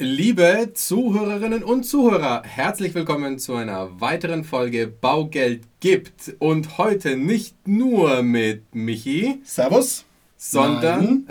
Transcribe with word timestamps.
Liebe 0.00 0.70
Zuhörerinnen 0.74 1.64
und 1.64 1.82
Zuhörer, 1.82 2.44
herzlich 2.44 2.94
willkommen 2.94 3.40
zu 3.40 3.56
einer 3.56 4.00
weiteren 4.00 4.44
Folge 4.44 4.86
Baugeld 4.86 5.62
gibt. 5.80 6.36
Und 6.38 6.78
heute 6.78 7.16
nicht 7.16 7.66
nur 7.66 8.22
mit 8.22 8.76
Michi. 8.76 9.40
Servus. 9.42 10.04
Sondern 10.36 11.26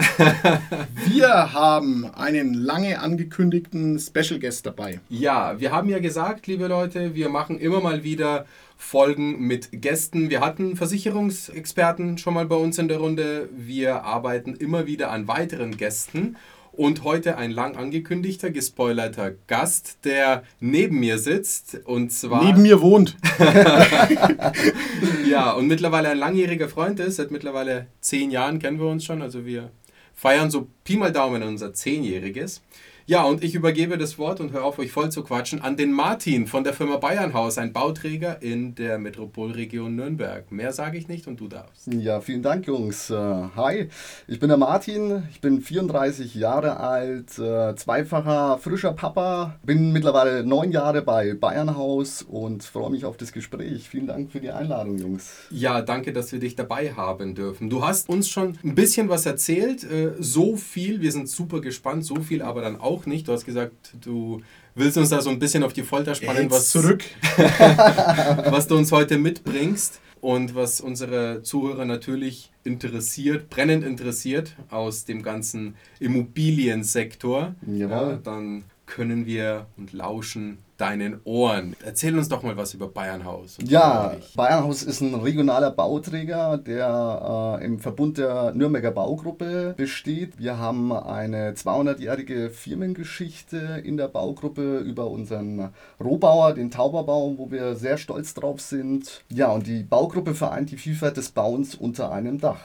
wir 1.05 1.53
haben 1.53 2.13
einen 2.13 2.53
lange 2.55 2.99
angekündigten 2.99 3.99
Special 3.99 4.37
Guest 4.37 4.65
dabei. 4.65 4.99
Ja, 5.07 5.57
wir 5.61 5.71
haben 5.71 5.87
ja 5.87 5.99
gesagt, 5.99 6.45
liebe 6.47 6.67
Leute, 6.67 7.15
wir 7.15 7.29
machen 7.29 7.57
immer 7.59 7.79
mal 7.79 8.03
wieder 8.03 8.45
Folgen 8.75 9.47
mit 9.47 9.81
Gästen. 9.81 10.29
Wir 10.29 10.41
hatten 10.41 10.75
Versicherungsexperten 10.75 12.17
schon 12.17 12.33
mal 12.33 12.45
bei 12.45 12.57
uns 12.57 12.77
in 12.79 12.89
der 12.89 12.97
Runde. 12.97 13.47
Wir 13.55 14.03
arbeiten 14.03 14.55
immer 14.55 14.85
wieder 14.87 15.09
an 15.11 15.29
weiteren 15.29 15.77
Gästen. 15.77 16.35
Und 16.77 17.03
heute 17.03 17.37
ein 17.37 17.49
lang 17.49 17.75
angekündigter, 17.75 18.51
gespoilerter 18.51 19.31
Gast, 19.47 19.97
der 20.05 20.43
neben 20.59 20.99
mir 20.99 21.17
sitzt. 21.17 21.79
Und 21.85 22.11
zwar. 22.11 22.45
Neben 22.45 22.61
mir 22.61 22.81
wohnt. 22.81 23.17
ja, 25.27 25.51
und 25.53 25.65
mittlerweile 25.65 26.09
ein 26.09 26.19
langjähriger 26.19 26.69
Freund 26.69 26.99
ist. 26.99 27.15
Seit 27.15 27.31
mittlerweile 27.31 27.87
zehn 27.99 28.29
Jahren 28.29 28.59
kennen 28.59 28.79
wir 28.79 28.85
uns 28.85 29.03
schon. 29.03 29.23
Also 29.23 29.43
wir 29.43 29.71
feiern 30.13 30.51
so 30.51 30.67
Pi 30.83 30.97
mal 30.97 31.11
Daumen 31.11 31.41
unser 31.41 31.73
Zehnjähriges. 31.73 32.61
Ja, 33.09 33.23
und 33.23 33.41
ich 33.41 33.55
übergebe 33.55 33.97
das 33.97 34.17
Wort 34.17 34.41
und 34.41 34.51
höre 34.51 34.65
auf, 34.65 34.79
euch 34.79 34.91
voll 34.91 35.09
zu 35.09 35.23
quatschen 35.23 35.61
an 35.61 35.77
den 35.77 35.93
Martin 35.93 36.45
von 36.45 36.65
der 36.65 36.73
Firma 36.73 36.97
Bayernhaus, 36.97 37.57
ein 37.57 37.71
Bauträger 37.71 38.41
in 38.41 38.75
der 38.75 38.97
Metropolregion 38.97 39.95
Nürnberg. 39.95 40.51
Mehr 40.51 40.73
sage 40.73 40.97
ich 40.97 41.07
nicht 41.07 41.25
und 41.25 41.39
du 41.39 41.47
darfst. 41.47 41.87
Ja, 41.87 42.19
vielen 42.19 42.43
Dank, 42.43 42.67
Jungs. 42.67 43.09
Äh, 43.09 43.15
hi, 43.15 43.87
ich 44.27 44.41
bin 44.41 44.49
der 44.49 44.57
Martin, 44.57 45.23
ich 45.31 45.39
bin 45.39 45.61
34 45.61 46.35
Jahre 46.35 46.81
alt, 46.81 47.39
äh, 47.39 47.75
zweifacher 47.77 48.57
frischer 48.57 48.91
Papa, 48.91 49.55
bin 49.63 49.93
mittlerweile 49.93 50.45
neun 50.45 50.73
Jahre 50.73 51.01
bei 51.01 51.33
Bayernhaus 51.33 52.23
und 52.23 52.65
freue 52.65 52.89
mich 52.89 53.05
auf 53.05 53.15
das 53.15 53.31
Gespräch. 53.31 53.87
Vielen 53.87 54.07
Dank 54.07 54.33
für 54.33 54.41
die 54.41 54.51
Einladung, 54.51 54.97
Jungs. 54.97 55.31
Ja, 55.49 55.81
danke, 55.81 56.11
dass 56.11 56.33
wir 56.33 56.41
dich 56.41 56.57
dabei 56.57 56.91
haben 56.91 57.35
dürfen. 57.35 57.69
Du 57.69 57.85
hast 57.85 58.09
uns 58.09 58.27
schon 58.27 58.57
ein 58.65 58.75
bisschen 58.75 59.07
was 59.07 59.25
erzählt, 59.25 59.89
äh, 59.89 60.11
so 60.19 60.57
viel, 60.57 60.99
wir 60.99 61.13
sind 61.13 61.29
super 61.29 61.61
gespannt, 61.61 62.03
so 62.03 62.15
viel 62.15 62.41
aber 62.41 62.59
dann 62.59 62.81
auch 62.81 62.96
auch 62.97 63.05
nicht. 63.05 63.27
Du 63.27 63.31
hast 63.31 63.45
gesagt, 63.45 63.93
du 64.01 64.41
willst 64.75 64.97
uns 64.97 65.09
da 65.09 65.21
so 65.21 65.29
ein 65.29 65.39
bisschen 65.39 65.63
auf 65.63 65.73
die 65.73 65.83
Folter 65.83 66.15
spannen, 66.15 66.49
was, 66.49 66.71
zurück. 66.71 67.03
was 67.37 68.67
du 68.67 68.75
uns 68.75 68.91
heute 68.91 69.17
mitbringst 69.17 70.01
und 70.21 70.55
was 70.55 70.81
unsere 70.81 71.43
Zuhörer 71.43 71.85
natürlich 71.85 72.51
interessiert, 72.63 73.49
brennend 73.49 73.83
interessiert 73.83 74.55
aus 74.69 75.05
dem 75.05 75.21
ganzen 75.21 75.75
Immobiliensektor. 75.99 77.55
Ja, 77.65 78.17
dann 78.23 78.63
können 78.85 79.25
wir 79.25 79.67
und 79.77 79.93
lauschen 79.93 80.57
deinen 80.77 81.19
Ohren. 81.23 81.75
Erzähl 81.83 82.17
uns 82.17 82.29
doch 82.29 82.43
mal 82.43 82.55
was 82.55 82.73
über 82.73 82.87
Bayernhaus. 82.87 83.57
Ja, 83.63 84.15
Bayernhaus 84.35 84.83
ist 84.83 85.01
ein 85.01 85.15
regionaler 85.15 85.71
Bauträger, 85.71 86.57
der 86.57 87.59
äh, 87.59 87.65
im 87.65 87.79
Verbund 87.79 88.17
der 88.17 88.53
Nürnberger 88.53 88.91
Baugruppe 88.91 89.73
besteht. 89.75 90.37
Wir 90.37 90.57
haben 90.57 90.91
eine 90.91 91.53
200-jährige 91.53 92.49
Firmengeschichte 92.49 93.81
in 93.83 93.97
der 93.97 94.07
Baugruppe 94.07 94.79
über 94.79 95.09
unseren 95.09 95.69
Rohbauer, 95.99 96.53
den 96.53 96.71
Tauberbau, 96.71 97.37
wo 97.37 97.51
wir 97.51 97.75
sehr 97.75 97.97
stolz 97.97 98.33
drauf 98.33 98.61
sind. 98.61 99.23
Ja, 99.29 99.51
und 99.51 99.67
die 99.67 99.83
Baugruppe 99.83 100.35
vereint 100.35 100.71
die 100.71 100.77
Vielfalt 100.77 101.17
des 101.17 101.29
Bauens 101.29 101.75
unter 101.75 102.11
einem 102.11 102.39
Dach. 102.39 102.59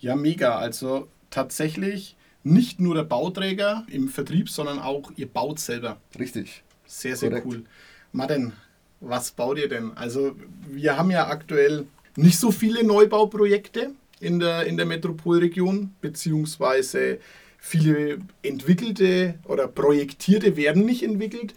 Ja, 0.00 0.16
mega. 0.16 0.56
Also 0.56 1.08
tatsächlich 1.30 2.16
nicht 2.42 2.80
nur 2.80 2.94
der 2.94 3.02
Bauträger 3.02 3.84
im 3.90 4.08
Vertrieb, 4.08 4.48
sondern 4.48 4.78
auch 4.78 5.10
ihr 5.16 5.28
baut 5.28 5.58
selber. 5.58 5.98
Richtig. 6.18 6.62
Sehr, 6.88 7.14
sehr 7.16 7.28
Korrekt. 7.28 7.46
cool. 7.46 7.64
Martin, 8.12 8.52
was 9.00 9.30
baut 9.30 9.58
ihr 9.58 9.68
denn? 9.68 9.96
Also 9.96 10.34
wir 10.66 10.96
haben 10.96 11.10
ja 11.10 11.28
aktuell 11.28 11.86
nicht 12.16 12.38
so 12.38 12.50
viele 12.50 12.82
Neubauprojekte 12.82 13.92
in 14.18 14.40
der, 14.40 14.64
in 14.66 14.76
der 14.76 14.86
Metropolregion, 14.86 15.94
beziehungsweise 16.00 17.18
viele 17.58 18.18
entwickelte 18.42 19.34
oder 19.44 19.68
projektierte 19.68 20.56
werden 20.56 20.84
nicht 20.84 21.02
entwickelt. 21.02 21.54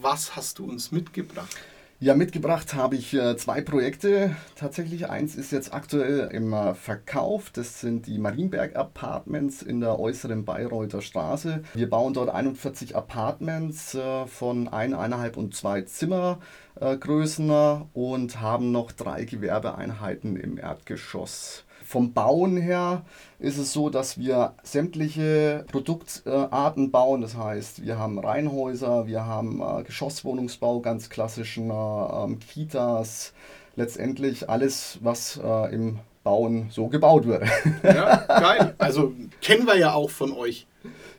Was 0.00 0.36
hast 0.36 0.58
du 0.58 0.66
uns 0.66 0.92
mitgebracht? 0.92 1.56
Ja, 1.98 2.14
mitgebracht 2.14 2.74
habe 2.74 2.94
ich 2.94 3.14
äh, 3.14 3.38
zwei 3.38 3.62
Projekte. 3.62 4.36
Tatsächlich 4.54 5.08
eins 5.08 5.34
ist 5.34 5.50
jetzt 5.50 5.72
aktuell 5.72 6.28
im 6.30 6.52
äh, 6.52 6.74
Verkauf. 6.74 7.48
Das 7.48 7.80
sind 7.80 8.06
die 8.06 8.18
Marienberg 8.18 8.76
Apartments 8.76 9.62
in 9.62 9.80
der 9.80 9.98
äußeren 9.98 10.44
Bayreuther 10.44 11.00
Straße. 11.00 11.62
Wir 11.72 11.88
bauen 11.88 12.12
dort 12.12 12.28
41 12.28 12.94
Apartments 12.94 13.94
äh, 13.94 14.26
von 14.26 14.68
eineinhalb 14.68 15.38
und 15.38 15.54
zwei 15.54 15.80
Zimmergrößen 15.80 17.50
und 17.94 18.40
haben 18.42 18.72
noch 18.72 18.92
drei 18.92 19.24
Gewerbeeinheiten 19.24 20.36
im 20.36 20.58
Erdgeschoss. 20.58 21.64
Vom 21.86 22.12
Bauen 22.12 22.56
her 22.56 23.04
ist 23.38 23.58
es 23.58 23.72
so, 23.72 23.90
dass 23.90 24.18
wir 24.18 24.54
sämtliche 24.64 25.64
Produktarten 25.70 26.90
bauen. 26.90 27.20
Das 27.20 27.36
heißt, 27.36 27.84
wir 27.84 27.96
haben 27.96 28.18
Reihenhäuser, 28.18 29.06
wir 29.06 29.24
haben 29.24 29.62
äh, 29.62 29.84
Geschosswohnungsbau, 29.84 30.80
ganz 30.80 31.10
klassischen 31.10 31.70
äh, 31.70 32.34
Kitas, 32.52 33.34
letztendlich 33.76 34.50
alles, 34.50 34.98
was 35.00 35.40
äh, 35.40 35.72
im 35.72 36.00
Bauen 36.24 36.66
so 36.70 36.88
gebaut 36.88 37.24
wird. 37.24 37.44
Ja, 37.84 38.16
geil. 38.16 38.74
Also 38.78 39.12
kennen 39.40 39.64
wir 39.68 39.78
ja 39.78 39.94
auch 39.94 40.10
von 40.10 40.32
euch. 40.32 40.66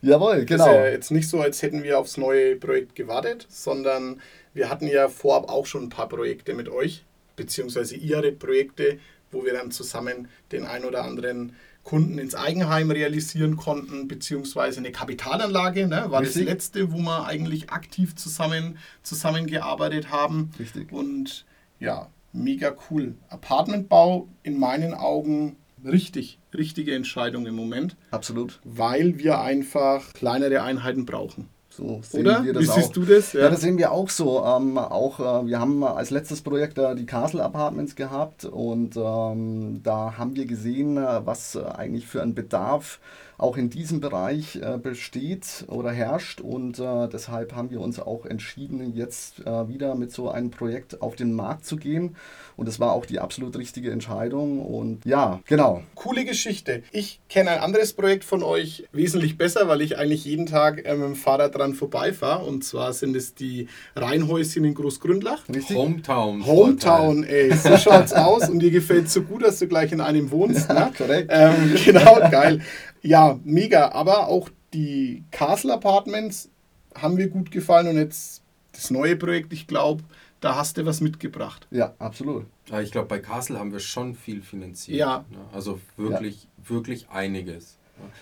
Jawohl, 0.01 0.43
genau. 0.43 0.65
Das 0.65 0.73
ist 0.73 0.79
ja 0.79 0.89
jetzt 0.89 1.11
nicht 1.11 1.29
so, 1.29 1.39
als 1.39 1.61
hätten 1.61 1.81
wir 1.81 1.97
aufs 1.97 2.17
neue 2.17 2.57
Projekt 2.57 2.93
gewartet, 2.93 3.47
sondern 3.49 4.19
wir 4.53 4.69
hatten 4.69 4.87
ja 4.87 5.07
vorab 5.07 5.49
auch 5.49 5.65
schon 5.65 5.83
ein 5.83 5.89
paar 5.89 6.09
Projekte 6.09 6.53
mit 6.53 6.67
euch, 6.67 7.05
beziehungsweise 7.37 7.95
ihre 7.95 8.33
Projekte 8.33 8.99
wo 9.31 9.45
wir 9.45 9.53
dann 9.53 9.71
zusammen 9.71 10.27
den 10.51 10.65
ein 10.65 10.85
oder 10.85 11.03
anderen 11.03 11.53
Kunden 11.83 12.17
ins 12.19 12.35
Eigenheim 12.35 12.91
realisieren 12.91 13.55
konnten, 13.55 14.09
beziehungsweise 14.09 14.79
eine 14.79 14.91
Kapitalanlage, 14.91 15.87
ne, 15.87 16.07
war 16.09 16.21
Richtig. 16.21 16.43
das 16.43 16.53
letzte, 16.53 16.91
wo 16.91 16.97
wir 16.97 17.25
eigentlich 17.25 17.69
aktiv 17.69 18.15
zusammen 18.15 18.77
zusammengearbeitet 19.03 20.11
haben. 20.11 20.51
Richtig. 20.59 20.91
Und 20.91 21.45
ja, 21.79 22.09
mega 22.33 22.75
cool. 22.89 23.15
Apartmentbau 23.29 24.27
in 24.43 24.59
meinen 24.59 24.93
Augen 24.93 25.55
richtig, 25.85 26.39
richtige 26.53 26.93
Entscheidung 26.93 27.45
im 27.45 27.55
Moment. 27.55 27.95
Absolut. 28.11 28.59
Weil 28.65 29.17
wir 29.17 29.39
einfach 29.39 30.13
kleinere 30.13 30.63
Einheiten 30.63 31.05
brauchen. 31.05 31.47
So 31.77 32.01
sehen 32.01 32.21
Oder? 32.21 32.43
wir 32.43 32.53
das 32.53 32.63
Wie 32.63 32.69
auch. 32.69 32.75
siehst 32.75 32.95
du 32.95 33.05
das? 33.05 33.33
Ja, 33.33 33.41
ja 33.41 33.49
das 33.49 33.61
sehen 33.61 33.77
wir 33.77 33.91
auch 33.91 34.09
so. 34.09 34.43
Ähm, 34.43 34.79
auch, 34.79 35.19
äh, 35.19 35.45
wir 35.45 35.59
haben 35.59 35.83
als 35.83 36.09
letztes 36.09 36.41
Projekt 36.41 36.79
äh, 36.79 36.95
die 36.95 37.05
Castle 37.05 37.43
Apartments 37.43 37.95
gehabt 37.95 38.45
und 38.45 38.97
ähm, 38.97 39.81
da 39.83 40.17
haben 40.17 40.35
wir 40.35 40.47
gesehen, 40.47 40.97
äh, 40.97 41.25
was 41.25 41.53
äh, 41.53 41.63
eigentlich 41.63 42.07
für 42.07 42.23
ein 42.23 42.33
Bedarf 42.33 42.99
auch 43.37 43.57
in 43.57 43.69
diesem 43.69 43.99
Bereich 43.99 44.55
äh, 44.55 44.77
besteht 44.77 45.65
oder 45.67 45.91
herrscht 45.91 46.41
und 46.41 46.79
äh, 46.79 47.07
deshalb 47.07 47.53
haben 47.53 47.69
wir 47.69 47.81
uns 47.81 47.99
auch 47.99 48.25
entschieden, 48.25 48.95
jetzt 48.95 49.45
wieder 49.45 49.95
mit 49.95 50.11
so 50.11 50.29
einem 50.29 50.51
Projekt 50.51 51.01
auf 51.01 51.15
den 51.15 51.33
Markt 51.33 51.65
zu 51.65 51.77
gehen 51.77 52.15
und 52.57 52.67
es 52.67 52.79
war 52.79 52.91
auch 52.93 53.05
die 53.05 53.19
absolut 53.19 53.55
richtige 53.55 53.91
Entscheidung. 53.91 54.65
Und 54.65 55.05
ja, 55.05 55.39
genau. 55.45 55.83
Coole 55.93 56.25
Geschichte. 56.25 56.81
Ich 56.91 57.19
kenne 57.29 57.51
ein 57.51 57.59
anderes 57.59 57.93
Projekt 57.93 58.23
von 58.23 58.41
euch 58.41 58.85
wesentlich 58.91 59.37
besser, 59.37 59.67
weil 59.67 59.81
ich 59.81 59.99
eigentlich 59.99 60.25
jeden 60.25 60.47
Tag 60.47 60.83
äh, 60.83 60.95
mit 60.95 61.05
dem 61.05 61.15
Fahrrad 61.15 61.55
dran 61.55 61.75
vorbeifahre. 61.75 62.43
Und 62.43 62.63
zwar 62.63 62.93
sind 62.93 63.15
es 63.15 63.35
die 63.35 63.67
Rheinhäuschen 63.95 64.65
in 64.65 64.73
Großgründlach. 64.73 65.47
Richtig? 65.49 65.77
Hometown. 65.77 66.45
Hometown, 66.45 67.23
ey. 67.23 67.53
So 67.67 67.77
schaut's 67.77 68.13
aus. 68.13 68.49
Und 68.49 68.59
dir 68.59 68.71
gefällt 68.71 69.09
so 69.11 69.21
gut, 69.21 69.43
dass 69.43 69.59
du 69.59 69.67
gleich 69.67 69.91
in 69.91 70.01
einem 70.01 70.31
wohnst. 70.31 70.67
Ne? 70.69 70.91
korrekt. 70.97 71.29
Ähm, 71.31 71.75
genau, 71.85 72.15
geil. 72.31 72.61
Ja, 73.01 73.39
mega. 73.43 73.91
Aber 73.91 74.27
auch 74.27 74.49
die 74.73 75.23
Castle 75.31 75.73
Apartments 75.73 76.49
haben 76.95 77.15
mir 77.15 77.27
gut 77.29 77.51
gefallen. 77.51 77.87
Und 77.87 77.97
jetzt 77.97 78.41
das 78.73 78.91
neue 78.91 79.15
Projekt, 79.15 79.53
ich 79.53 79.67
glaube, 79.67 80.03
da 80.39 80.55
hast 80.55 80.77
du 80.77 80.85
was 80.85 81.01
mitgebracht. 81.01 81.67
Ja, 81.71 81.93
absolut. 81.99 82.45
Ja, 82.67 82.81
ich 82.81 82.91
glaube, 82.91 83.07
bei 83.07 83.19
Castle 83.19 83.59
haben 83.59 83.71
wir 83.71 83.79
schon 83.79 84.15
viel 84.15 84.41
finanziert. 84.41 84.97
Ja. 84.97 85.25
Ne? 85.29 85.37
Also 85.53 85.79
wirklich, 85.95 86.43
ja. 86.43 86.69
wirklich 86.69 87.09
einiges. 87.09 87.77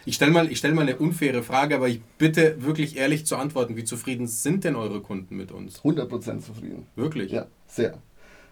Ich 0.06 0.16
stelle 0.16 0.32
mal, 0.32 0.56
stell 0.56 0.74
mal 0.74 0.84
eine 0.84 0.96
unfaire 0.96 1.44
Frage, 1.44 1.76
aber 1.76 1.90
ich 1.90 2.02
bitte 2.18 2.64
wirklich 2.64 2.96
ehrlich 2.96 3.26
zu 3.26 3.36
antworten. 3.36 3.76
Wie 3.76 3.84
zufrieden 3.84 4.28
sind 4.28 4.64
denn 4.64 4.76
eure 4.76 5.02
Kunden 5.02 5.36
mit 5.36 5.52
uns? 5.52 5.82
100% 5.82 6.40
zufrieden. 6.40 6.88
Wirklich? 6.96 7.32
Ja, 7.32 7.48
sehr. 7.68 7.98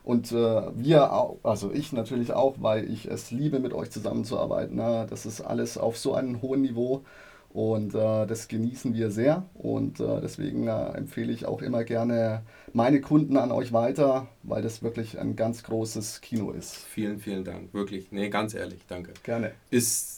Und 0.04 0.32
äh, 0.32 0.62
wir 0.76 1.14
auch, 1.14 1.40
also 1.44 1.72
ich 1.72 1.94
natürlich 1.94 2.34
auch, 2.34 2.56
weil 2.60 2.90
ich 2.90 3.06
es 3.10 3.32
liebe, 3.32 3.60
mit 3.60 3.74
euch 3.74 3.90
zusammenzuarbeiten. 3.92 4.76
Ne? 4.76 5.08
Das 5.10 5.26
ist 5.26 5.42
alles 5.42 5.78
auf 5.78 5.98
so 5.98 6.14
einem 6.14 6.42
hohen 6.42 6.62
Niveau. 6.62 7.04
Und 7.54 7.94
äh, 7.94 8.26
das 8.26 8.48
genießen 8.48 8.96
wir 8.96 9.12
sehr 9.12 9.46
und 9.54 10.00
äh, 10.00 10.22
deswegen 10.22 10.68
äh, 10.68 10.98
empfehle 10.98 11.32
ich 11.32 11.46
auch 11.46 11.62
immer 11.62 11.84
gerne 11.84 12.42
meine 12.74 13.00
Kunden 13.00 13.38
an 13.38 13.52
euch 13.52 13.72
weiter, 13.72 14.28
weil 14.42 14.64
das 14.64 14.82
wirklich 14.82 15.20
ein 15.20 15.36
ganz 15.36 15.62
großes 15.62 16.22
Kino 16.22 16.50
ist. 16.50 16.76
Vielen, 16.76 17.20
vielen 17.20 17.44
Dank. 17.44 17.72
Wirklich. 17.72 18.12
Nee, 18.12 18.30
ganz 18.30 18.56
ehrlich, 18.56 18.80
danke. 18.88 19.14
Gerne. 19.22 19.52
Ist 19.70 20.13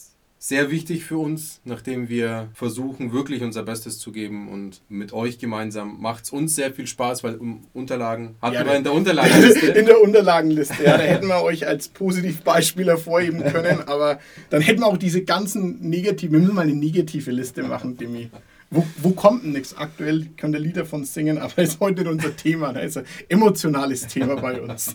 sehr 0.46 0.70
wichtig 0.70 1.02
für 1.04 1.18
uns, 1.18 1.60
nachdem 1.64 2.08
wir 2.08 2.50
versuchen, 2.54 3.12
wirklich 3.12 3.42
unser 3.42 3.64
Bestes 3.64 3.98
zu 3.98 4.12
geben 4.12 4.48
und 4.48 4.80
mit 4.88 5.12
euch 5.12 5.40
gemeinsam 5.40 6.00
macht 6.00 6.22
es 6.22 6.30
uns 6.30 6.54
sehr 6.54 6.72
viel 6.72 6.86
Spaß, 6.86 7.24
weil 7.24 7.34
um 7.34 7.66
Unterlagen 7.74 8.36
hatten 8.40 8.54
Ja, 8.54 8.64
wir 8.64 8.76
in 8.76 8.84
der 8.84 8.92
Unterlagenliste. 9.00 9.66
In 9.66 9.86
der 9.86 10.00
Unterlagenliste, 10.00 10.84
ja, 10.84 10.98
da 10.98 11.02
hätten 11.02 11.26
wir 11.26 11.42
euch 11.42 11.66
als 11.66 11.88
Positivbeispiel 11.88 12.86
hervorheben 12.86 13.42
können, 13.42 13.80
aber 13.88 14.20
dann 14.50 14.62
hätten 14.62 14.82
wir 14.82 14.86
auch 14.86 14.98
diese 14.98 15.24
ganzen 15.24 15.80
negativen, 15.80 16.34
wir 16.34 16.40
müssen 16.40 16.54
mal 16.54 16.62
eine 16.62 16.76
negative 16.76 17.32
Liste 17.32 17.64
machen, 17.64 17.96
Demi. 17.96 18.30
Wo, 18.70 18.86
wo 18.98 19.10
kommt 19.10 19.42
denn 19.42 19.50
nichts? 19.50 19.76
Aktuell 19.76 20.28
könnt 20.36 20.54
ihr 20.54 20.60
Lieder 20.60 20.86
von 20.86 21.04
singen, 21.04 21.38
aber 21.38 21.58
ist 21.58 21.80
heute 21.80 22.02
nicht 22.02 22.10
unser 22.10 22.36
Thema. 22.36 22.72
Da 22.72 22.80
ist 22.80 22.96
ein 22.96 23.04
emotionales 23.28 24.06
Thema 24.06 24.36
bei 24.36 24.60
uns. 24.60 24.94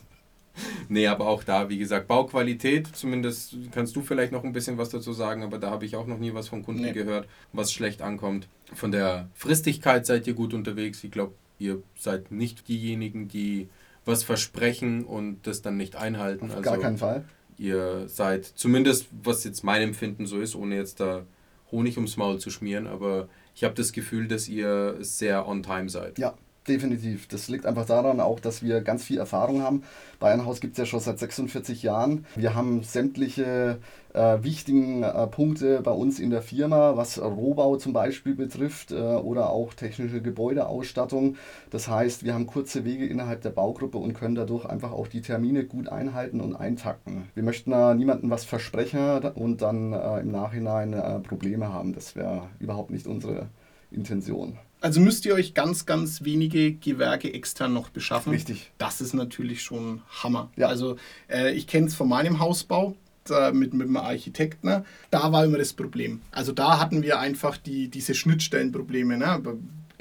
Nee, 0.90 1.08
aber 1.08 1.28
auch 1.28 1.44
da, 1.44 1.70
wie 1.70 1.78
gesagt, 1.78 2.08
Bauqualität, 2.08 2.88
zumindest 2.94 3.56
kannst 3.72 3.96
du 3.96 4.02
vielleicht 4.02 4.32
noch 4.34 4.44
ein 4.44 4.52
bisschen 4.52 4.78
was 4.78 4.90
dazu 4.90 5.14
sagen, 5.14 5.44
aber 5.44 5.58
da 5.58 5.72
habe 5.72 5.86
ich 5.86 5.96
auch 5.96 6.06
noch 6.08 6.18
nie 6.18 6.34
was 6.34 6.50
von 6.50 6.64
Kunden 6.64 6.82
Nee. 6.82 6.92
gehört, 6.92 7.28
was 7.54 7.72
schlecht 7.72 8.02
ankommt. 8.02 8.48
Von 8.74 8.92
der 8.92 9.30
Fristigkeit 9.34 10.06
seid 10.06 10.28
ihr 10.28 10.34
gut 10.34 10.54
unterwegs. 10.54 11.04
Ich 11.04 11.12
glaube, 11.12 11.34
ihr 11.60 11.82
seid 11.98 12.32
nicht 12.32 12.68
diejenigen, 12.68 13.28
die 13.30 13.70
was 14.04 14.24
versprechen 14.24 15.06
und 15.06 15.46
das 15.48 15.62
dann 15.62 15.78
nicht 15.78 15.96
einhalten. 15.96 16.46
Auf 16.50 16.58
Also 16.58 16.64
gar 16.64 16.80
keinen 16.80 16.98
Fall. 16.98 17.24
ihr 17.58 18.08
seid, 18.08 18.46
zumindest 18.46 19.08
was 19.24 19.44
jetzt 19.44 19.64
mein 19.64 19.82
Empfinden 19.82 20.26
so 20.26 20.40
ist, 20.42 20.56
ohne 20.56 20.76
jetzt 20.76 21.00
da 21.00 21.24
Honig 21.72 21.96
ums 21.98 22.18
Maul 22.18 22.40
zu 22.40 22.50
schmieren, 22.50 22.88
aber 22.88 23.30
ich 23.56 23.64
habe 23.64 23.76
das 23.76 23.94
Gefühl, 23.94 24.28
dass 24.28 24.50
ihr 24.50 24.98
sehr 25.00 25.48
on 25.48 25.64
time 25.64 25.88
seid. 25.88 26.18
Ja, 26.20 26.34
definitiv. 26.68 27.28
Das 27.28 27.48
liegt 27.48 27.66
einfach 27.66 27.86
daran 27.86 28.20
auch, 28.20 28.40
dass 28.40 28.62
wir 28.62 28.82
ganz 28.82 29.04
viel 29.04 29.18
Erfahrung 29.18 29.62
haben. 29.62 29.84
Bayernhaus 30.20 30.62
gibt 30.62 30.74
es 30.74 30.78
ja 30.80 30.86
schon 30.86 31.00
seit 31.00 31.18
46 31.20 31.82
Jahren. 31.84 32.26
Wir 32.36 32.54
haben 32.54 32.84
sämtliche 32.84 33.80
äh, 34.14 34.44
wichtigen 34.44 35.04
äh, 35.04 35.28
Punkte 35.28 35.82
bei 35.82 35.92
uns 35.92 36.20
in 36.20 36.30
der 36.30 36.42
Firma, 36.42 36.98
was 36.98 37.20
Rohbau 37.20 37.78
zum 37.78 37.94
Beispiel 37.94 38.36
betrifft 38.36 38.92
äh, 38.92 38.96
oder 38.96 39.50
auch 39.50 39.74
technische 39.74 40.22
Gebäudeausstattung. 40.22 41.38
Das 41.72 41.88
heißt, 41.88 42.24
wir 42.24 42.34
haben 42.34 42.46
kurze 42.46 42.86
Wege 42.86 43.08
innerhalb 43.08 43.42
der 43.42 43.50
Baugruppe 43.50 43.98
und 43.98 44.14
können 44.14 44.36
dadurch 44.36 44.66
einfach 44.66 44.92
auch 44.92 45.08
die 45.08 45.22
Termine 45.22 45.66
gut 45.66 45.88
einhalten 45.90 46.42
und 46.42 46.56
eintakten. 46.56 47.30
Wir 47.34 47.44
möchten 47.44 47.72
da 47.72 47.94
niemandem 47.94 48.30
was 48.30 48.46
versprechen 48.46 49.20
und 49.36 49.62
dann 49.62 49.94
äh, 49.94 50.20
im 50.20 50.32
Nachhinein 50.32 50.94
äh, 50.94 51.20
Probleme 51.20 51.74
haben. 51.74 51.94
Das 51.94 52.16
wäre 52.16 52.50
überhaupt 52.60 52.92
nicht 52.92 53.08
unsere 53.08 53.48
Intention. 53.92 54.58
Also 54.82 55.00
müsst 55.00 55.26
ihr 55.26 55.36
euch 55.36 55.54
ganz, 55.54 55.86
ganz 55.86 56.24
wenige 56.24 56.74
Gewerke 56.74 57.34
extern 57.34 57.74
noch 57.74 57.90
beschaffen. 57.90 58.32
Richtig. 58.34 58.72
Das 58.80 59.00
ist 59.00 59.14
natürlich 59.14 59.62
schon 59.62 60.02
Hammer. 60.24 60.52
Ja. 60.56 60.68
Also 60.68 60.98
äh, 61.30 61.54
ich 61.54 61.68
kenne 61.68 61.88
es 61.88 61.96
von 61.96 62.10
meinem 62.10 62.40
Hausbau 62.40 62.96
da 63.26 63.52
mit, 63.52 63.74
mit 63.76 63.88
dem 63.88 63.98
Architekten. 63.98 64.68
ne? 64.68 64.84
Da 65.12 65.32
war 65.32 65.46
immer 65.46 65.60
das 65.60 65.74
Problem. 65.74 66.22
Also 66.32 66.52
da 66.52 66.80
hatten 66.80 67.04
wir 67.04 67.20
einfach 67.20 67.58
die, 67.58 67.90
diese 67.90 68.16
Schnittstellenprobleme. 68.16 69.18
Ne? 69.18 69.42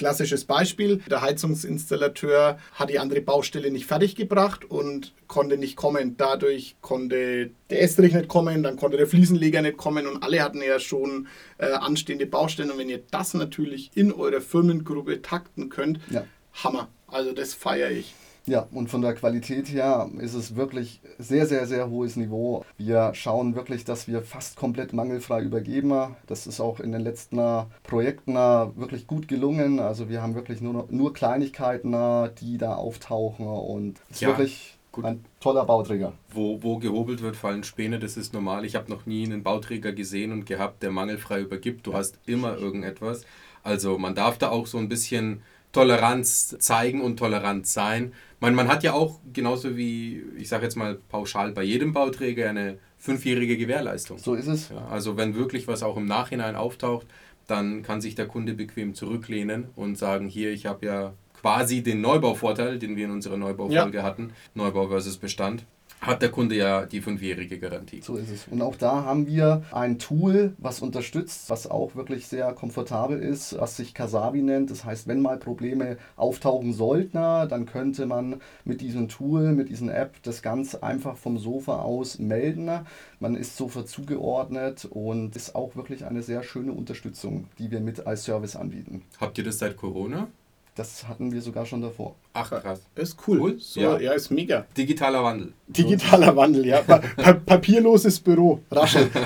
Klassisches 0.01 0.47
Beispiel, 0.47 1.03
der 1.11 1.21
Heizungsinstallateur 1.21 2.59
hat 2.73 2.89
die 2.89 2.99
andere 2.99 3.21
Baustelle 3.21 3.71
nicht 3.71 3.85
fertiggebracht 3.85 4.65
und 4.65 5.13
konnte 5.27 5.59
nicht 5.59 5.77
kommen. 5.77 6.17
Dadurch 6.17 6.77
konnte 6.81 7.51
der 7.69 7.83
Estrich 7.83 8.15
nicht 8.15 8.27
kommen, 8.29 8.63
dann 8.63 8.77
konnte 8.77 8.97
der 8.97 9.07
Fliesenleger 9.07 9.61
nicht 9.61 9.77
kommen 9.77 10.07
und 10.07 10.23
alle 10.23 10.43
hatten 10.43 10.63
ja 10.63 10.81
schon 10.81 11.27
äh, 11.59 11.67
anstehende 11.67 12.25
Baustellen. 12.25 12.71
Und 12.71 12.79
wenn 12.79 12.89
ihr 12.89 13.03
das 13.11 13.35
natürlich 13.35 13.91
in 13.95 14.11
eurer 14.11 14.41
Firmengruppe 14.41 15.21
takten 15.21 15.69
könnt, 15.69 16.01
Ja. 16.09 16.25
Hammer. 16.65 16.89
Also 17.07 17.33
das 17.33 17.53
feiere 17.53 17.91
ich. 17.91 18.15
Ja, 18.51 18.67
und 18.73 18.91
von 18.91 19.01
der 19.01 19.15
Qualität 19.15 19.69
her 19.73 20.11
ist 20.19 20.35
es 20.35 20.57
wirklich 20.57 21.01
sehr, 21.21 21.47
sehr, 21.47 21.69
sehr 21.69 21.89
hohes 21.89 22.17
Niveau. 22.17 22.65
Wir 22.79 23.15
schauen 23.15 23.55
wirklich, 23.55 23.85
dass 23.85 24.09
wir 24.09 24.23
fast 24.23 24.57
komplett 24.57 24.93
mangelfrei 24.93 25.41
übergeben. 25.43 26.17
Das 26.27 26.49
ist 26.49 26.59
auch 26.59 26.81
in 26.81 26.91
den 26.91 27.03
letzten 27.03 27.39
Projekten 27.85 28.35
wirklich 28.35 29.07
gut 29.07 29.29
gelungen. 29.29 29.79
Also 29.79 30.09
wir 30.09 30.21
haben 30.21 30.35
wirklich 30.35 30.61
nur, 30.61 30.89
nur 30.91 31.13
Kleinigkeiten, 31.13 31.93
die 32.41 32.59
da 32.59 32.75
auftauchen 32.75 33.47
und 33.47 34.01
es 34.11 34.17
ist 34.17 34.23
Ja, 34.23 34.29
wirklich 34.31 34.77
gut. 34.91 35.05
ein 35.05 35.25
toller 35.39 35.65
Bauträger. 35.65 36.15
Wo, 36.33 36.61
wo 36.61 36.79
gehobelt 36.79 37.23
wird, 37.23 37.37
fallen 37.37 37.63
Späne, 37.63 38.01
das 38.01 38.17
ist 38.17 38.33
normal. 38.35 38.65
Ich 38.65 38.75
habe 38.75 38.91
noch 38.91 39.07
nie 39.07 39.25
einen 39.27 39.45
Bauträger 39.45 39.93
gesehen 39.93 40.33
und 40.33 40.45
gehabt, 40.47 40.83
der 40.83 40.91
mangelfrei 40.91 41.41
übergibt. 41.43 41.87
Du 41.87 41.95
hast 41.95 42.19
immer 42.27 42.59
irgendetwas. 42.59 43.25
Also 43.63 43.97
man 43.97 44.17
darf 44.17 44.39
da 44.39 44.49
auch 44.49 44.67
so 44.67 44.79
ein 44.79 44.89
bisschen 44.89 45.43
Toleranz 45.73 46.57
zeigen 46.59 47.01
und 47.01 47.17
tolerant 47.19 47.65
sein. 47.67 48.13
Man, 48.41 48.55
man 48.55 48.69
hat 48.69 48.83
ja 48.83 48.95
auch, 48.95 49.21
genauso 49.33 49.77
wie, 49.77 50.23
ich 50.39 50.49
sage 50.49 50.65
jetzt 50.65 50.77
mal 50.77 50.97
pauschal, 51.09 51.53
bei 51.53 51.63
jedem 51.63 51.93
Bauträger 51.93 52.49
eine 52.49 52.79
fünfjährige 52.97 53.59
Gewährleistung. 53.59 54.19
So 54.19 54.35
ist 54.35 54.47
es. 54.47 54.71
Ja, 54.71 54.87
also 54.89 55.17
wenn 55.19 55.35
wirklich 55.35 55.69
was 55.69 55.83
auch 55.83 55.97
im 55.99 56.07
Nachhinein 56.07 56.57
auftaucht, 56.57 57.07
dann 57.47 57.83
kann 57.83 58.01
sich 58.01 58.15
der 58.15 58.27
Kunde 58.27 58.55
bequem 58.55 58.95
zurücklehnen 58.95 59.69
und 59.77 59.99
sagen, 59.99 60.29
hier, 60.29 60.53
ich 60.53 60.67
habe 60.67 60.87
ja 60.87 61.13
quasi 61.35 61.83
den 61.83 62.01
Neubauvorteil, 62.01 62.79
den 62.79 62.97
wir 62.97 63.07
in 63.07 63.11
unserer 63.11 63.37
Neubaufolge 63.37 64.03
hatten, 64.03 64.33
Neubau 64.55 64.89
versus 64.89 65.19
Bestand, 65.19 65.65
hat 66.01 66.23
der 66.23 66.31
Kunde 66.31 66.57
ja 66.57 66.87
die 66.87 67.01
fünfjährige 67.01 67.59
Garantie. 67.59 68.01
So 68.03 68.17
ist 68.17 68.31
es. 68.31 68.49
Und 68.49 68.63
auch 68.63 68.77
da 68.77 69.05
haben 69.05 69.27
wir 69.27 69.63
ein 69.71 69.99
Tool, 69.99 70.55
was 70.59 70.81
unterstützt, 70.81 71.51
was 71.51 71.71
auch 71.71 71.95
wirklich 71.95 72.27
sehr 72.27 72.53
komfortabel 72.53 73.19
ist, 73.19 73.59
was 73.59 73.77
sich 73.77 73.93
Kasabi 73.93 74.43
nennt. 74.43 74.71
Das 74.71 74.85
heißt, 74.85 75.07
wenn 75.07 75.21
mal 75.21 75.39
Probleme 75.39 75.99
auftauchen 76.17 76.73
sollten, 76.73 77.13
dann 77.13 77.67
könnte 77.67 78.07
man 78.07 78.41
mit 78.65 78.81
diesem 78.81 79.09
Tool, 79.09 79.53
mit 79.53 79.69
dieser 79.69 79.95
App 79.95 80.15
das 80.23 80.43
ganz 80.43 80.75
einfach 80.75 81.17
vom 81.17 81.39
Sofa 81.39 81.81
aus 81.81 82.19
melden. 82.19 82.71
Man 83.19 83.37
ist 83.37 83.57
Sofa 83.57 83.85
zugeordnet 83.85 84.87
und 84.87 85.37
ist 85.37 85.55
auch 85.55 85.77
wirklich 85.77 86.05
eine 86.05 86.23
sehr 86.23 86.43
schöne 86.43 86.73
Unterstützung, 86.73 87.47
die 87.59 87.71
wir 87.71 87.81
mit 87.81 88.07
als 88.07 88.25
Service 88.25 88.57
anbieten. 88.57 89.03
Habt 89.21 89.37
ihr 89.39 89.45
das 89.45 89.59
seit 89.59 89.77
Corona? 89.77 90.29
Das 90.77 91.09
hatten 91.09 91.33
wir 91.33 91.43
sogar 91.43 91.67
schon 91.67 91.83
davor. 91.83 92.15
Ach 92.33 92.49
krass. 92.49 92.81
Ist 92.95 93.17
cool. 93.27 93.41
Cool, 93.41 93.59
So, 93.59 93.81
ja. 93.81 93.99
ja. 93.99 94.13
ist 94.13 94.31
mega. 94.31 94.65
Digitaler 94.77 95.23
Wandel. 95.25 95.53
Digitaler 95.67 96.35
Wandel, 96.37 96.67
ja. 96.67 96.81
Pa 96.83 96.99
pa 97.17 97.33
papierloses 97.33 98.21
Büro. 98.21 98.61
Raschel. 98.71 99.09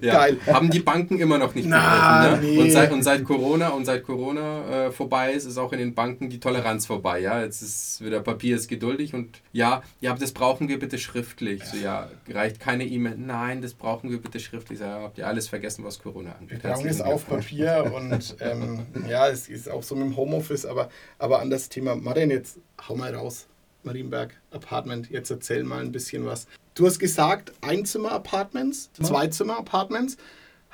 Ja. 0.00 0.12
Geil. 0.14 0.36
Haben 0.46 0.70
die 0.70 0.78
Banken 0.80 1.18
immer 1.18 1.38
noch 1.38 1.54
nicht 1.54 1.66
Na, 1.68 2.28
begriffen. 2.36 2.46
Ne? 2.46 2.52
nee. 2.52 2.62
Und, 2.62 2.70
seit, 2.70 2.92
und 2.92 3.02
seit 3.02 3.24
Corona 3.24 3.68
und 3.70 3.84
seit 3.84 4.04
Corona 4.04 4.86
äh, 4.86 4.92
vorbei 4.92 5.32
ist, 5.32 5.44
ist 5.44 5.58
auch 5.58 5.72
in 5.72 5.78
den 5.80 5.94
Banken 5.94 6.28
die 6.30 6.38
Toleranz 6.38 6.86
vorbei. 6.86 7.20
Ja, 7.20 7.42
jetzt 7.42 7.62
ist 7.62 8.04
wieder 8.04 8.20
Papier 8.20 8.54
ist 8.56 8.68
geduldig 8.68 9.14
und 9.14 9.40
ja, 9.52 9.82
ja, 10.00 10.14
das 10.14 10.32
brauchen 10.32 10.68
wir 10.68 10.78
bitte 10.78 10.98
schriftlich. 10.98 11.64
So, 11.64 11.76
ja, 11.76 12.08
reicht 12.28 12.60
keine 12.60 12.84
E-Mail. 12.86 13.16
Nein, 13.18 13.60
das 13.60 13.74
brauchen 13.74 14.10
wir 14.10 14.20
bitte 14.22 14.38
schriftlich. 14.38 14.78
So, 14.78 14.84
Ja, 14.84 15.00
habt 15.02 15.18
ihr 15.18 15.26
alles 15.26 15.48
vergessen, 15.48 15.84
was 15.84 15.98
Corona 15.98 16.32
angeht. 16.38 16.62
Wir 16.62 16.70
brauchen 16.70 16.88
es 16.88 17.00
auf 17.00 17.26
Papier 17.26 17.90
und 17.94 18.36
ähm, 18.40 18.86
ja, 19.08 19.28
es 19.28 19.48
ist 19.48 19.68
auch 19.68 19.82
so 19.82 19.96
mit 19.96 20.04
dem 20.06 20.16
Homeoffice, 20.16 20.64
aber, 20.64 20.90
aber 21.18 21.40
an 21.40 21.50
das 21.68 21.74
Thema, 21.74 21.96
Martin, 21.96 22.30
jetzt 22.30 22.58
hau 22.88 22.96
mal 22.96 23.14
raus. 23.14 23.46
Marienberg 23.82 24.34
Apartment, 24.50 25.10
jetzt 25.10 25.30
erzähl 25.30 25.64
mal 25.64 25.82
ein 25.82 25.92
bisschen 25.92 26.24
was. 26.24 26.46
Du 26.74 26.86
hast 26.86 26.98
gesagt, 26.98 27.52
Einzimmer-Apartments. 27.60 28.90
Zweizimmer-Apartments. 29.02 30.16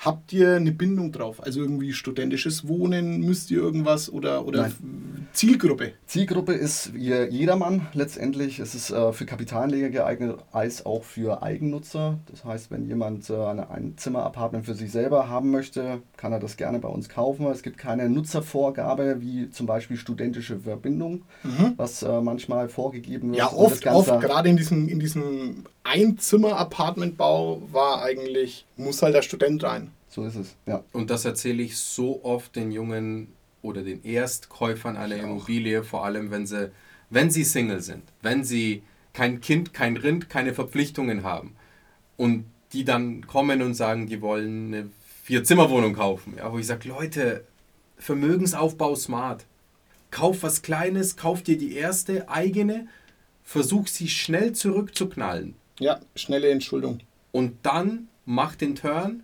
Habt 0.04 0.32
ihr 0.32 0.56
eine 0.56 0.72
Bindung 0.72 1.12
drauf? 1.12 1.42
Also 1.42 1.60
irgendwie 1.60 1.92
studentisches 1.92 2.68
Wohnen, 2.68 3.20
müsst 3.20 3.50
ihr 3.50 3.58
irgendwas 3.58 4.10
oder, 4.12 4.44
oder 4.46 4.62
Nein. 4.62 5.28
Zielgruppe? 5.32 5.92
Zielgruppe 6.06 6.52
ist 6.52 6.92
je- 6.96 7.28
jedermann 7.28 7.86
letztendlich. 7.94 8.58
Es 8.58 8.74
ist 8.74 8.90
äh, 8.90 9.12
für 9.12 9.24
Kapitalanleger 9.26 9.90
geeignet 9.90 10.36
als 10.52 10.84
auch 10.86 11.04
für 11.04 11.42
Eigennutzer. 11.42 12.18
Das 12.30 12.44
heißt, 12.44 12.70
wenn 12.70 12.86
jemand 12.86 13.28
äh, 13.30 13.34
eine, 13.34 13.70
ein 13.70 13.94
Zimmer-Apartment 13.96 14.66
für 14.66 14.74
sich 14.74 14.92
selber 14.92 15.28
haben 15.28 15.50
möchte, 15.50 16.02
kann 16.16 16.32
er 16.32 16.38
das 16.40 16.56
gerne 16.56 16.78
bei 16.78 16.88
uns 16.88 17.08
kaufen. 17.08 17.46
Es 17.46 17.62
gibt 17.62 17.78
keine 17.78 18.08
Nutzervorgabe 18.08 19.16
wie 19.20 19.50
zum 19.50 19.66
Beispiel 19.66 19.96
studentische 19.96 20.60
Verbindung, 20.60 21.22
was 21.76 22.02
äh, 22.02 22.20
manchmal 22.20 22.68
vorgegeben 22.68 23.28
wird. 23.30 23.38
Ja, 23.38 23.52
oft, 23.52 23.82
Ganze- 23.82 24.12
oft 24.12 24.20
gerade 24.20 24.48
in 24.48 24.56
diesem, 24.56 24.88
in 24.88 25.00
diesem 25.00 25.64
Einzimmer-Apartmentbau 25.84 27.62
war 27.70 28.02
eigentlich, 28.02 28.66
muss 28.76 29.02
halt 29.02 29.14
der 29.14 29.22
Student 29.22 29.62
rein. 29.62 29.92
So 30.08 30.24
ist 30.24 30.34
es, 30.34 30.56
ja. 30.66 30.82
Und 30.92 31.10
das 31.10 31.24
erzähle 31.24 31.62
ich 31.62 31.76
so 31.76 32.24
oft 32.24 32.56
den 32.56 32.72
jungen 32.72 33.28
oder 33.62 33.82
den 33.82 34.02
Erstkäufern 34.02 34.96
einer 34.96 35.16
Ich 35.16 35.22
auch. 35.22 35.26
Immobilie, 35.26 35.84
vor 35.84 36.04
allem 36.04 36.30
wenn 36.30 36.46
sie, 36.46 36.72
wenn 37.10 37.30
sie 37.30 37.44
Single 37.44 37.80
sind, 37.80 38.02
wenn 38.22 38.44
sie 38.44 38.82
kein 39.12 39.40
Kind, 39.40 39.72
kein 39.72 39.96
Rind, 39.96 40.28
keine 40.28 40.54
Verpflichtungen 40.54 41.22
haben 41.22 41.54
und 42.16 42.46
die 42.72 42.84
dann 42.84 43.26
kommen 43.26 43.62
und 43.62 43.74
sagen, 43.74 44.08
die 44.08 44.20
wollen 44.20 44.74
eine 44.74 44.90
Vier-Zimmer-Wohnung 45.22 45.94
kaufen. 45.94 46.34
Ja, 46.36 46.52
wo 46.52 46.58
ich 46.58 46.66
sage, 46.66 46.88
Leute, 46.88 47.44
Vermögensaufbau 47.98 48.94
smart. 48.96 49.44
Kauf 50.10 50.42
was 50.42 50.62
Kleines, 50.62 51.16
kauf 51.16 51.42
dir 51.42 51.56
die 51.56 51.76
erste 51.76 52.28
eigene, 52.28 52.88
versuch 53.42 53.86
sie 53.86 54.08
schnell 54.08 54.52
zurückzuknallen 54.52 55.54
Ja, 55.80 56.00
schnelle 56.14 56.50
Entschuldung. 56.50 57.00
und 57.32 57.54
dann 57.62 58.08
mach 58.26 58.54
den 58.54 58.74
Turn, 58.74 59.22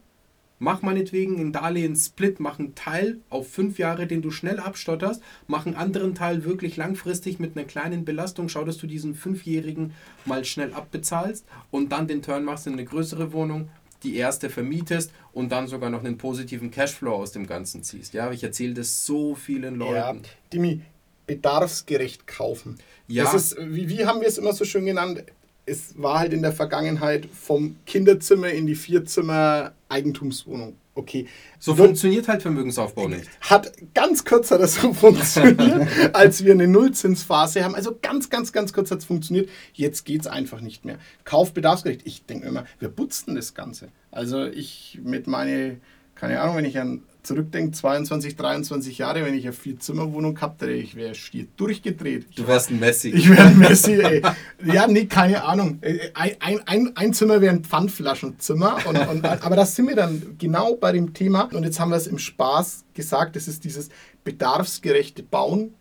mach 0.59 0.83
meinetwegen 0.83 1.37
einen 1.39 1.53
Darlehenssplit, 1.53 2.39
mach 2.41 2.59
einen 2.59 2.75
Teil 2.75 3.19
auf 3.31 3.49
fünf 3.51 3.79
Jahre, 3.79 4.07
den 4.07 4.21
du 4.21 4.31
schnell 4.31 4.59
abstotterst, 4.61 5.23
mach 5.47 5.65
einen 5.65 5.77
anderen 5.77 6.15
Teil 6.15 6.45
wirklich 6.45 6.77
langfristig 6.77 7.39
mit 7.39 7.57
einer 7.57 7.67
kleinen 7.67 8.05
Belastung, 8.05 8.49
schau, 8.49 8.65
dass 8.65 8.77
du 8.79 8.87
diesen 8.87 9.15
fünfjährigen 9.15 9.93
mal 10.27 10.45
schnell 10.45 10.75
abbezahlst 10.75 11.47
und 11.71 11.93
dann 11.93 12.09
den 12.09 12.21
Turn 12.21 12.45
machst 12.45 12.67
in 12.67 12.75
eine 12.75 12.85
größere 12.85 13.33
Wohnung. 13.33 13.69
die 14.03 14.17
erste 14.17 14.49
vermietest 14.49 15.13
und 15.35 15.53
dann 15.53 15.69
sogar 15.69 15.91
noch 15.91 16.03
einen 16.03 16.17
positiven 16.17 16.71
Cashflow 16.71 17.15
aus 17.15 17.33
dem 17.33 17.47
Ganzen 17.47 17.83
ziehst. 17.83 18.15
Ja, 18.15 18.31
ich 18.33 18.43
erzähle 18.43 18.73
das 18.73 19.05
so 19.05 19.35
vielen 19.35 19.77
Leuten. 19.77 19.95
Ja, 19.95 20.15
Dimi, 20.53 20.81
bedarfsgerecht 21.27 22.27
kaufen. 22.27 22.79
Ja. 23.09 23.31
Ist, 23.33 23.57
wie, 23.61 23.89
wie 23.91 24.07
haben 24.07 24.21
wir 24.21 24.29
es 24.29 24.39
immer 24.39 24.53
so 24.55 24.65
schön 24.65 24.87
genannt? 24.87 25.25
Es 25.67 26.01
war 26.01 26.19
halt 26.19 26.33
in 26.33 26.43
der 26.43 26.53
Vergangenheit 26.53 27.27
vom 27.27 27.77
Kinderzimmer 27.87 28.49
in 28.49 28.67
die 28.67 28.75
Vierzimmer 28.75 29.73
Eigentumswohnung. 29.89 30.77
Okay. 30.95 31.27
So 31.59 31.75
funktioniert 31.75 32.29
halt 32.29 32.43
Vermögensaufbau 32.43 33.09
nicht. 33.09 33.29
hat 33.41 33.73
ganz 33.95 34.25
kürzer 34.25 34.59
das 34.59 34.75
so 34.75 34.93
funktioniert, 34.95 35.89
als 36.13 36.45
wir 36.45 36.53
eine 36.53 36.67
Nullzinsphase 36.67 37.65
haben. 37.65 37.75
Also 37.75 37.97
ganz, 38.03 38.29
ganz, 38.29 38.53
ganz 38.53 38.73
kurz 38.73 38.91
hat 38.91 38.99
es 38.99 39.05
funktioniert. 39.05 39.49
Jetzt 39.73 40.05
geht 40.05 40.23
es 40.23 40.27
einfach 40.27 40.61
nicht 40.61 40.85
mehr. 40.85 40.99
Kaufbedarfsgerecht. 41.25 42.03
Ich 42.05 42.27
denke 42.27 42.45
mir 42.45 42.51
immer, 42.51 42.67
wir 42.81 42.89
putzen 42.89 43.35
das 43.35 43.55
Ganze. 43.55 43.89
Also 44.11 44.45
ich 44.45 44.99
mit 45.03 45.27
meine, 45.27 45.81
keine 46.21 46.39
Ahnung, 46.41 46.57
wenn 46.57 46.67
ich 46.67 46.79
an 46.79 47.03
zurückdenke, 47.23 47.73
22, 47.73 48.37
23 48.37 48.99
Jahre, 48.99 49.25
wenn 49.25 49.35
ich 49.35 49.45
eine 49.45 49.55
Vier-Zimmer-Wohnung 49.55 50.35
gehabt 50.35 50.61
hätte, 50.61 50.73
ich 50.73 50.95
wäre 50.95 51.15
schier 51.15 51.47
durchgedreht. 51.57 52.27
Du 52.37 52.47
wärst 52.47 52.71
ein 52.71 52.79
Messi. 52.79 53.11
ich 53.11 53.31
wäre 53.31 53.51
Messi, 53.51 53.93
ey. 54.01 54.23
Ja, 54.65 54.87
nee, 54.87 55.07
keine 55.07 55.45
Ahnung. 55.45 55.79
Äh, 55.81 56.11
Ein, 56.15 56.37
ein, 56.41 56.61
ein, 56.67 56.97
ein 56.97 57.15
Zimmer 57.15 57.41
wäre 57.41 57.55
ein 57.55 57.65
Pfandflaschenzimmer. 57.65 58.87
Und, 58.87 58.99
und, 59.09 59.25
aber 59.25 59.57
das 59.57 59.75
sind 59.75 59.89
wir 59.89 59.97
dann 59.97 60.37
genau 60.39 60.75
bei 60.75 60.93
dem 60.93 61.15
Thema. 61.15 61.43
Und 61.55 61.65
jetzt 61.65 61.81
haben 61.81 61.91
wir 61.91 61.97
es 61.97 62.07
im 62.07 62.19
Spaß 62.19 62.85
gesagt, 62.93 63.37
das 63.37 63.49
ist 63.49 63.65
dieses 63.65 63.89
bedarfsgerechte 64.25 65.23
Bauen. 65.23 65.75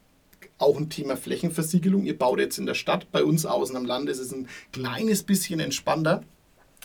Auch 0.58 0.78
ein 0.78 0.90
Thema 0.90 1.18
Flächenversiegelung. 1.18 2.06
Ihr 2.06 2.18
baut 2.18 2.40
jetzt 2.40 2.58
in 2.60 2.66
der 2.66 2.76
Stadt, 2.76 3.12
bei 3.12 3.24
uns 3.24 3.46
außen 3.46 3.76
am 3.76 3.86
Land 3.86 4.10
ist 4.10 4.20
es 4.20 4.34
ein 4.34 4.48
kleines 4.72 5.24
bisschen 5.24 5.60
entspannter 5.60 6.24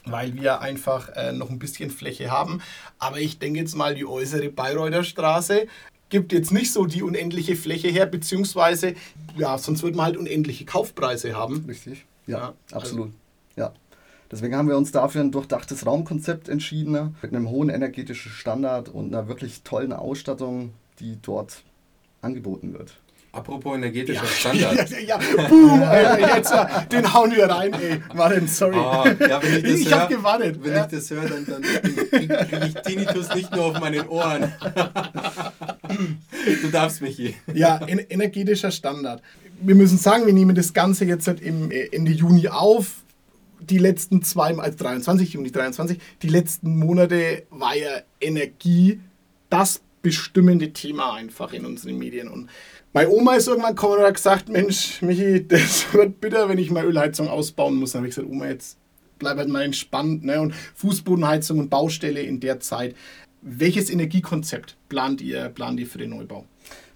weil 0.07 0.35
wir 0.35 0.61
einfach 0.61 1.11
äh, 1.17 1.33
noch 1.33 1.51
ein 1.51 1.59
bisschen 1.59 1.91
Fläche 1.91 2.31
haben. 2.31 2.61
Aber 2.99 3.21
ich 3.21 3.39
denke 3.39 3.61
jetzt 3.61 3.75
mal, 3.75 3.95
die 3.95 4.07
äußere 4.07 4.51
Bayreuther 4.51 5.05
Straße 5.05 5.67
gibt 6.11 6.33
jetzt 6.33 6.53
nicht 6.53 6.73
so 6.73 6.87
die 6.87 7.03
unendliche 7.03 7.57
Fläche 7.57 7.89
her, 7.89 8.07
beziehungsweise, 8.07 8.95
ja, 9.37 9.59
sonst 9.59 9.83
würde 9.83 9.97
man 9.97 10.07
halt 10.07 10.17
unendliche 10.17 10.65
Kaufpreise 10.65 11.35
haben. 11.35 11.65
Richtig. 11.67 12.05
Ja, 12.27 12.55
Ja, 12.71 12.77
absolut. 12.77 13.13
Ja. 13.57 13.73
Deswegen 14.31 14.57
haben 14.57 14.69
wir 14.69 14.77
uns 14.77 14.91
dafür 14.91 15.21
ein 15.21 15.31
durchdachtes 15.31 15.87
Raumkonzept 15.87 16.49
entschieden, 16.49 16.93
ne? 16.93 17.15
mit 17.23 17.33
einem 17.33 17.51
hohen 17.51 17.69
energetischen 17.69 18.33
Standard 18.33 18.89
und 18.89 19.15
einer 19.15 19.29
wirklich 19.29 19.63
tollen 19.63 19.93
Ausstattung, 19.93 20.73
die 20.99 21.19
dort 21.21 21.63
angeboten 22.21 22.73
wird. 22.73 22.97
Apropos 23.35 23.75
energetischer 23.75 24.27
Standard. 24.27 24.91
Ja, 24.91 24.99
ja, 24.99 25.19
ja. 25.37 25.49
Boom, 25.49 25.83
Alter, 25.83 26.37
jetzt, 26.37 26.53
äh, 26.53 26.67
den 26.93 27.13
hauen 27.13 27.35
wir 27.35 27.47
rein, 27.47 27.73
ey. 27.75 28.01
Martin, 28.15 28.47
sorry. 28.47 28.77
Ah, 28.77 29.05
ja, 29.21 29.43
wenn 29.43 29.57
ich 29.57 29.63
das 29.63 29.81
ich 29.81 29.91
hör- 29.91 30.01
hab 30.01 30.09
gewartet. 30.09 30.59
Wenn 30.63 30.73
ja. 30.73 30.85
ich 30.85 30.91
das 30.91 31.11
höre, 31.11 31.29
dann, 31.29 31.45
dann 31.45 31.63
kriege 31.63 32.47
krieg 32.49 32.65
ich 32.67 32.75
Tinnitus 32.83 33.35
nicht 33.35 33.55
nur 33.55 33.65
auf 33.67 33.81
meinen 33.81 34.07
Ohren. 34.09 34.53
Du 36.63 36.69
darfst, 36.71 37.01
Michi. 37.01 37.35
Ja, 37.55 37.79
en 37.87 37.99
energetischer 37.99 38.71
Standard. 38.71 39.23
Wir 39.61 39.75
müssen 39.75 39.97
sagen, 39.99 40.27
wir 40.27 40.33
nehmen 40.33 40.55
das 40.55 40.73
Ganze 40.75 41.05
jetzt 41.05 41.27
halt 41.27 41.41
im 41.41 41.71
äh, 41.71 41.89
Ende 41.93 42.13
Juni 42.13 42.49
auf. 42.49 42.97
Die 43.61 43.79
letzten 43.79 44.23
zwei, 44.23 44.55
also 44.59 44.77
23, 44.77 45.33
Juni 45.33 45.51
23, 45.51 45.99
die 46.23 46.29
letzten 46.29 46.77
Monate 46.77 47.45
war 47.51 47.75
ja 47.75 48.01
Energie 48.21 49.01
das 49.49 49.81
bestimmende 50.05 50.73
Thema 50.73 51.15
einfach 51.15 51.53
in 51.53 51.67
unseren 51.67 51.99
Medien. 51.99 52.29
Und 52.29 52.49
meine 52.93 53.09
Oma 53.09 53.35
ist 53.35 53.49
irgendwann 53.49 53.75
gekommen 53.75 53.99
und 53.99 54.05
hat 54.05 54.15
gesagt, 54.15 54.49
Mensch, 54.49 55.03
Michi, 55.03 55.45
das 55.49 55.93
wird 55.93 56.21
bitter, 56.21 56.49
wenn 56.49 56.59
ich 56.59 56.71
meine 56.71 56.87
Ölheizung 56.87 57.29
ausbauen 57.29 57.75
muss. 57.75 57.93
Dann 57.93 58.01
habe 58.01 58.09
ich 58.09 58.15
gesagt, 58.15 58.31
Oma, 58.31 58.47
jetzt 58.47 58.79
bleib 59.19 59.39
halt 59.39 59.49
mal 59.49 59.63
entspannt. 59.63 60.25
Ne? 60.25 60.41
Und 60.41 60.55
Fußbodenheizung 60.55 61.59
und 61.59 61.71
Baustelle 61.71 62.21
in 62.21 62.39
der 62.39 62.61
Zeit. 62.61 62.95
Welches 63.43 63.91
Energiekonzept 63.91 64.77
plant 64.89 65.21
ihr, 65.21 65.49
plant 65.49 65.81
ihr 65.81 65.87
für 65.87 65.99
den 65.99 66.11
Neubau? 66.11 66.47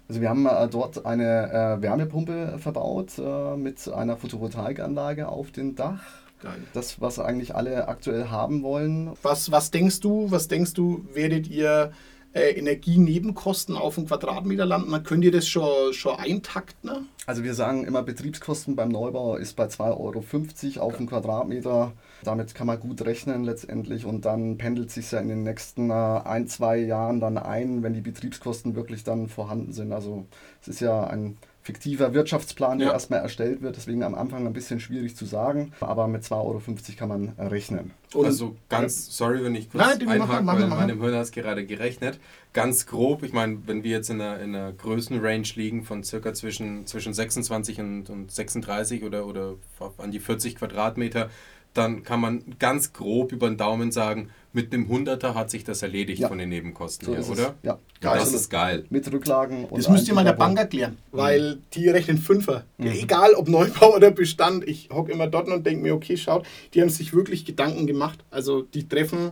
Also 0.07 0.21
wir 0.21 0.29
haben 0.29 0.45
äh, 0.45 0.67
dort 0.67 1.05
eine 1.05 1.51
äh, 1.51 1.81
Wärmepumpe 1.81 2.57
verbaut 2.57 3.19
äh, 3.19 3.57
mit 3.57 3.87
einer 3.89 4.17
Photovoltaikanlage 4.17 5.27
auf 5.27 5.51
dem 5.51 5.75
Dach. 5.75 6.01
Geil. 6.41 6.57
Das, 6.73 7.01
was 7.01 7.19
eigentlich 7.19 7.55
alle 7.55 7.87
aktuell 7.87 8.29
haben 8.29 8.63
wollen. 8.63 9.11
Was, 9.21 9.51
was 9.51 9.71
denkst 9.71 9.99
du, 9.99 10.31
was 10.31 10.47
denkst 10.47 10.73
du, 10.73 11.05
werdet 11.13 11.47
ihr 11.49 11.91
äh, 12.33 12.51
Energienebenkosten 12.51 13.75
auf 13.75 13.97
einen 13.97 14.07
Quadratmeter 14.07 14.65
landen? 14.65 14.91
Dann 14.91 15.03
könnt 15.03 15.23
ihr 15.23 15.31
das 15.31 15.47
schon, 15.47 15.93
schon 15.93 16.15
eintakten? 16.15 16.89
Ne? 16.89 17.01
Also 17.25 17.43
wir 17.43 17.53
sagen 17.53 17.85
immer, 17.85 18.03
Betriebskosten 18.03 18.75
beim 18.75 18.89
Neubau 18.89 19.35
ist 19.35 19.55
bei 19.55 19.65
2,50 19.65 20.77
Euro 20.77 20.85
auf 20.87 20.97
den 20.97 21.07
Quadratmeter. 21.07 21.93
Damit 22.23 22.53
kann 22.53 22.67
man 22.67 22.79
gut 22.79 23.01
rechnen 23.03 23.43
letztendlich 23.43 24.05
und 24.05 24.25
dann 24.25 24.57
pendelt 24.57 24.91
sich 24.91 25.11
ja 25.11 25.19
in 25.19 25.29
den 25.29 25.43
nächsten 25.43 25.89
äh, 25.89 25.93
ein, 25.93 26.47
zwei 26.47 26.77
Jahren 26.77 27.19
dann 27.19 27.37
ein, 27.37 27.81
wenn 27.83 27.93
die 27.93 28.01
Betriebskosten 28.01 28.75
wirklich 28.75 29.03
dann 29.03 29.27
vorhanden 29.27 29.71
sind. 29.71 29.93
Also 29.93 30.25
es 30.61 30.67
ist 30.67 30.79
ja 30.81 31.05
ein 31.05 31.37
fiktiver 31.61 32.13
Wirtschaftsplan, 32.13 32.79
der 32.79 32.87
Ja. 32.87 32.93
erstmal 32.93 33.19
erstellt 33.19 33.61
wird, 33.61 33.75
deswegen 33.75 34.01
am 34.03 34.15
Anfang 34.15 34.47
ein 34.47 34.53
bisschen 34.53 34.79
schwierig 34.79 35.15
zu 35.15 35.25
sagen, 35.25 35.73
aber 35.81 36.07
mit 36.07 36.23
2,50 36.23 36.33
Euro 36.45 36.61
kann 36.97 37.09
man 37.09 37.33
äh, 37.37 37.43
rechnen. 37.45 37.91
Und- 38.13 38.25
also 38.25 38.55
ganz, 38.69 39.15
sorry, 39.15 39.43
wenn 39.43 39.53
ich 39.55 39.69
kurz 39.69 39.83
Nein, 39.85 40.07
einhake, 40.09 40.43
mach- 40.43 40.55
weil 40.55 40.63
in 40.63 40.69
meinem 40.69 41.01
Hirn 41.01 41.13
hat 41.15 41.23
es 41.23 41.31
gerade 41.31 41.65
gerechnet. 41.65 42.19
Ganz 42.53 42.85
grob, 42.87 43.21
ich 43.23 43.33
meine, 43.33 43.59
wenn 43.67 43.83
wir 43.83 43.91
jetzt 43.91 44.09
in 44.09 44.19
einer, 44.19 44.39
in 44.39 44.55
einer 44.55 44.71
Größenrange 44.73 45.43
liegen 45.55 45.83
von 45.83 46.03
circa 46.03 46.33
zwischen, 46.33 46.87
zwischen 46.87 47.13
26 47.13 47.79
und, 47.79 48.09
und 48.09 48.31
36 48.31 49.03
oder, 49.03 49.25
oder 49.27 49.55
an 49.99 50.11
die 50.11 50.19
40 50.19 50.55
Quadratmeter, 50.55 51.29
dann 51.73 52.03
kann 52.03 52.19
man 52.19 52.43
ganz 52.59 52.93
grob 52.93 53.31
über 53.31 53.47
den 53.47 53.57
Daumen 53.57 53.91
sagen, 53.91 54.29
mit 54.51 54.73
einem 54.73 54.87
Hunderter 54.87 55.35
hat 55.35 55.51
sich 55.51 55.63
das 55.63 55.83
erledigt 55.83 56.21
Ja. 56.21 56.27
von 56.27 56.39
den 56.39 56.49
Nebenkosten 56.49 57.05
So 57.07 57.13
her, 57.13 57.29
oder? 57.29 57.55
Ja, 57.61 57.77
das 58.01 58.13
absolut. 58.13 58.41
ist 58.41 58.49
geil. 58.49 58.85
Mit 58.89 59.11
Rücklagen. 59.11 59.65
Und 59.65 59.77
Das 59.77 59.89
müsst 59.89 60.07
ihr 60.07 60.15
mal 60.15 60.23
der 60.23 60.33
Bank 60.33 60.57
erklären, 60.57 60.97
Mhm. 61.11 61.17
weil 61.17 61.57
die 61.73 61.87
rechnen 61.87 62.17
Fünfer. 62.17 62.63
Egal 62.79 63.33
ob 63.35 63.47
Neubau 63.47 63.95
oder 63.95 64.09
Bestand, 64.09 64.67
ich 64.67 64.89
hocke 64.91 65.11
immer 65.11 65.27
dort 65.27 65.47
und 65.49 65.65
denke 65.65 65.83
mir, 65.83 65.93
okay, 65.93 66.17
schaut, 66.17 66.47
die 66.73 66.81
haben 66.81 66.89
sich 66.89 67.13
wirklich 67.13 67.45
Gedanken 67.45 67.85
gemacht. 67.85 68.19
Also 68.31 68.63
die 68.63 68.87
treffen, 68.89 69.31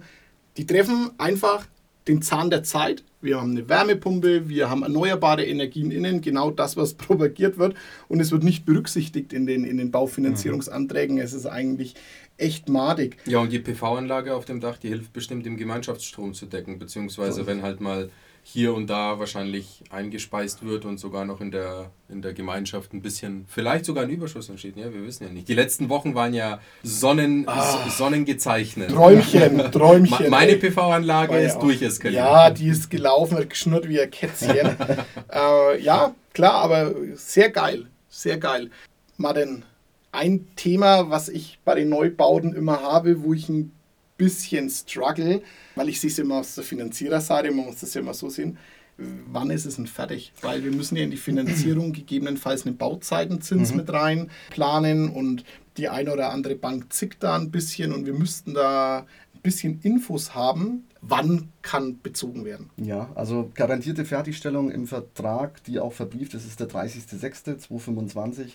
die 0.58 0.68
treffen 0.68 1.10
einfach 1.18 1.66
den 2.08 2.22
Zahn 2.22 2.50
der 2.52 2.64
Zeit. 2.64 3.04
Wir 3.20 3.42
haben 3.42 3.52
eine 3.52 3.68
Wärmepumpe, 3.68 4.48
wir 4.48 4.70
haben 4.70 4.84
erneuerbare 4.84 5.44
Energien 5.44 5.90
innen, 5.92 6.22
genau 6.22 6.52
das, 6.52 6.78
was 6.78 6.94
propagiert 6.94 7.58
wird. 7.58 7.74
Und 8.08 8.20
es 8.20 8.32
wird 8.32 8.44
nicht 8.44 8.66
berücksichtigt 8.66 9.34
in 9.34 9.48
den, 9.48 9.64
in 9.66 9.78
den 9.78 9.90
Baufinanzierungsanträgen. 9.90 11.18
Es 11.18 11.34
ist 11.34 11.48
eigentlich 11.48 11.96
echt 12.38 12.70
madig. 12.70 13.18
Ja, 13.26 13.40
und 13.40 13.52
die 13.52 13.60
PV-Anlage 13.60 14.34
auf 14.36 14.46
dem 14.46 14.60
Dach, 14.60 14.78
die 14.78 14.90
hilft 14.90 15.14
bestimmt, 15.14 15.46
den 15.46 15.58
Gemeinschaftsstrom 15.58 16.34
zu 16.34 16.46
decken, 16.46 16.78
beziehungsweise 16.80 17.46
wenn 17.48 17.62
halt 17.64 17.82
mal 17.82 18.10
hier 18.50 18.74
und 18.74 18.88
da 18.88 19.20
wahrscheinlich 19.20 19.84
eingespeist 19.90 20.64
wird 20.66 20.86
und 20.86 21.00
sogar 21.00 21.26
noch 21.26 21.42
in 21.42 21.52
der, 21.52 21.92
in 22.08 22.22
der 22.22 22.32
Gemeinschaft 22.34 22.94
ein 22.94 23.02
bisschen, 23.02 23.46
vielleicht 23.50 23.84
sogar 23.84 24.04
ein 24.06 24.10
Überschuss 24.10 24.48
entsteht. 24.48 24.78
Ja, 24.78 24.94
wir 24.94 25.06
wissen 25.06 25.26
ja 25.26 25.30
nicht. 25.34 25.50
Die 25.50 25.54
letzten 25.54 25.90
Wochen 25.90 26.16
waren 26.16 26.34
ja 26.34 26.62
Sonnen, 26.82 27.46
S- 27.46 27.98
sonnengezeichnet. 27.98 28.90
Träumchen, 28.92 29.58
Träumchen. 29.72 30.30
Meine. 30.30 30.56
PV-Anlage 30.56 31.34
War 31.34 31.40
ja 31.42 31.48
ist 31.48 31.60
durcheskaliert. 31.60 32.24
Ja, 32.24 32.50
die 32.50 32.70
ist 32.70 32.90
gelaufen, 32.90 33.38
hat 33.38 33.50
geschnurrt 33.50 33.90
wie 33.90 34.00
ein 34.00 34.10
Kätzchen. 34.10 34.78
äh, 35.30 35.82
ja, 35.82 36.16
klar, 36.34 36.54
aber 36.54 36.96
sehr 37.16 37.50
geil. 37.50 37.88
Sehr 38.08 38.38
geil. 38.38 38.70
Martin, 39.18 39.64
ein 40.12 40.48
Thema, 40.56 41.10
was 41.10 41.30
ich 41.30 41.60
bei 41.64 41.76
den 41.76 41.90
Neubauten 41.90 42.54
immer 42.54 42.82
habe, 42.82 43.24
wo 43.24 43.34
ich 43.34 43.50
ein 43.50 43.72
bisschen 44.18 44.70
struggle, 44.70 45.42
weil 45.76 45.90
ich 45.90 46.02
sehe 46.02 46.10
es 46.10 46.20
immer 46.20 46.36
aus 46.38 46.56
der 46.56 46.64
Finanziererseite, 46.64 47.52
man 47.52 47.66
muss 47.66 47.82
das 47.82 47.94
ja 47.94 48.02
immer 48.02 48.14
so 48.14 48.30
sehen. 48.30 48.58
Wann 48.98 49.52
ist 49.52 49.66
es 49.66 49.76
denn 49.76 49.86
fertig? 49.86 50.34
Weil 50.42 50.64
wir 50.64 50.72
müssen 50.72 50.96
ja 50.96 51.04
in 51.04 51.12
die 51.12 51.18
Finanzierung 51.18 51.94
gegebenenfalls 51.94 52.66
einen 52.66 52.78
Bauzeitenzins 52.78 53.72
mit 53.76 53.94
rein 53.94 54.32
planen 54.50 55.10
und 55.10 55.44
die 55.78 55.88
eine 55.88 56.12
oder 56.12 56.32
andere 56.32 56.56
Bank 56.56 56.92
zickt 56.92 57.22
da 57.22 57.36
ein 57.36 57.52
bisschen 57.52 57.94
und 57.94 58.08
wir 58.08 58.14
müssten 58.14 58.56
da 58.56 59.06
ein 59.36 59.42
bisschen 59.44 59.80
Infos 59.84 60.34
haben, 60.34 60.88
wann 61.02 61.50
kann 61.62 62.00
bezogen 62.02 62.44
werden. 62.44 62.72
Ja, 62.78 63.12
also 63.14 63.52
garantierte 63.54 64.04
Fertigstellung 64.04 64.72
im 64.72 64.88
Vertrag, 64.88 65.64
die 65.66 65.80
auch 65.80 65.94
verbrieft 65.94 66.34
ist, 66.34 66.48
ist 66.48 66.60
der 66.60 66.68
30.06.2025. 66.68 68.54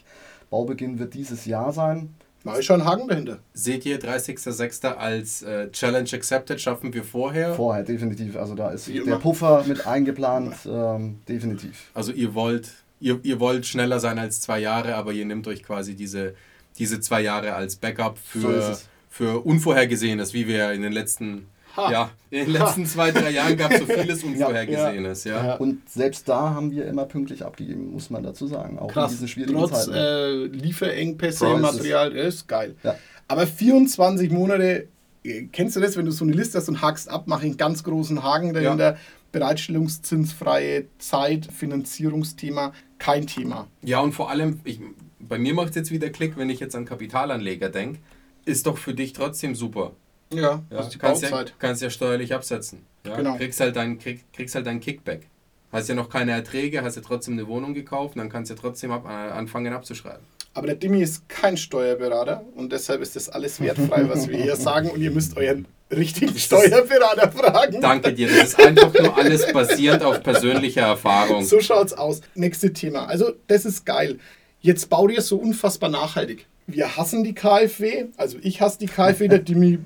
Baubeginn 0.52 0.98
wird 0.98 1.14
dieses 1.14 1.46
Jahr 1.46 1.72
sein. 1.72 2.14
Da 2.44 2.56
ist 2.56 2.66
schon 2.66 2.82
ein 2.82 2.86
Haken 2.86 3.08
dahinter. 3.08 3.38
Seht 3.54 3.86
ihr 3.86 3.98
30.06. 3.98 4.84
als 4.96 5.42
äh, 5.42 5.70
Challenge 5.70 6.08
accepted? 6.12 6.60
Schaffen 6.60 6.92
wir 6.92 7.04
vorher? 7.04 7.54
Vorher 7.54 7.84
definitiv. 7.84 8.36
Also 8.36 8.54
da 8.54 8.70
ist 8.70 8.86
der. 8.86 9.16
Puffer 9.16 9.64
mit 9.66 9.86
eingeplant, 9.86 10.54
ähm, 10.66 11.20
definitiv. 11.26 11.90
Also 11.94 12.12
ihr 12.12 12.34
wollt, 12.34 12.68
ihr, 13.00 13.18
ihr 13.22 13.40
wollt 13.40 13.64
schneller 13.64 13.98
sein 13.98 14.18
als 14.18 14.42
zwei 14.42 14.58
Jahre, 14.58 14.94
aber 14.96 15.12
ihr 15.12 15.24
nehmt 15.24 15.46
euch 15.48 15.62
quasi 15.62 15.94
diese, 15.94 16.34
diese 16.78 17.00
zwei 17.00 17.22
Jahre 17.22 17.54
als 17.54 17.76
Backup 17.76 18.18
So 18.34 18.40
für, 18.40 18.56
es. 18.72 18.88
für 19.08 19.46
Unvorhergesehenes, 19.46 20.34
wie 20.34 20.46
wir 20.46 20.72
in 20.72 20.82
den 20.82 20.92
letzten, 20.92 21.46
Ha. 21.76 21.90
ja, 21.90 22.10
in 22.30 22.44
den 22.44 22.52
letzten 22.52 22.84
zwei, 22.86 23.10
drei 23.12 23.30
Jahren 23.30 23.56
gab 23.56 23.72
es 23.72 23.80
so 23.80 23.86
vieles 23.86 24.22
Unvorhergesehenes. 24.24 25.24
Ja, 25.24 25.46
Ja. 25.46 25.54
Und 25.56 25.88
selbst 25.88 26.28
da 26.28 26.50
haben 26.50 26.70
wir 26.70 26.86
immer 26.86 27.06
pünktlich 27.06 27.44
abgegeben, 27.44 27.92
muss 27.92 28.10
man 28.10 28.22
dazu 28.22 28.46
sagen. 28.46 28.78
Auch 28.78 28.88
in 28.88 28.94
Krass. 28.94 29.10
diesen 29.12 29.28
schwierigen 29.28 29.58
Trotz 29.58 29.86
Zeiten. 29.86 29.94
äh, 29.94 30.44
Lieferengpässe, 30.46 31.46
Prices. 31.46 31.62
Material, 31.62 32.12
das 32.12 32.34
ist 32.34 32.48
geil. 32.48 32.74
Ja. 32.82 32.96
Aber 33.28 33.46
24 33.46 34.30
Monate 34.30 34.88
äh, 35.24 35.44
kennst 35.52 35.76
du 35.76 35.80
das, 35.80 35.96
wenn 35.96 36.04
du 36.04 36.10
so 36.12 36.24
eine 36.24 36.34
Liste 36.34 36.58
hast 36.58 36.68
und 36.68 36.82
hakst 36.82 37.08
ab, 37.08 37.24
mach 37.26 37.42
einen 37.42 37.56
ganz 37.56 37.84
großen 37.84 38.22
Haken 38.22 38.52
dahinter, 38.52 38.92
ja. 38.92 38.96
Bereitstellungszinsfreie 39.32 40.86
Zeit, 40.98 41.46
Finanzierungsthema, 41.46 42.72
kein 42.98 43.26
Thema. 43.26 43.66
Ja, 43.82 44.00
und 44.00 44.12
vor 44.12 44.30
allem, 44.30 44.60
ich, 44.64 44.80
bei 45.20 45.38
mir 45.38 45.54
macht 45.54 45.70
es 45.70 45.76
jetzt 45.76 45.90
wieder 45.90 46.10
Klick, 46.10 46.36
wenn 46.36 46.50
ich 46.50 46.60
jetzt 46.60 46.76
an 46.76 46.84
Kapitalanleger 46.84 47.68
denke, 47.70 47.98
ist 48.44 48.66
doch 48.66 48.76
für 48.78 48.94
dich 48.94 49.12
trotzdem 49.12 49.54
super. 49.54 49.92
Ja, 50.34 50.62
ja 50.70 50.82
die 50.82 50.98
kannst, 50.98 51.22
ja, 51.22 51.44
kannst 51.58 51.82
ja 51.82 51.90
steuerlich 51.90 52.34
absetzen. 52.34 52.84
Ja? 53.06 53.16
Genau. 53.16 53.36
Kriegst 53.36 53.60
halt 53.60 53.76
dein, 53.76 53.98
krieg, 53.98 54.24
kriegst 54.32 54.54
halt 54.54 54.66
dein 54.66 54.80
Kickback. 54.80 55.28
Hast 55.72 55.88
ja 55.88 55.94
noch 55.94 56.10
keine 56.10 56.32
Erträge, 56.32 56.82
hast 56.82 56.96
ja 56.96 57.02
trotzdem 57.02 57.34
eine 57.34 57.46
Wohnung 57.48 57.72
gekauft, 57.72 58.18
dann 58.18 58.28
kannst 58.28 58.50
du 58.50 58.54
ja 58.54 58.60
trotzdem 58.60 58.90
ab, 58.90 59.06
äh, 59.06 59.08
anfangen 59.08 59.72
abzuschreiben. 59.72 60.20
Aber 60.54 60.66
der 60.66 60.76
Dimi 60.76 61.02
ist 61.02 61.26
kein 61.30 61.56
Steuerberater 61.56 62.44
und 62.54 62.72
deshalb 62.72 63.00
ist 63.00 63.16
das 63.16 63.30
alles 63.30 63.58
wertfrei, 63.58 64.06
was 64.08 64.28
wir 64.28 64.36
hier 64.36 64.56
sagen 64.56 64.90
und 64.90 65.00
ihr 65.00 65.10
müsst 65.10 65.34
euren 65.38 65.66
richtigen 65.90 66.36
Steuerberater 66.38 67.32
fragen. 67.32 67.80
Danke 67.80 68.12
dir, 68.12 68.28
das 68.28 68.48
ist 68.48 68.60
einfach 68.60 68.92
nur 68.92 69.16
alles 69.16 69.50
basierend 69.50 70.02
auf 70.02 70.22
persönlicher 70.22 70.82
Erfahrung. 70.82 71.42
So 71.44 71.60
schaut's 71.60 71.94
aus. 71.94 72.20
Nächste 72.34 72.72
Thema. 72.72 73.06
Also, 73.06 73.32
das 73.46 73.64
ist 73.64 73.86
geil. 73.86 74.18
Jetzt 74.60 74.90
baut 74.90 75.10
ihr 75.10 75.22
so 75.22 75.36
unfassbar 75.36 75.88
nachhaltig. 75.88 76.46
Wir 76.66 76.96
hassen 76.96 77.24
die 77.24 77.34
KfW, 77.34 78.06
also 78.16 78.38
ich 78.42 78.60
hasse 78.60 78.78
die 78.78 78.86
KfW, 78.86 79.28
der 79.28 79.38
Dimi 79.40 79.78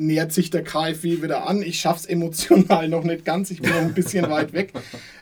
nähert 0.00 0.32
sich 0.32 0.50
der 0.50 0.64
KfW 0.64 1.22
wieder 1.22 1.46
an. 1.46 1.62
Ich 1.62 1.80
schaffe 1.80 2.00
es 2.00 2.06
emotional 2.06 2.88
noch 2.88 3.04
nicht 3.04 3.24
ganz, 3.24 3.50
ich 3.50 3.60
bin 3.60 3.70
noch 3.70 3.78
ein 3.78 3.94
bisschen 3.94 4.28
weit 4.30 4.52
weg. 4.52 4.72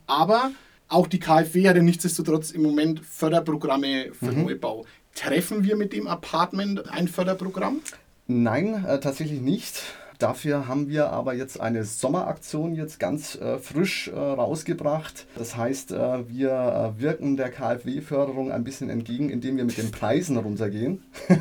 Aber 0.06 0.52
auch 0.88 1.06
die 1.06 1.18
KfW 1.18 1.68
hat 1.68 1.76
ja 1.76 1.82
nichtsdestotrotz 1.82 2.50
im 2.50 2.62
Moment 2.62 3.00
Förderprogramme 3.04 4.12
für 4.12 4.32
mhm. 4.32 4.44
Neubau. 4.44 4.86
Treffen 5.14 5.64
wir 5.64 5.76
mit 5.76 5.92
dem 5.92 6.06
Apartment 6.06 6.88
ein 6.90 7.08
Förderprogramm? 7.08 7.80
Nein, 8.26 8.84
äh, 8.86 9.00
tatsächlich 9.00 9.40
nicht. 9.40 9.82
Dafür 10.18 10.66
haben 10.66 10.88
wir 10.88 11.10
aber 11.10 11.32
jetzt 11.34 11.60
eine 11.60 11.84
Sommeraktion 11.84 12.74
jetzt 12.74 12.98
ganz 12.98 13.36
äh, 13.36 13.58
frisch 13.58 14.08
äh, 14.08 14.18
rausgebracht. 14.18 15.26
Das 15.36 15.56
heißt, 15.56 15.92
äh, 15.92 16.28
wir 16.28 16.94
äh, 16.98 17.00
wirken 17.00 17.36
der 17.36 17.50
KfW-Förderung 17.50 18.50
ein 18.50 18.64
bisschen 18.64 18.90
entgegen, 18.90 19.30
indem 19.30 19.56
wir 19.58 19.64
mit 19.64 19.78
den 19.78 19.92
Preisen 19.92 20.36
runtergehen. 20.36 21.04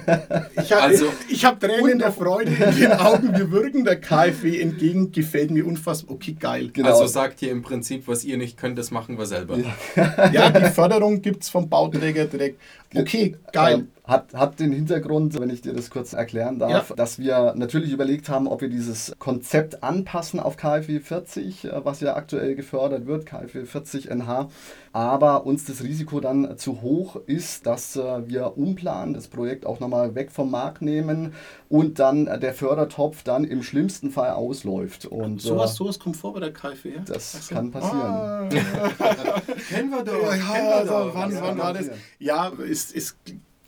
ich 0.61 0.71
habe 0.71 0.83
also, 0.83 1.07
hab 1.07 1.59
Tränen 1.59 1.97
der 1.97 2.11
Freude 2.11 2.51
in 2.51 2.75
den 2.79 2.91
Augen. 2.99 3.35
Wir 3.35 3.49
wirken 3.49 3.83
der 3.83 3.99
KfW 3.99 4.61
entgegen. 4.61 5.11
Gefällt 5.11 5.49
mir 5.49 5.65
unfassbar. 5.65 6.13
Okay, 6.13 6.33
geil. 6.39 6.69
Genau. 6.71 6.89
Also 6.89 7.07
sagt 7.07 7.41
ihr 7.41 7.51
im 7.51 7.63
Prinzip, 7.63 8.07
was 8.07 8.23
ihr 8.23 8.37
nicht 8.37 8.57
könnt, 8.57 8.77
das 8.77 8.91
machen 8.91 9.17
wir 9.17 9.25
selber. 9.25 9.57
Ja, 9.57 10.29
ja 10.31 10.49
die 10.51 10.69
Förderung 10.69 11.23
gibt 11.23 11.41
es 11.41 11.49
vom 11.49 11.67
Bauträger 11.67 12.25
direkt. 12.25 12.59
Okay, 12.95 13.35
geil. 13.51 13.73
Ähm, 13.73 13.87
hat, 14.07 14.33
hat 14.33 14.59
den 14.59 14.71
Hintergrund, 14.71 15.37
wenn 15.39 15.49
ich 15.49 15.61
dir 15.61 15.73
das 15.73 15.89
kurz 15.89 16.13
erklären 16.13 16.59
darf, 16.59 16.89
ja. 16.89 16.95
dass 16.95 17.19
wir 17.19 17.53
natürlich 17.57 17.91
überlegt 17.91 18.29
haben, 18.29 18.47
ob 18.47 18.61
wir 18.61 18.66
dieses 18.69 19.15
Konzept 19.19 19.83
anpassen 19.83 20.39
auf 20.39 20.57
KfW 20.57 20.99
40, 20.99 21.65
äh, 21.65 21.85
was 21.85 21.99
ja 22.01 22.15
aktuell 22.15 22.55
gefördert 22.55 23.05
wird, 23.05 23.25
KfW 23.25 23.65
40 23.65 24.09
NH, 24.09 24.49
aber 24.93 25.45
uns 25.45 25.65
das 25.65 25.83
Risiko 25.83 26.19
dann 26.19 26.57
zu 26.57 26.81
hoch 26.81 27.17
ist, 27.25 27.65
dass 27.65 27.95
äh, 27.95 28.27
wir 28.27 28.57
umplanen, 28.57 29.13
das 29.13 29.27
Projekt 29.27 29.65
auch 29.65 29.79
nochmal 29.79 30.15
weg 30.15 30.31
vom 30.31 30.51
Markt 30.51 30.81
nehmen 30.81 31.33
und 31.69 31.99
dann 31.99 32.25
der 32.25 32.53
Fördertopf 32.53 33.23
dann 33.23 33.43
im 33.43 33.63
schlimmsten 33.63 34.11
Fall 34.11 34.31
ausläuft. 34.31 35.05
Und, 35.05 35.41
sowas, 35.41 35.73
äh, 35.73 35.75
sowas 35.75 35.99
kommt 35.99 36.17
vor 36.17 36.33
bei 36.33 36.39
der 36.39 36.53
KfW? 36.53 36.95
Ja? 36.95 37.01
Das 37.05 37.47
so. 37.47 37.55
kann 37.55 37.71
passieren. 37.71 38.01
Ah. 38.01 38.49
kennen 39.69 39.89
wir 39.89 40.03
doch. 40.03 40.21
Ja, 40.21 40.35
ja, 40.35 40.53
kennen 40.53 40.69
wir 40.69 40.85
doch. 40.85 41.15
Wann, 41.15 41.41
wann 41.41 41.57
war 41.57 41.73
das? 41.73 41.89
Ja, 42.19 42.47
ist, 42.47 42.93
ist 42.93 43.17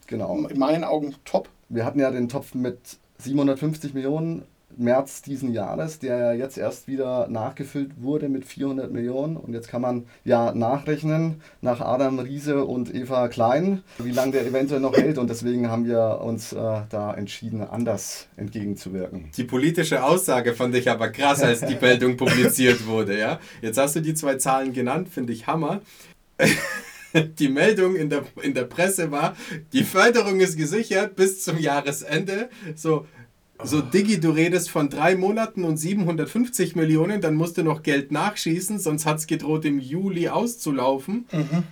Genau. 0.10 0.48
In 0.48 0.58
meinen 0.58 0.84
Augen 0.84 1.16
top. 1.24 1.50
Wir 1.70 1.86
hatten 1.86 2.00
ja 2.00 2.10
den 2.10 2.30
Topf 2.30 2.56
mit 2.56 2.98
750 3.20 3.94
Millionen 3.94 4.44
März 4.78 5.22
diesen 5.22 5.54
Jahres, 5.54 6.00
der 6.00 6.18
ja 6.18 6.34
jetzt 6.34 6.58
erst 6.58 6.88
wieder 6.88 7.28
nachgefüllt 7.28 8.02
wurde 8.02 8.30
mit 8.30 8.46
400 8.46 8.92
Millionen. 8.92 9.38
Und 9.38 9.54
jetzt 9.54 9.68
kann 9.68 9.82
man 9.82 10.06
ja 10.24 10.54
nachrechnen 10.54 11.42
nach 11.62 11.82
Adam 11.82 12.20
Riese 12.20 12.66
und 12.66 12.94
Eva 12.94 13.28
Klein, 13.28 13.84
wie 13.98 14.12
lange 14.12 14.34
der 14.34 14.46
eventuell 14.46 14.80
noch 14.80 14.96
hält. 14.96 15.18
Und 15.18 15.30
deswegen 15.30 15.70
haben 15.70 15.86
wir 15.86 16.22
uns 16.22 16.54
äh, 16.54 16.82
da 16.90 17.14
entschieden, 17.14 17.62
anders 17.62 18.28
entgegenzuwirken. 18.38 19.32
Die 19.36 19.44
politische 19.44 20.04
Aussage 20.04 20.54
fand 20.54 20.76
ich 20.76 20.90
aber 20.90 21.10
krass, 21.10 21.42
als 21.42 21.62
die 21.62 21.78
Meldung 21.80 22.18
publiziert 22.18 22.88
wurde. 22.88 23.18
Ja? 23.18 23.40
Jetzt 23.62 23.78
hast 23.78 23.96
du 23.96 24.02
die 24.02 24.14
zwei 24.14 24.36
Zahlen 24.36 24.74
genannt, 24.74 25.10
finde 25.10 25.34
ich 25.34 25.48
Hammer. 25.48 25.82
die 27.40 27.50
Meldung 27.50 27.96
in 27.96 28.10
der, 28.10 28.24
in 28.42 28.54
der 28.54 28.64
Presse 28.64 29.12
war, 29.12 29.36
die 29.74 29.84
Förderung 29.84 30.40
ist 30.40 30.58
gesichert 30.58 31.16
bis 31.16 31.44
zum 31.44 31.58
Jahresende. 31.58 32.50
So, 32.76 33.08
so 33.64 33.82
Diggi, 33.82 34.20
du 34.20 34.32
redest 34.32 34.70
von 34.70 34.90
drei 34.90 35.16
Monaten 35.16 35.64
und 35.64 35.78
750 35.78 36.76
Millionen, 36.76 37.22
dann 37.22 37.36
musst 37.36 37.58
du 37.58 37.64
noch 37.64 37.84
Geld 37.84 38.12
nachschießen, 38.12 38.80
sonst 38.80 39.06
hat 39.06 39.18
es 39.18 39.28
gedroht, 39.28 39.66
im 39.66 39.80
Juli 39.80 40.30
auszulaufen. 40.30 41.26
Mhm. 41.32 41.64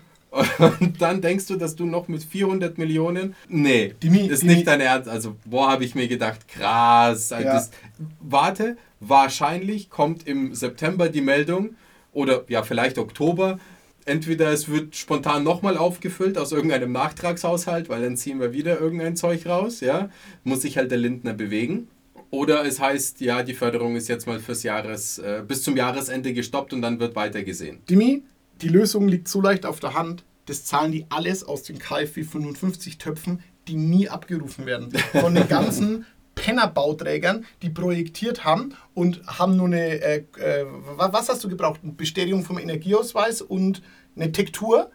Und 0.80 1.02
dann 1.02 1.22
denkst 1.22 1.48
du, 1.48 1.56
dass 1.56 1.76
du 1.76 1.86
noch 1.86 2.08
mit 2.10 2.24
400 2.24 2.78
Millionen. 2.78 3.34
Nee, 3.48 3.96
die, 4.04 4.28
ist 4.28 4.44
nicht 4.44 4.68
dein 4.68 4.82
Ernst. 4.82 5.10
Also, 5.10 5.36
boah, 5.46 5.72
habe 5.72 5.86
ich 5.86 5.96
mir 5.96 6.08
gedacht, 6.08 6.48
krass. 6.48 7.30
Ja. 7.30 7.42
das, 7.42 7.72
warte, 8.20 8.78
wahrscheinlich 9.00 9.90
kommt 9.90 10.28
im 10.28 10.54
September 10.54 11.10
die 11.10 11.22
Meldung 11.22 11.76
oder 12.14 12.44
ja, 12.50 12.64
vielleicht 12.64 12.98
Oktober 12.98 13.60
entweder 14.08 14.52
es 14.52 14.70
wird 14.70 14.96
spontan 14.96 15.44
nochmal 15.44 15.78
aufgefüllt 15.78 16.38
aus 16.38 16.52
irgendeinem 16.52 16.92
Nachtragshaushalt, 16.92 17.90
weil 17.90 18.02
dann 18.02 18.18
ziehen 18.18 18.40
wir 18.40 18.54
wieder 18.54 18.80
irgendein 18.80 19.16
Zeug 19.16 19.46
raus, 19.46 19.82
ja, 19.82 20.10
muss 20.44 20.62
sich 20.62 20.78
halt 20.78 20.92
der 20.92 20.98
Lindner 20.98 21.34
bewegen. 21.34 21.88
Oder 22.30 22.66
es 22.66 22.80
heißt, 22.80 23.22
ja, 23.22 23.44
die 23.44 23.54
Förderung 23.54 23.96
ist 23.96 24.10
jetzt 24.10 24.28
mal 24.28 24.40
fürs 24.40 24.64
Jahres, 24.64 25.18
äh, 25.20 25.44
bis 25.48 25.64
zum 25.64 25.78
Jahresende 25.78 26.34
gestoppt 26.34 26.74
und 26.74 26.82
dann 26.82 27.00
wird 27.00 27.16
weitergesehen. 27.16 27.80
Dimi, 27.90 28.24
die 28.62 28.68
Lösung 28.70 29.08
liegt 29.08 29.28
so 29.28 29.42
leicht 29.42 29.66
auf 29.66 29.80
der 29.80 29.94
Hand. 29.94 30.24
Das 30.46 30.66
zahlen 30.66 30.92
die 30.92 31.06
alles 31.10 31.44
aus 31.44 31.64
den 31.64 31.78
KfW 31.78 32.24
55 32.24 32.98
Töpfen, 32.98 33.42
die 33.68 33.76
nie 33.76 34.10
abgerufen 34.10 34.66
werden. 34.66 34.92
Von 35.12 35.36
den 35.36 35.48
ganzen 35.48 36.06
Pennerbauträgern, 36.36 37.46
die 37.62 37.70
projektiert 37.70 38.46
haben 38.46 38.74
und 38.94 39.22
haben 39.26 39.58
nur 39.58 39.68
eine, 39.68 40.02
äh, 40.02 40.24
äh, 40.38 40.66
was 40.96 41.30
hast 41.30 41.44
du 41.44 41.50
gebraucht? 41.50 41.82
Eine 41.84 41.94
Bestätigung 41.94 42.44
vom 42.44 42.60
Energieausweis 42.60 43.42
und 43.42 43.82
eine 44.20 44.32
Tektur 44.32 44.92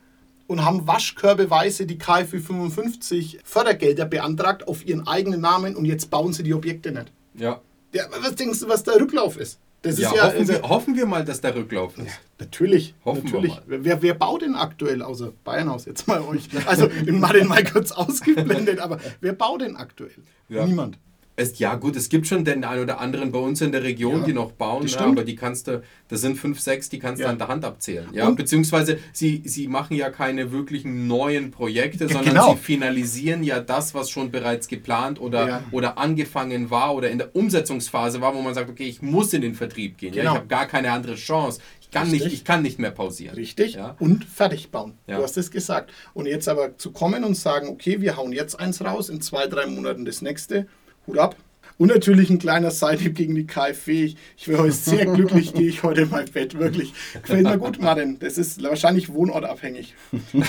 und 0.47 0.65
haben 0.65 0.87
waschkörbeweise 0.87 1.87
die 1.87 1.99
KfW 1.99 2.41
55 2.41 3.41
Fördergelder 3.45 4.05
beantragt 4.05 4.69
auf 4.69 4.87
ihren 4.87 5.07
eigenen 5.07 5.41
Namen 5.41 5.77
und 5.77 5.85
jetzt 5.85 6.11
bauen 6.11 6.33
sie 6.33 6.43
die 6.43 6.55
Objekte 6.55 6.93
nicht. 6.93 7.13
Ja. 7.35 7.61
Ja, 7.95 8.05
was 8.21 8.35
denkst 8.35 8.61
du, 8.61 8.69
was 8.69 8.85
der 8.85 9.01
Rücklauf 9.01 9.37
ist? 9.37 9.59
Das 9.83 9.99
ja, 9.99 10.11
ist 10.11 10.17
ja, 10.17 10.25
hoffen, 10.27 10.49
wir, 10.49 10.63
hoffen 10.63 10.97
wir 10.97 11.07
mal, 11.07 11.25
dass 11.25 11.41
der 11.41 11.57
Rücklauf 11.57 11.99
ist. 11.99 12.07
Ja, 12.07 12.13
natürlich. 12.39 12.95
Hoffen 13.05 13.25
natürlich. 13.25 13.61
Wir 13.67 13.79
mal. 13.79 13.85
Wer, 13.85 14.03
wer 14.03 14.15
baut 14.15 14.43
denn 14.43 14.55
aktuell, 14.55 15.03
außer 15.03 15.33
Bayernhaus 15.43 15.87
jetzt 15.87 16.07
mal 16.07 16.21
euch? 16.23 16.49
Also 16.67 16.87
den 16.87 17.19
mal 17.19 17.65
kurz 17.65 17.91
ausgeblendet, 17.93 18.79
aber 18.79 18.99
wer 19.21 19.33
baut 19.33 19.61
denn 19.61 19.77
aktuell? 19.77 20.13
Ja. 20.49 20.65
Niemand. 20.65 20.99
Es, 21.35 21.59
ja, 21.59 21.77
gut, 21.77 21.97
es 21.97 22.11
gibt 22.11 22.27
schon 22.27 22.45
den 22.45 22.62
einen 22.62 22.83
oder 22.83 23.01
anderen 23.01 23.33
bei 23.33 23.38
uns 23.38 23.62
in 23.62 23.73
der 23.73 23.83
Region, 23.83 24.21
ja, 24.21 24.27
die 24.27 24.33
noch 24.35 24.53
bauen, 24.53 24.87
ja, 24.87 25.01
aber 25.01 25.25
die 25.25 25.35
kannst 25.35 25.66
du, 25.66 25.83
das 26.09 26.21
sind 26.21 26.37
fünf, 26.37 26.61
sechs, 26.61 26.90
die 26.90 26.99
kannst 26.99 27.21
ja. 27.21 27.29
du 27.29 27.33
an 27.33 27.38
der 27.38 27.49
Hand 27.49 27.64
abzählen. 27.64 28.07
Ja? 28.12 28.29
Und? 28.29 28.37
Beziehungsweise 28.37 28.99
sie, 29.14 29.40
sie 29.47 29.66
machen 29.66 29.97
ja 29.97 30.11
keine 30.11 30.53
wirklichen 30.53 31.07
neuen 31.07 31.51
Projekte, 31.51 32.07
sondern 32.07 32.35
genau. 32.35 32.53
sie 32.53 32.59
finalisieren 32.59 33.42
ja 33.42 33.61
das, 33.61 33.95
was 33.95 34.11
schon 34.11 34.31
bereits 34.31 34.68
geplant 34.68 35.18
oder, 35.21 35.62
oder 35.71 35.97
angefangen 35.97 36.71
war 36.71 36.95
oder 36.95 37.11
in 37.11 37.16
der 37.16 37.35
Umsetzungsphase 37.35 38.21
war, 38.21 38.35
wo 38.35 38.42
man 38.42 38.53
sagt, 38.53 38.68
okay, 38.68 38.85
ich 38.85 39.01
muss 39.01 39.33
in 39.33 39.40
den 39.40 39.55
Vertrieb 39.55 39.97
gehen. 39.97 40.12
Genau. 40.12 40.33
Ich 40.33 40.37
habe 40.37 40.49
gar 40.49 40.66
keine 40.66 40.92
andere 40.92 41.14
Chance. 41.14 41.61
Ich 41.81 41.90
kann, 41.90 42.11
nicht, 42.11 42.27
ich 42.27 42.45
kann 42.45 42.61
nicht 42.61 42.79
mehr 42.79 42.90
pausieren. 42.90 43.35
Richtig. 43.37 43.75
Ja? 43.75 43.97
Und 43.99 44.25
fertig 44.25 44.71
bauen. 44.71 44.99
Du 45.07 45.14
hast 45.14 45.38
es 45.38 45.51
gesagt. 45.51 45.92
Und 46.12 46.27
jetzt 46.27 46.49
aber 46.49 46.77
zu 46.77 46.90
kommen 46.90 47.25
und 47.25 47.37
sagen, 47.37 47.68
okay, 47.68 48.03
wir 48.03 48.16
hauen 48.16 48.33
jetzt 48.33 48.61
eins 48.61 48.85
raus, 48.85 49.09
in 49.09 49.23
zwei, 49.23 49.47
drei 49.47 49.66
Monaten 49.66 50.05
das 50.05 50.21
nächste 50.21 50.66
Hut 51.07 51.19
ab. 51.19 51.37
Und 51.79 51.88
natürlich 51.88 52.31
ein 52.31 52.38
kleiner 52.38 52.71
Seithieb 52.71 53.17
gegen 53.17 53.35
die 53.35 53.47
KfW. 53.47 54.05
Ich, 54.05 54.17
ich 54.37 54.49
wäre 54.49 54.62
heute 54.62 54.73
sehr 54.73 55.07
glücklich, 55.15 55.53
gehe 55.55 55.69
ich 55.69 55.83
heute 55.83 56.03
in 56.03 56.11
mein 56.11 56.27
Bett. 56.27 56.59
Wirklich. 56.59 56.93
Gefällt 57.23 57.45
mir 57.45 57.59
gut, 57.59 57.81
Martin. 57.81 58.19
Das 58.19 58.38
ist 58.38 58.62
wahrscheinlich 58.62 59.12
wohnortabhängig. 59.12 59.95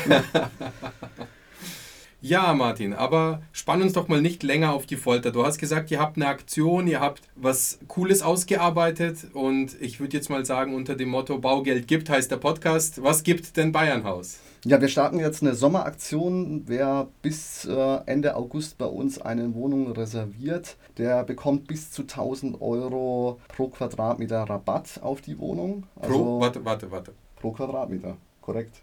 Ja, 2.25 2.53
Martin, 2.53 2.93
aber 2.93 3.41
spann 3.51 3.81
uns 3.81 3.91
doch 3.91 4.07
mal 4.07 4.21
nicht 4.21 4.43
länger 4.43 4.71
auf 4.71 4.85
die 4.85 4.95
Folter. 4.95 5.31
Du 5.31 5.45
hast 5.45 5.57
gesagt, 5.57 5.91
ihr 5.91 5.99
habt 5.99 6.15
eine 6.15 6.27
Aktion, 6.27 6.87
ihr 6.87 7.01
habt 7.01 7.23
was 7.35 7.79
Cooles 7.89 8.21
ausgearbeitet 8.21 9.17
und 9.33 9.75
ich 9.81 9.99
würde 9.99 10.15
jetzt 10.15 10.29
mal 10.29 10.45
sagen, 10.45 10.73
unter 10.73 10.95
dem 10.95 11.09
Motto 11.09 11.37
Baugeld 11.37 11.85
gibt 11.85 12.09
heißt 12.09 12.31
der 12.31 12.37
Podcast. 12.37 13.03
Was 13.03 13.23
gibt 13.23 13.57
denn 13.57 13.73
Bayernhaus? 13.73 14.39
Ja, 14.65 14.79
wir 14.79 14.87
starten 14.87 15.19
jetzt 15.19 15.41
eine 15.41 15.55
Sommeraktion. 15.55 16.63
Wer 16.67 17.09
bis 17.21 17.65
äh, 17.65 17.99
Ende 18.05 18.35
August 18.35 18.77
bei 18.77 18.85
uns 18.85 19.19
eine 19.19 19.53
Wohnung 19.55 19.91
reserviert, 19.91 20.77
der 20.97 21.23
bekommt 21.25 21.67
bis 21.67 21.91
zu 21.91 22.03
1000 22.03 22.61
Euro 22.61 23.41
pro 23.49 23.67
Quadratmeter 23.67 24.43
Rabatt 24.43 25.01
auf 25.01 25.19
die 25.19 25.37
Wohnung. 25.37 25.83
Also 25.97 26.13
pro, 26.13 26.39
warte, 26.39 26.63
warte, 26.63 26.91
warte. 26.91 27.13
Pro 27.35 27.51
Quadratmeter, 27.51 28.15
korrekt. 28.39 28.81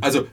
also, 0.00 0.26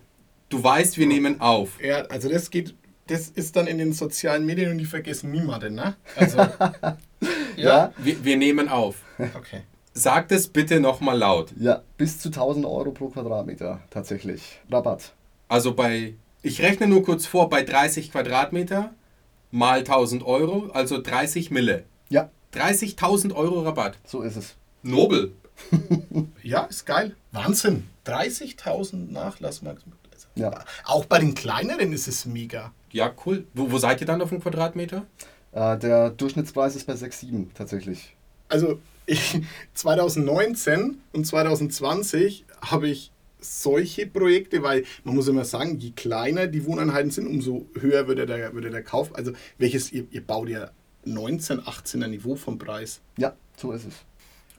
du 0.49 0.63
weißt, 0.63 0.97
wir 0.99 1.07
nehmen 1.07 1.41
auf. 1.41 1.81
Ja, 1.81 2.03
also 2.05 2.29
das 2.29 2.51
geht 2.51 2.75
das 3.07 3.29
ist 3.29 3.55
dann 3.55 3.67
in 3.67 3.77
den 3.77 3.93
sozialen 3.93 4.45
Medien 4.47 4.71
und 4.71 4.79
die 4.79 4.85
vergessen 4.85 5.31
niemanden, 5.31 5.75
ne? 5.75 5.95
Also, 6.15 6.39
Ja, 7.55 7.93
Wir, 7.97 8.23
wir 8.23 8.37
nehmen 8.37 8.67
auf. 8.67 8.95
okay. 9.35 9.61
Sagt 9.97 10.31
es 10.33 10.49
bitte 10.49 10.81
nochmal 10.81 11.17
laut. 11.17 11.53
ja, 11.57 11.81
bis 11.97 12.19
zu 12.19 12.27
1000 12.29 12.65
Euro 12.65 12.91
pro 12.91 13.07
Quadratmeter 13.07 13.79
tatsächlich. 13.89 14.59
Rabatt. 14.69 15.13
Also 15.47 15.73
bei, 15.73 16.15
ich 16.41 16.61
rechne 16.61 16.87
nur 16.87 17.01
kurz 17.03 17.25
vor, 17.25 17.49
bei 17.49 17.63
30 17.63 18.11
Quadratmeter 18.11 18.93
mal 19.51 19.79
1000 19.79 20.23
Euro, 20.25 20.69
also 20.73 21.01
30 21.01 21.49
Mille. 21.49 21.85
Ja, 22.09 22.29
30.000 22.53 23.33
Euro 23.33 23.61
Rabatt. 23.61 23.97
so 24.05 24.21
ist 24.21 24.35
es. 24.35 24.55
Nobel. 24.83 25.31
Ja, 26.43 26.65
ist 26.65 26.85
geil. 26.85 27.15
Wahnsinn. 27.31 27.87
30.000 28.05 29.11
Nachlassmarkt. 29.11 29.83
Ja. 30.35 30.63
Auch 30.83 31.05
bei 31.05 31.19
den 31.19 31.33
kleineren 31.33 31.93
ist 31.93 32.07
es 32.09 32.25
mega. 32.25 32.71
Ja, 32.91 33.11
cool. 33.25 33.47
Wo, 33.53 33.71
wo 33.71 33.77
seid 33.77 34.01
ihr 34.01 34.07
dann 34.07 34.21
auf 34.21 34.29
dem 34.29 34.41
Quadratmeter? 34.41 35.05
Äh, 35.53 35.77
der 35.79 36.09
Durchschnittspreis 36.09 36.75
ist 36.75 36.85
bei 36.85 36.93
6,7 36.93 37.47
tatsächlich. 37.53 38.15
Also 38.49 38.79
ich, 39.05 39.41
2019 39.73 41.01
und 41.13 41.25
2020 41.25 42.45
habe 42.61 42.89
ich 42.89 43.11
solche 43.39 44.07
Projekte, 44.07 44.63
weil 44.63 44.85
man 45.03 45.15
muss 45.15 45.27
immer 45.27 45.45
sagen, 45.45 45.77
je 45.77 45.91
kleiner 45.91 46.47
die 46.47 46.65
Wohneinheiten 46.65 47.11
sind, 47.11 47.27
umso 47.27 47.67
höher 47.79 48.07
würde 48.07 48.25
der, 48.25 48.53
würde 48.53 48.69
der 48.69 48.83
Kauf. 48.83 49.15
Also 49.15 49.33
welches, 49.57 49.91
ihr, 49.91 50.05
ihr 50.11 50.21
baut 50.21 50.49
ja 50.49 50.71
19, 51.05 51.61
18er 51.61 52.07
Niveau 52.07 52.35
vom 52.35 52.57
Preis. 52.57 53.01
Ja, 53.17 53.35
so 53.55 53.71
ist 53.71 53.85
es. 53.85 53.93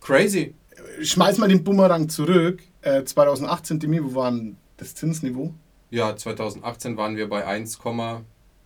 Crazy. 0.01 0.55
Schmeiß 1.03 1.39
mal 1.39 1.49
den 1.49 1.65
Bumerang 1.65 2.09
zurück. 2.09 2.63
Äh, 2.83 3.05
2018, 3.05 3.81
Demi, 3.81 4.03
wo 4.05 4.15
war 4.15 4.31
denn 4.31 4.57
das 4.77 4.95
Zinsniveau? 4.95 5.53
Ja, 5.91 6.15
2018 6.15 6.97
waren 6.97 7.17
wir 7.17 7.29
bei 7.29 7.47
1, 7.47 7.79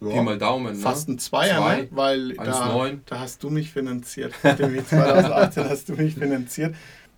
Pi 0.01 0.15
Ja. 0.15 0.23
mal 0.23 0.39
Daumen. 0.39 0.75
Fast 0.77 1.09
ne? 1.09 1.15
ein 1.15 1.19
Zweier, 1.19 1.59
Zwei, 1.59 1.77
ne? 1.83 1.89
weil 1.91 2.33
da, 2.35 2.71
1,9. 2.73 2.99
da 3.07 3.21
hast 3.21 3.43
du 3.43 3.51
mich 3.51 3.71
finanziert. 3.71 4.33
Demi, 4.43 4.85
2018 4.85 5.69
hast 5.69 5.89
du 5.89 5.93
mich 5.95 6.15
finanziert. 6.15 6.75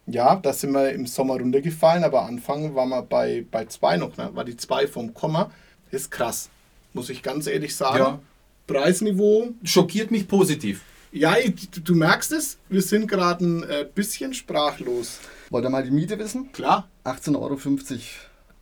Ja, 0.06 0.34
da 0.36 0.52
sind 0.52 0.72
wir 0.72 0.90
im 0.92 1.06
Sommer 1.06 1.34
runtergefallen, 1.38 2.02
aber 2.02 2.22
Anfang 2.26 2.74
waren 2.74 2.88
wir 2.88 3.02
bei, 3.02 3.46
bei 3.48 3.66
2 3.66 3.98
noch, 3.98 4.16
ne? 4.16 4.30
war 4.34 4.44
die 4.44 4.56
2 4.56 4.88
vom 4.88 5.14
Komma. 5.14 5.50
Ist 5.92 6.10
krass, 6.10 6.50
muss 6.92 7.08
ich 7.08 7.22
ganz 7.22 7.46
ehrlich 7.46 7.76
sagen. 7.76 7.98
Ja. 7.98 8.18
Preisniveau, 8.66 9.50
Schockiert 9.62 10.10
mich 10.10 10.26
positiv. 10.26 10.82
ja, 11.12 11.34
du 11.84 11.94
merkst 11.94 12.32
es, 12.32 12.58
wir 12.68 12.82
sind 12.82 13.06
gerade 13.06 13.44
ein 13.44 13.62
äh, 13.64 13.86
bisschen 13.94 14.34
sprachlos. 14.34 15.20
Wollt 15.50 15.64
ihr 15.64 15.70
mal 15.70 15.84
die 15.84 15.90
Miete 15.90 16.18
wissen? 16.18 16.50
Klar, 16.52 16.88
18,50 17.04 17.36
Euro 17.38 17.56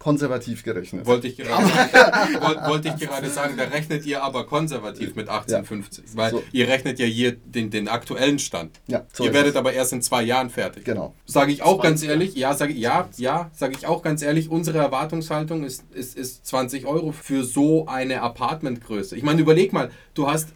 konservativ 0.01 0.65
gerechnet. 0.65 1.05
Wollte 1.05 1.29
ich 1.29 1.37
gerade 1.37 1.63
wollte, 1.63 2.67
wollte 2.67 2.89
ich 2.89 3.07
gerade 3.07 3.29
sagen, 3.29 3.55
da 3.59 3.65
rechnet 3.65 4.07
ihr 4.07 4.25
aber 4.25 4.47
konservativ 4.47 5.15
mit 5.15 5.29
1850. 5.29 6.05
Weil 6.15 6.31
So. 6.31 6.43
ihr 6.53 6.69
rechnet 6.69 6.99
ja 6.99 7.05
hier 7.05 7.33
den, 7.33 7.71
den 7.71 7.87
aktuellen 7.87 8.39
Stand. 8.39 8.81
Ja, 8.87 9.05
so 9.13 9.25
ihr 9.25 9.35
werdet 9.35 9.51
es. 9.53 9.57
aber 9.57 9.75
erst 9.75 9.93
in 9.93 10.01
zwei 10.01 10.23
Jahren 10.23 10.49
fertig. 10.49 10.85
Genau. 10.85 11.15
Sage 11.27 11.53
ich 11.53 11.63
auch 11.63 11.83
ganz 11.83 12.01
20, 12.01 12.09
ehrlich, 12.09 12.35
ja, 12.35 12.55
sage 12.55 12.73
ja, 12.73 13.11
ja, 13.19 13.51
sage 13.53 13.75
ich 13.77 13.87
auch 13.87 14.03
ganz 14.03 14.23
ehrlich, 14.23 14.49
unsere 14.49 14.79
Erwartungshaltung 14.79 15.65
ist, 15.65 15.85
ist, 15.93 16.17
ist 16.17 16.47
20 16.47 16.87
Euro 16.87 17.13
für 17.13 17.45
so 17.45 17.87
eine 17.87 18.23
Apartmentgröße. 18.23 19.17
Ich 19.17 19.23
meine, 19.23 19.43
überleg 19.43 19.75
mal, 19.75 19.91
du 20.15 20.31
hast 20.31 20.49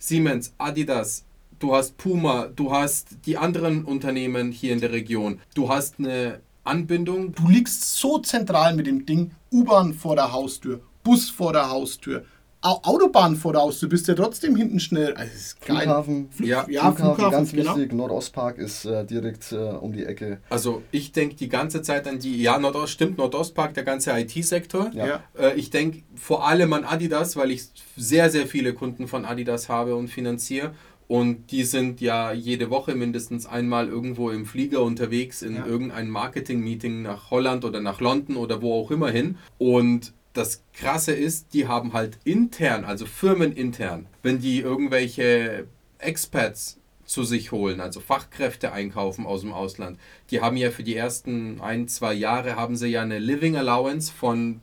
Siemens, 0.00 0.52
Adidas, 0.58 1.24
du 1.60 1.76
hast 1.76 1.96
Puma, 1.96 2.48
du 2.48 2.72
hast 2.72 3.18
die 3.24 3.38
anderen 3.38 3.84
Unternehmen 3.84 4.50
hier 4.50 4.72
in 4.72 4.80
der 4.80 4.90
Region, 4.90 5.40
du 5.54 5.68
hast 5.68 6.00
eine 6.00 6.40
Anbindung. 6.70 7.32
du 7.34 7.48
liegst 7.48 7.96
so 7.98 8.18
zentral 8.18 8.74
mit 8.74 8.86
dem 8.86 9.04
Ding. 9.06 9.32
U-Bahn 9.52 9.94
vor 9.94 10.14
der 10.14 10.32
Haustür, 10.32 10.80
Bus 11.02 11.28
vor 11.28 11.52
der 11.52 11.68
Haustür, 11.70 12.24
Au 12.62 12.78
Autobahn 12.82 13.36
vor 13.36 13.54
der 13.54 13.62
Haustür, 13.62 13.88
bist 13.88 14.06
ja 14.06 14.12
trotzdem 14.14 14.54
hinten 14.54 14.80
schnell. 14.80 15.14
Also, 15.14 15.32
das 15.32 15.40
ist 15.40 15.60
geil. 15.66 15.78
Flughafen, 15.80 16.28
Ja, 16.40 16.66
Ja, 16.68 16.92
Flughafen, 16.92 17.30
ganz 17.30 17.52
genau. 17.52 17.74
wichtig. 17.74 17.92
Nordostpark 17.94 18.58
ist 18.58 18.84
äh, 18.84 19.02
direkt 19.06 19.50
äh, 19.52 19.56
um 19.56 19.94
die 19.94 20.04
Ecke. 20.04 20.40
Also 20.50 20.82
ich 20.90 21.12
denke 21.12 21.36
die 21.36 21.48
ganze 21.48 21.80
Zeit 21.80 22.06
an 22.06 22.18
die, 22.18 22.42
ja, 22.42 22.58
Nordost 22.58 22.92
stimmt, 22.92 23.16
Nordostpark, 23.16 23.72
der 23.72 23.84
ganze 23.84 24.10
IT-Sektor. 24.12 24.90
Ja. 24.92 25.06
Ja. 25.06 25.20
Äh, 25.38 25.54
Ich 25.58 25.70
denke 25.70 26.02
vor 26.16 26.46
allem 26.46 26.74
an 26.74 26.84
Adidas, 26.84 27.34
weil 27.34 27.50
ich 27.50 27.62
sehr, 27.96 28.28
sehr 28.28 28.46
viele 28.46 28.74
Kunden 28.74 29.08
von 29.08 29.24
Adidas 29.24 29.70
habe 29.70 29.96
und 29.96 30.08
finanziere. 30.08 30.72
Und 31.10 31.50
die 31.50 31.64
sind 31.64 32.00
ja 32.00 32.30
jede 32.30 32.70
Woche 32.70 32.94
mindestens 32.94 33.44
einmal 33.44 33.88
irgendwo 33.88 34.30
im 34.30 34.46
Flieger 34.46 34.80
unterwegs 34.82 35.42
in 35.42 35.56
Ja. 35.56 35.66
irgendein 35.66 36.08
Marketing-Meeting 36.08 37.02
nach 37.02 37.32
Holland 37.32 37.64
oder 37.64 37.80
nach 37.80 38.00
London 38.00 38.36
oder 38.36 38.62
wo 38.62 38.74
auch 38.80 38.92
immer 38.92 39.10
hin. 39.10 39.36
Und 39.58 40.12
das 40.34 40.62
Krasse 40.72 41.10
ist, 41.10 41.52
die 41.52 41.66
haben 41.66 41.94
halt 41.94 42.20
intern, 42.22 42.84
also 42.84 43.06
firmenintern, 43.06 44.06
wenn 44.22 44.38
die 44.40 44.60
irgendwelche 44.60 45.66
Expats 45.98 46.78
zu 47.04 47.24
sich 47.24 47.50
holen, 47.50 47.80
also 47.80 47.98
Fachkräfte 47.98 48.70
einkaufen 48.70 49.26
aus 49.26 49.40
dem 49.40 49.52
Ausland, 49.52 49.98
die 50.30 50.40
haben 50.40 50.56
ja 50.56 50.70
für 50.70 50.84
die 50.84 50.94
ersten 50.94 51.60
ein, 51.60 51.88
zwei 51.88 52.14
Jahre 52.14 52.54
haben 52.54 52.76
sie 52.76 52.86
ja 52.86 53.02
eine 53.02 53.18
Living 53.18 53.56
Allowance 53.56 54.12
von 54.12 54.60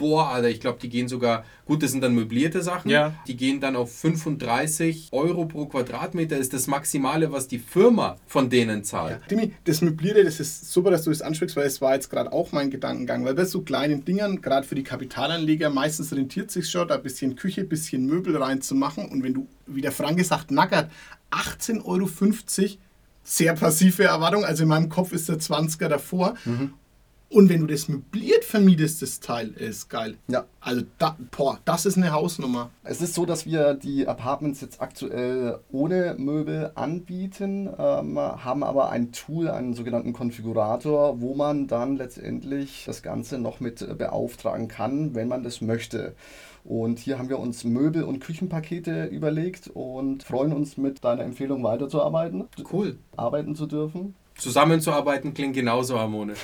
boah, 0.00 0.30
Alter, 0.30 0.48
ich 0.48 0.60
glaube, 0.60 0.78
die 0.80 0.88
gehen 0.88 1.08
sogar, 1.08 1.44
gut, 1.66 1.82
das 1.82 1.90
sind 1.92 2.00
dann 2.02 2.14
möblierte 2.14 2.62
Sachen, 2.62 2.90
Ja. 2.90 3.12
die 3.26 3.36
gehen 3.36 3.60
dann 3.60 3.76
auf 3.76 3.94
35 3.94 5.08
Euro 5.12 5.44
pro 5.44 5.66
Quadratmeter, 5.66 6.38
ist 6.38 6.54
das 6.54 6.66
Maximale, 6.66 7.30
was 7.32 7.46
die 7.48 7.58
Firma 7.58 8.16
von 8.26 8.48
denen 8.48 8.82
zahlt. 8.82 9.20
Ja. 9.20 9.26
Dimi, 9.28 9.52
das 9.64 9.82
Möblierte, 9.82 10.24
das 10.24 10.40
ist 10.40 10.72
super, 10.72 10.90
dass 10.90 11.02
du 11.04 11.10
das 11.10 11.20
ansprichst, 11.20 11.54
weil 11.56 11.66
es 11.66 11.80
war 11.82 11.94
jetzt 11.94 12.08
gerade 12.08 12.32
auch 12.32 12.50
mein 12.52 12.70
Gedankengang, 12.70 13.24
weil 13.26 13.34
bei 13.34 13.44
so 13.44 13.60
kleinen 13.60 14.04
Dingern, 14.06 14.40
gerade 14.40 14.66
für 14.66 14.74
die 14.74 14.82
Kapitalanleger, 14.84 15.68
meistens 15.68 16.12
rentiert 16.12 16.50
sich 16.50 16.68
schon, 16.70 16.88
da 16.88 16.94
ein 16.96 17.02
bisschen 17.02 17.36
Küche, 17.36 17.60
ein 17.60 17.68
bisschen 17.68 18.06
Möbel 18.06 18.36
reinzumachen 18.36 19.06
und 19.06 19.22
wenn 19.22 19.34
du, 19.34 19.46
wie 19.66 19.82
der 19.82 19.92
Franke 19.92 20.24
sagt, 20.24 20.50
nackert, 20.50 20.90
18,50 21.30 21.84
Euro, 21.84 22.08
sehr 23.22 23.54
passive 23.54 24.04
Erwartung, 24.04 24.44
also 24.44 24.62
in 24.62 24.68
meinem 24.70 24.88
Kopf 24.88 25.12
ist 25.12 25.28
der 25.28 25.36
20er 25.38 25.88
davor. 25.88 26.34
Und 27.32 27.48
wenn 27.48 27.60
du 27.60 27.68
das 27.68 27.88
möbliert 27.88 28.44
vermietest, 28.44 29.02
das 29.02 29.20
Teil, 29.20 29.50
ist 29.50 29.88
geil. 29.88 30.16
Ja. 30.26 30.46
Also, 30.58 30.82
da, 30.98 31.16
boah, 31.30 31.60
das 31.64 31.86
ist 31.86 31.96
eine 31.96 32.10
Hausnummer. 32.10 32.70
Es 32.82 33.00
ist 33.00 33.14
so, 33.14 33.24
dass 33.24 33.46
wir 33.46 33.74
die 33.74 34.08
Apartments 34.08 34.60
jetzt 34.60 34.82
aktuell 34.82 35.60
ohne 35.70 36.16
Möbel 36.18 36.72
anbieten, 36.74 37.70
ähm, 37.78 38.18
haben 38.18 38.64
aber 38.64 38.90
ein 38.90 39.12
Tool, 39.12 39.48
einen 39.48 39.74
sogenannten 39.74 40.12
Konfigurator, 40.12 41.20
wo 41.20 41.36
man 41.36 41.68
dann 41.68 41.96
letztendlich 41.96 42.82
das 42.84 43.00
Ganze 43.00 43.38
noch 43.38 43.60
mit 43.60 43.80
äh, 43.80 43.94
beauftragen 43.94 44.66
kann, 44.66 45.14
wenn 45.14 45.28
man 45.28 45.44
das 45.44 45.60
möchte. 45.60 46.16
Und 46.64 46.98
hier 46.98 47.18
haben 47.18 47.28
wir 47.28 47.38
uns 47.38 47.62
Möbel- 47.62 48.04
und 48.04 48.18
Küchenpakete 48.18 49.04
überlegt 49.04 49.70
und 49.72 50.24
freuen 50.24 50.52
uns 50.52 50.76
mit 50.76 51.04
deiner 51.04 51.22
Empfehlung 51.22 51.62
weiterzuarbeiten, 51.62 52.48
Cool. 52.72 52.98
arbeiten 53.16 53.54
zu 53.54 53.66
dürfen. 53.66 54.16
Zusammenzuarbeiten 54.40 55.34
klingt 55.34 55.54
genauso 55.54 55.98
harmonisch. 55.98 56.40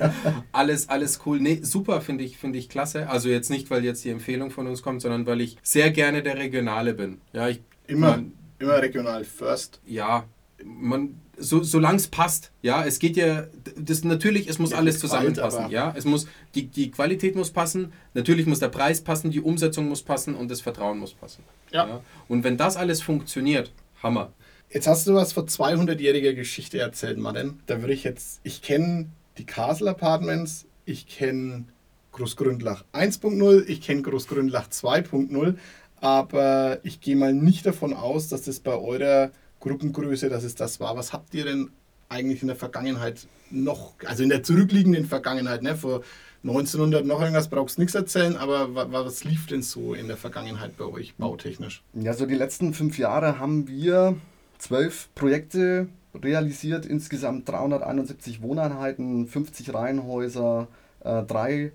alles, 0.52 0.88
alles 0.88 1.20
cool. 1.26 1.40
Nee, 1.40 1.60
super, 1.62 2.00
finde 2.00 2.24
ich, 2.24 2.36
finde 2.38 2.58
ich 2.58 2.68
klasse. 2.68 3.08
Also 3.08 3.28
jetzt 3.28 3.50
nicht, 3.50 3.70
weil 3.70 3.84
jetzt 3.84 4.04
die 4.04 4.10
Empfehlung 4.10 4.50
von 4.50 4.66
uns 4.66 4.82
kommt, 4.82 5.00
sondern 5.02 5.26
weil 5.26 5.40
ich 5.40 5.56
sehr 5.62 5.90
gerne 5.90 6.22
der 6.22 6.36
Regionale 6.38 6.94
bin. 6.94 7.20
Ja, 7.32 7.48
ich, 7.48 7.60
Immer, 7.86 8.10
Man, 8.16 8.32
immer 8.58 8.82
regional 8.82 9.24
first. 9.24 9.80
ja, 9.86 10.24
man, 10.64 11.20
so, 11.38 11.62
solange 11.62 11.96
es 11.98 12.08
passt. 12.08 12.50
Ja, 12.62 12.84
es 12.84 12.98
geht 12.98 13.16
ja, 13.16 13.44
das 13.78 14.02
natürlich, 14.04 14.48
es 14.48 14.58
muss 14.58 14.70
Ja, 14.70 14.78
alles 14.78 14.98
zusammenpassen. 14.98 15.70
Ja, 15.70 15.92
es 15.96 16.04
muss, 16.04 16.26
die, 16.54 16.66
die 16.66 16.90
Qualität 16.90 17.36
muss 17.36 17.50
passen, 17.50 17.92
natürlich 18.14 18.46
muss 18.46 18.58
der 18.58 18.68
Preis 18.68 19.02
passen, 19.02 19.30
die 19.30 19.40
Umsetzung 19.40 19.88
muss 19.88 20.02
passen 20.02 20.34
und 20.34 20.50
das 20.50 20.62
Vertrauen 20.62 20.98
muss 20.98 21.12
passen. 21.12 21.44
Ja. 21.70 22.00
Und 22.26 22.42
wenn 22.42 22.56
das 22.56 22.76
alles 22.76 23.02
funktioniert, 23.02 23.70
Hammer. 24.02 24.32
Jetzt 24.70 24.86
hast 24.86 25.06
du 25.06 25.14
was 25.14 25.32
vor 25.32 25.44
200-jähriger 25.44 26.34
Geschichte 26.34 26.78
erzählt, 26.78 27.18
Martin. 27.18 27.60
Da 27.66 27.80
würde 27.80 27.94
ich 27.94 28.04
jetzt, 28.04 28.40
ich 28.42 28.62
kenne 28.62 29.06
die 29.38 29.44
Castle 29.46 29.90
Apartments, 29.90 30.66
ich 30.84 31.06
kenne 31.06 31.64
Großgründlach 32.12 32.84
1.0, 32.92 33.64
ich 33.68 33.80
kenne 33.80 34.02
Großgründlach 34.02 34.68
2.0, 34.68 35.54
aber 36.00 36.78
ich 36.82 37.00
gehe 37.00 37.16
mal 37.16 37.32
nicht 37.32 37.64
davon 37.66 37.92
aus, 37.94 38.28
dass 38.28 38.42
das 38.42 38.60
bei 38.60 38.74
eurer 38.74 39.30
Gruppengröße, 39.60 40.28
dass 40.28 40.44
es 40.44 40.54
das 40.54 40.80
war. 40.80 40.96
Was 40.96 41.12
habt 41.12 41.34
ihr 41.34 41.44
denn 41.44 41.70
eigentlich 42.08 42.42
in 42.42 42.48
der 42.48 42.56
Vergangenheit 42.56 43.26
noch, 43.50 43.94
also 44.04 44.22
in 44.22 44.28
der 44.28 44.42
zurückliegenden 44.42 45.06
Vergangenheit, 45.06 45.62
ne, 45.62 45.76
vor 45.76 46.02
1900 46.42 47.04
noch 47.04 47.20
irgendwas, 47.20 47.48
brauchst 47.48 47.78
nichts 47.78 47.94
erzählen, 47.94 48.36
aber 48.36 48.74
wa- 48.74 48.90
wa- 48.92 49.04
was 49.04 49.24
lief 49.24 49.46
denn 49.46 49.62
so 49.62 49.94
in 49.94 50.06
der 50.08 50.16
Vergangenheit 50.16 50.76
bei 50.76 50.84
euch 50.84 51.14
bautechnisch? 51.16 51.82
Ja, 51.94 52.12
so 52.14 52.26
die 52.26 52.34
letzten 52.34 52.74
fünf 52.74 52.98
Jahre 52.98 53.38
haben 53.38 53.66
wir 53.68 54.16
zwölf 54.58 55.08
Projekte 55.14 55.88
realisiert, 56.14 56.86
insgesamt 56.86 57.48
371 57.48 58.42
Wohneinheiten, 58.42 59.26
50 59.26 59.74
Reihenhäuser, 59.74 60.68
äh, 61.00 61.22
drei 61.22 61.72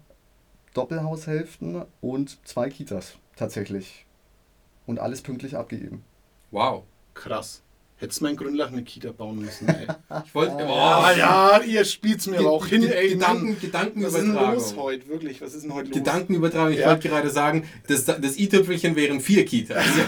Doppelhaushälften 0.73 1.83
und 2.01 2.45
zwei 2.47 2.69
Kitas 2.69 3.17
tatsächlich. 3.35 4.05
Und 4.85 4.99
alles 4.99 5.21
pünktlich 5.21 5.55
abgegeben. 5.55 6.03
Wow. 6.49 6.83
Krass. 7.13 7.61
Hättest 8.01 8.19
du 8.19 8.25
mal 8.25 8.31
in 8.31 8.35
Grünlach 8.35 8.71
eine 8.71 8.83
Kita 8.83 9.11
bauen 9.11 9.39
müssen, 9.39 9.69
ey. 9.69 9.85
Ich 10.25 10.33
wollte. 10.35 10.53
Ah 10.67 11.15
ja, 11.15 11.61
ihr 11.61 11.85
spielt's 11.85 12.25
mir 12.27 12.39
aber 12.39 12.51
auch 12.51 12.65
hin, 12.65 12.83
ey. 12.83 13.09
Gedanken, 13.11 13.45
Mann. 13.49 13.57
Gedankenübertragung. 13.61 14.03
Was 14.03 14.63
ist 14.63 14.71
denn 14.71 14.75
los 14.75 14.75
heute? 14.75 15.07
Wirklich, 15.07 15.39
was 15.41 15.53
ist 15.53 15.63
denn 15.63 15.73
heute 15.73 15.89
los? 15.89 15.97
Gedankenübertragung. 15.97 16.73
Ich 16.73 16.79
Ja. 16.79 16.89
wollte 16.89 17.07
gerade 17.07 17.29
sagen, 17.29 17.65
das, 17.87 18.05
das 18.05 18.37
i-Tüpfelchen 18.37 18.95
wären 18.95 19.21
vier 19.21 19.45
Kitas. 19.45 19.85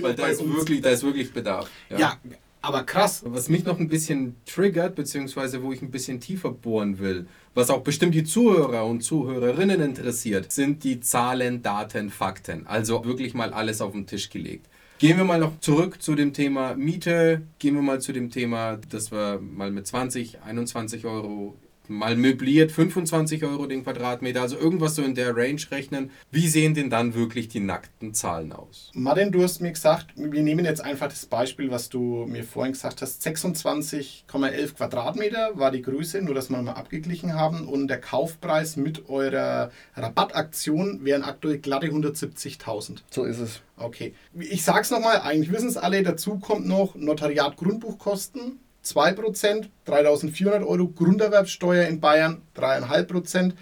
Weil 0.00 0.14
da 0.14 0.26
ist, 0.28 0.44
wirklich, 0.46 0.82
da 0.82 0.90
ist 0.90 1.02
wirklich 1.02 1.32
Bedarf. 1.32 1.68
Ja, 1.88 2.18
aber 2.60 2.84
krass. 2.84 3.22
Was 3.26 3.48
mich 3.48 3.64
noch 3.64 3.80
ein 3.80 3.88
bisschen 3.88 4.36
triggert, 4.46 4.94
beziehungsweise 4.94 5.62
wo 5.62 5.72
ich 5.72 5.82
ein 5.82 5.90
bisschen 5.90 6.20
tiefer 6.20 6.50
bohren 6.52 6.98
will, 6.98 7.26
was 7.54 7.70
auch 7.70 7.80
bestimmt 7.80 8.14
die 8.14 8.24
Zuhörer 8.24 8.84
und 8.86 9.00
Zuhörerinnen 9.02 9.80
interessiert, 9.80 10.52
sind 10.52 10.84
die 10.84 11.00
Zahlen, 11.00 11.62
Daten, 11.62 12.10
Fakten. 12.10 12.66
Also 12.66 13.04
wirklich 13.04 13.34
mal 13.34 13.52
alles 13.52 13.80
auf 13.80 13.92
den 13.92 14.06
Tisch 14.06 14.30
gelegt. 14.30 14.66
Gehen 15.02 15.16
wir 15.16 15.24
mal 15.24 15.40
noch 15.40 15.58
zurück 15.58 16.00
zu 16.00 16.14
dem 16.14 16.32
Thema 16.32 16.76
Miete. 16.76 17.42
Gehen 17.58 17.74
wir 17.74 17.82
mal 17.82 18.00
zu 18.00 18.12
dem 18.12 18.30
Thema, 18.30 18.78
dass 18.88 19.10
wir 19.10 19.40
mal 19.40 19.72
mit 19.72 19.84
20, 19.84 20.42
21 20.42 21.04
Euro 21.06 21.56
mal 21.88 22.16
möbliert 22.16 22.72
25 22.72 23.44
Euro 23.44 23.66
den 23.66 23.82
Quadratmeter, 23.84 24.42
also 24.42 24.56
irgendwas 24.56 24.94
so 24.94 25.02
in 25.02 25.14
der 25.14 25.36
Range 25.36 25.60
rechnen. 25.70 26.10
Wie 26.30 26.48
sehen 26.48 26.74
denn 26.74 26.90
dann 26.90 27.14
wirklich 27.14 27.48
die 27.48 27.60
nackten 27.60 28.14
Zahlen 28.14 28.52
aus? 28.52 28.90
Martin, 28.94 29.32
du 29.32 29.42
hast 29.42 29.60
mir 29.60 29.72
gesagt, 29.72 30.08
wir 30.16 30.42
nehmen 30.42 30.64
jetzt 30.64 30.82
einfach 30.82 31.08
das 31.08 31.26
Beispiel, 31.26 31.70
was 31.70 31.88
du 31.88 32.26
mir 32.26 32.44
vorhin 32.44 32.72
gesagt 32.72 33.02
hast. 33.02 33.26
26,11 33.26 34.74
Quadratmeter 34.74 35.50
war 35.54 35.70
die 35.70 35.82
Größe, 35.82 36.22
nur 36.22 36.34
dass 36.34 36.50
wir 36.50 36.62
mal 36.62 36.72
abgeglichen 36.72 37.34
haben. 37.34 37.66
Und 37.66 37.88
der 37.88 38.00
Kaufpreis 38.00 38.76
mit 38.76 39.08
eurer 39.08 39.70
Rabattaktion 39.96 41.04
wären 41.04 41.22
aktuell 41.22 41.58
glatte 41.58 41.88
170.000. 41.88 42.98
So 43.10 43.24
ist 43.24 43.38
es. 43.38 43.60
Okay. 43.76 44.14
Ich 44.38 44.64
sag's 44.64 44.90
nochmal, 44.90 45.20
eigentlich 45.20 45.52
wissen 45.52 45.68
es 45.68 45.76
alle, 45.76 46.02
dazu 46.02 46.38
kommt 46.38 46.66
noch 46.66 46.94
Notariat 46.94 47.56
Grundbuchkosten, 47.56 48.60
2%, 48.84 49.66
3.400 49.86 50.66
Euro, 50.66 50.88
Grunderwerbsteuer 50.88 51.86
in 51.86 52.00
Bayern 52.00 52.42
3,5%, 52.56 53.52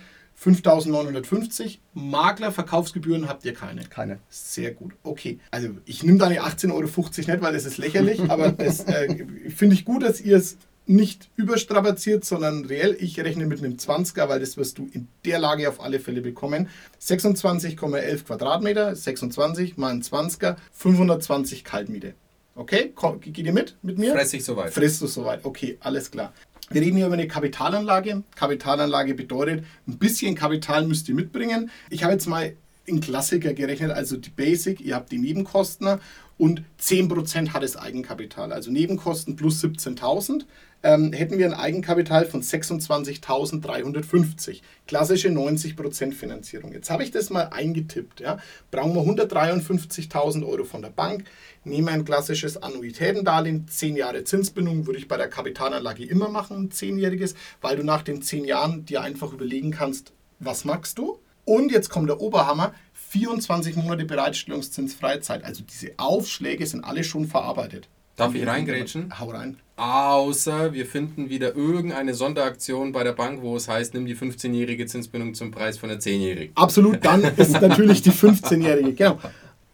5.950, 0.42 1.78
Makler, 1.92 2.50
Verkaufsgebühren 2.50 3.28
habt 3.28 3.44
ihr 3.44 3.52
keine. 3.52 3.83
Keine. 3.85 4.20
Sehr 4.30 4.70
gut. 4.70 4.92
Okay. 5.02 5.38
Also 5.50 5.68
ich 5.85 6.02
nehme 6.02 6.18
deine 6.18 6.40
18,50 6.40 6.72
Euro 6.72 6.83
nicht, 6.87 7.42
weil 7.42 7.52
das 7.52 7.66
ist 7.66 7.76
lächerlich, 7.76 8.22
aber 8.30 8.50
das 8.52 8.80
äh, 8.85 9.26
finde 9.54 9.74
ich 9.74 9.85
gut, 9.85 10.02
dass 10.02 10.20
ihr 10.20 10.38
es 10.38 10.56
nicht 10.87 11.28
überstrapaziert, 11.37 12.24
sondern 12.24 12.64
reell. 12.64 12.96
Ich 12.98 13.20
rechne 13.20 13.46
mit 13.46 13.61
einem 13.61 13.74
20er, 13.74 14.28
weil 14.28 14.40
das 14.40 14.56
wirst 14.56 14.78
du 14.78 14.88
in 14.92 15.09
der 15.24 15.38
Lage 15.38 15.68
auf 15.68 15.80
alle 15.80 16.00
Fälle 16.00 16.20
bekommen. 16.20 16.68
26,11 17.00 18.24
Quadratmeter, 18.24 18.96
26 18.96 19.76
mal 19.76 19.92
ein 19.92 20.02
20er, 20.02 20.56
520 20.72 21.64
Kaltmiete. 21.64 22.14
Okay, 22.54 22.92
Komm, 22.94 23.20
geht 23.20 23.38
ihr 23.38 23.52
mit 23.52 23.76
mit 23.82 23.98
mir? 23.98 24.12
Fress 24.12 24.34
ich 24.34 24.44
soweit. 24.44 24.72
Frisst 24.72 25.00
du 25.02 25.06
soweit? 25.06 25.44
Okay, 25.44 25.78
alles 25.80 26.10
klar. 26.10 26.32
Wir 26.70 26.82
reden 26.82 26.96
hier 26.96 27.06
über 27.06 27.14
eine 27.14 27.26
Kapitalanlage. 27.26 28.22
Kapitalanlage 28.36 29.14
bedeutet, 29.14 29.64
ein 29.88 29.98
bisschen 29.98 30.34
Kapital 30.34 30.86
müsst 30.86 31.08
ihr 31.08 31.14
mitbringen. 31.14 31.70
Ich 31.90 32.04
habe 32.04 32.12
jetzt 32.12 32.26
mal 32.26 32.54
in 32.84 33.00
Klassiker 33.00 33.54
gerechnet, 33.54 33.90
also 33.90 34.16
die 34.16 34.30
Basic, 34.30 34.80
ihr 34.80 34.94
habt 34.94 35.10
die 35.10 35.18
Nebenkosten 35.18 36.00
und 36.38 36.62
10% 36.80 37.50
hat 37.52 37.62
es 37.62 37.76
Eigenkapital. 37.76 38.52
Also 38.52 38.70
Nebenkosten 38.70 39.36
plus 39.36 39.62
17.000. 39.62 40.44
Ähm, 40.83 41.12
hätten 41.12 41.38
wir 41.38 41.47
ein 41.47 41.55
Eigenkapital 41.55 42.25
von 42.25 42.43
26.350. 42.43 44.62
Klassische 44.87 45.29
90% 45.29 46.12
Finanzierung. 46.12 46.73
Jetzt 46.73 46.88
habe 46.90 47.03
ich 47.03 47.11
das 47.11 47.29
mal 47.29 47.51
eingetippt. 47.51 48.21
Ja. 48.21 48.38
Brauchen 48.71 48.95
wir 48.95 49.03
153.000 49.03 50.47
Euro 50.47 50.64
von 50.64 50.81
der 50.81 50.88
Bank. 50.88 51.25
Nehmen 51.64 51.88
wir 51.88 51.93
ein 51.93 52.07
klassisches 52.07 52.62
Annuitätendarlehen, 52.62 53.69
10 53.69 53.97
Jahre 53.97 54.25
Zinsbindung, 54.25 54.87
würde 54.87 54.99
ich 54.99 55.09
bei 55.09 55.19
der 55.19 55.29
Kapitalanlage 55.29 56.05
immer 56.05 56.31
machen, 56.31 56.57
ein 56.57 56.71
10-jähriges, 56.71 57.35
weil 57.61 57.77
du 57.77 57.85
nach 57.85 58.01
den 58.03 58.23
10 58.23 58.47
Jahren 58.47 58.87
dir 58.87 59.03
einfach 59.03 59.35
überlegen 59.35 59.71
kannst, 59.71 60.14
was 60.38 60.64
magst 60.64 60.97
du? 60.97 61.19
Und 61.45 61.71
jetzt 61.73 61.90
kommt 61.90 62.09
der 62.09 62.21
Oberhammer, 62.21 62.73
24 63.11 63.77
Monate 63.77 64.07
Bereitstellungszins 64.07 64.95
Freizeit. 64.95 65.45
Also 65.45 65.62
diese 65.62 65.93
Aufschläge 65.99 66.66
sind 66.66 66.85
alle 66.85 67.05
schon 67.05 67.27
verarbeitet. 67.27 67.90
Darf 68.16 68.35
ich 68.35 68.47
reingrätschen? 68.47 69.19
Hau 69.19 69.31
rein. 69.31 69.59
Außer 69.81 70.75
wir 70.75 70.85
finden 70.85 71.31
wieder 71.31 71.57
irgendeine 71.57 72.12
Sonderaktion 72.12 72.93
bei 72.93 73.03
der 73.03 73.12
Bank, 73.12 73.40
wo 73.40 73.57
es 73.57 73.66
heißt, 73.66 73.95
nimm 73.95 74.05
die 74.05 74.14
15-jährige 74.14 74.85
Zinsbindung 74.85 75.33
zum 75.33 75.53
Preis 75.53 75.79
von 75.79 75.88
der 75.88 75.99
10-jährigen. 75.99 76.55
Absolut, 76.55 77.03
dann 77.03 77.25
ist 77.38 77.59
natürlich 77.62 78.03
die 78.03 78.11
15-Jährige. 78.11 78.93
Genau. 78.93 79.19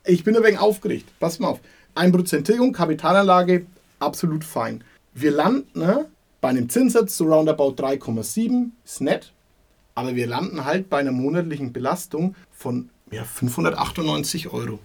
Ich 0.05 0.23
bin 0.23 0.37
ein 0.37 0.45
wenig 0.45 0.61
aufgeregt. 0.61 1.09
Pass 1.19 1.40
mal 1.40 1.49
auf. 1.49 1.61
1% 1.97 2.45
Tilgung, 2.45 2.73
Kapitalanlage, 2.73 3.66
absolut 3.99 4.45
fein. 4.45 4.85
Wir 5.12 5.33
landen 5.33 5.81
ne, 5.81 6.07
bei 6.40 6.51
einem 6.51 6.69
Zinssatz 6.69 7.16
so 7.16 7.25
roundabout 7.25 7.75
3,7, 7.75 8.71
ist 8.85 9.01
nett. 9.01 9.33
Aber 9.97 10.14
wir 10.14 10.29
landen 10.29 10.64
halt 10.64 10.88
bei 10.88 10.99
einer 10.99 11.11
monatlichen 11.11 11.73
Belastung 11.73 12.37
von 12.53 12.90
ja, 13.11 13.25
598 13.25 14.53
Euro. 14.53 14.79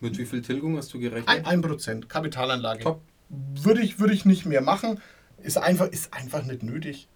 Mit 0.00 0.18
wie 0.18 0.26
viel 0.26 0.42
Tilgung 0.42 0.76
hast 0.76 0.92
du 0.92 0.98
gerechnet? 0.98 1.28
Ein, 1.28 1.62
1% 1.62 2.08
Kapitalanlage. 2.08 2.82
Top. 2.82 3.00
Würde 3.28 3.82
ich, 3.82 3.98
würde 3.98 4.14
ich 4.14 4.24
nicht 4.24 4.46
mehr 4.46 4.60
machen. 4.60 5.00
Ist 5.42 5.58
einfach, 5.58 5.88
ist 5.88 6.12
einfach 6.14 6.44
nicht 6.44 6.62
nötig. 6.62 7.08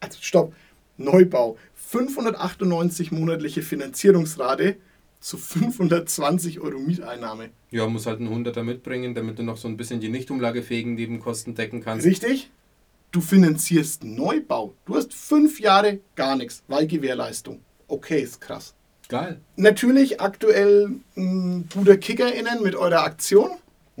Also 0.00 0.18
stopp. 0.20 0.54
Neubau. 0.96 1.56
598 1.74 3.12
monatliche 3.12 3.62
Finanzierungsrate 3.62 4.76
zu 5.20 5.36
520 5.36 6.60
Euro 6.60 6.78
Mieteinnahme. 6.78 7.50
Ja, 7.70 7.86
muss 7.86 8.06
halt 8.06 8.20
einen 8.20 8.30
Hunderter 8.30 8.62
mitbringen, 8.62 9.14
damit 9.14 9.38
du 9.38 9.42
noch 9.42 9.56
so 9.56 9.68
ein 9.68 9.76
bisschen 9.76 10.00
die 10.00 10.08
nicht 10.08 10.30
umlagefähigen 10.30 10.94
Nebenkosten 10.94 11.54
decken 11.54 11.82
kannst. 11.82 12.06
Richtig? 12.06 12.50
Du 13.10 13.20
finanzierst 13.20 14.04
Neubau. 14.04 14.74
Du 14.86 14.94
hast 14.94 15.12
fünf 15.12 15.60
Jahre 15.60 16.00
gar 16.14 16.36
nichts, 16.36 16.62
weil 16.68 16.86
Gewährleistung. 16.86 17.60
Okay, 17.88 18.20
ist 18.20 18.40
krass. 18.40 18.74
Geil. 19.08 19.40
Natürlich 19.56 20.20
aktuell 20.20 21.00
ein 21.16 21.68
guter 21.72 21.96
Kicker 21.96 22.32
innen 22.32 22.62
mit 22.62 22.76
eurer 22.76 23.02
Aktion. 23.02 23.50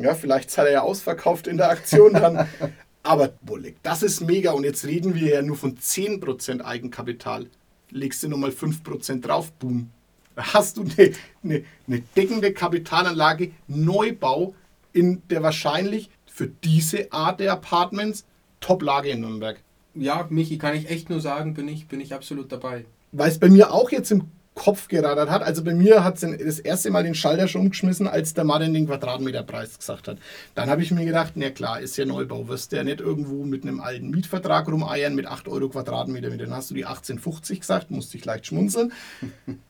Ja, 0.00 0.14
vielleicht 0.14 0.50
seid 0.50 0.66
ihr 0.66 0.72
ja 0.72 0.82
ausverkauft 0.82 1.46
in 1.46 1.56
der 1.56 1.70
Aktion 1.70 2.14
dann. 2.14 2.48
Aber 3.02 3.28
bullig, 3.42 3.76
das 3.82 4.02
ist 4.02 4.20
mega. 4.20 4.52
Und 4.52 4.64
jetzt 4.64 4.84
reden 4.84 5.14
wir 5.14 5.34
ja 5.34 5.42
nur 5.42 5.56
von 5.56 5.76
10% 5.76 6.62
Eigenkapital. 6.62 7.46
Legst 7.90 8.22
du 8.22 8.28
nochmal 8.28 8.50
5% 8.50 9.20
drauf, 9.20 9.52
boom. 9.52 9.90
Da 10.36 10.54
Hast 10.54 10.76
du 10.76 10.82
eine, 10.82 11.12
eine, 11.42 11.64
eine 11.86 12.00
deckende 12.16 12.52
Kapitalanlage, 12.52 13.52
Neubau 13.68 14.54
in 14.92 15.22
der 15.28 15.42
wahrscheinlich 15.42 16.10
für 16.26 16.46
diese 16.48 17.12
Art 17.12 17.40
der 17.40 17.52
Apartments 17.52 18.24
Top-Lage 18.60 19.10
in 19.10 19.20
Nürnberg. 19.20 19.60
Ja, 19.94 20.26
Michi, 20.30 20.58
kann 20.58 20.76
ich 20.76 20.88
echt 20.88 21.10
nur 21.10 21.20
sagen, 21.20 21.54
bin 21.54 21.68
ich, 21.68 21.88
bin 21.88 22.00
ich 22.00 22.14
absolut 22.14 22.52
dabei. 22.52 22.84
weil 23.12 23.30
es 23.30 23.38
bei 23.38 23.48
mir 23.48 23.72
auch 23.72 23.90
jetzt 23.90 24.10
im 24.12 24.30
Kopf 24.60 24.88
geradert 24.88 25.30
hat. 25.30 25.42
Also 25.42 25.64
bei 25.64 25.74
mir 25.74 26.04
hat 26.04 26.22
es 26.22 26.38
das 26.38 26.58
erste 26.58 26.90
Mal 26.90 27.02
den 27.02 27.14
Schalter 27.14 27.48
schon 27.48 27.62
umgeschmissen, 27.62 28.06
als 28.06 28.34
der 28.34 28.44
Martin 28.44 28.74
den 28.74 28.86
Quadratmeterpreis 28.86 29.78
gesagt 29.78 30.06
hat. 30.06 30.18
Dann 30.54 30.68
habe 30.68 30.82
ich 30.82 30.90
mir 30.90 31.06
gedacht, 31.06 31.32
na 31.36 31.48
klar, 31.48 31.80
ist 31.80 31.96
ja 31.96 32.04
Neubau, 32.04 32.46
wirst 32.46 32.70
du 32.70 32.76
ja 32.76 32.84
nicht 32.84 33.00
irgendwo 33.00 33.44
mit 33.44 33.62
einem 33.62 33.80
alten 33.80 34.10
Mietvertrag 34.10 34.68
rumeiern 34.68 35.14
mit 35.14 35.24
8 35.24 35.48
Euro 35.48 35.70
Quadratmeter. 35.70 36.28
Dann 36.28 36.52
hast 36.52 36.68
du 36.68 36.74
die 36.74 36.86
18,50 36.86 37.58
gesagt, 37.58 37.90
musste 37.90 38.18
ich 38.18 38.24
leicht 38.26 38.46
schmunzeln. 38.46 38.92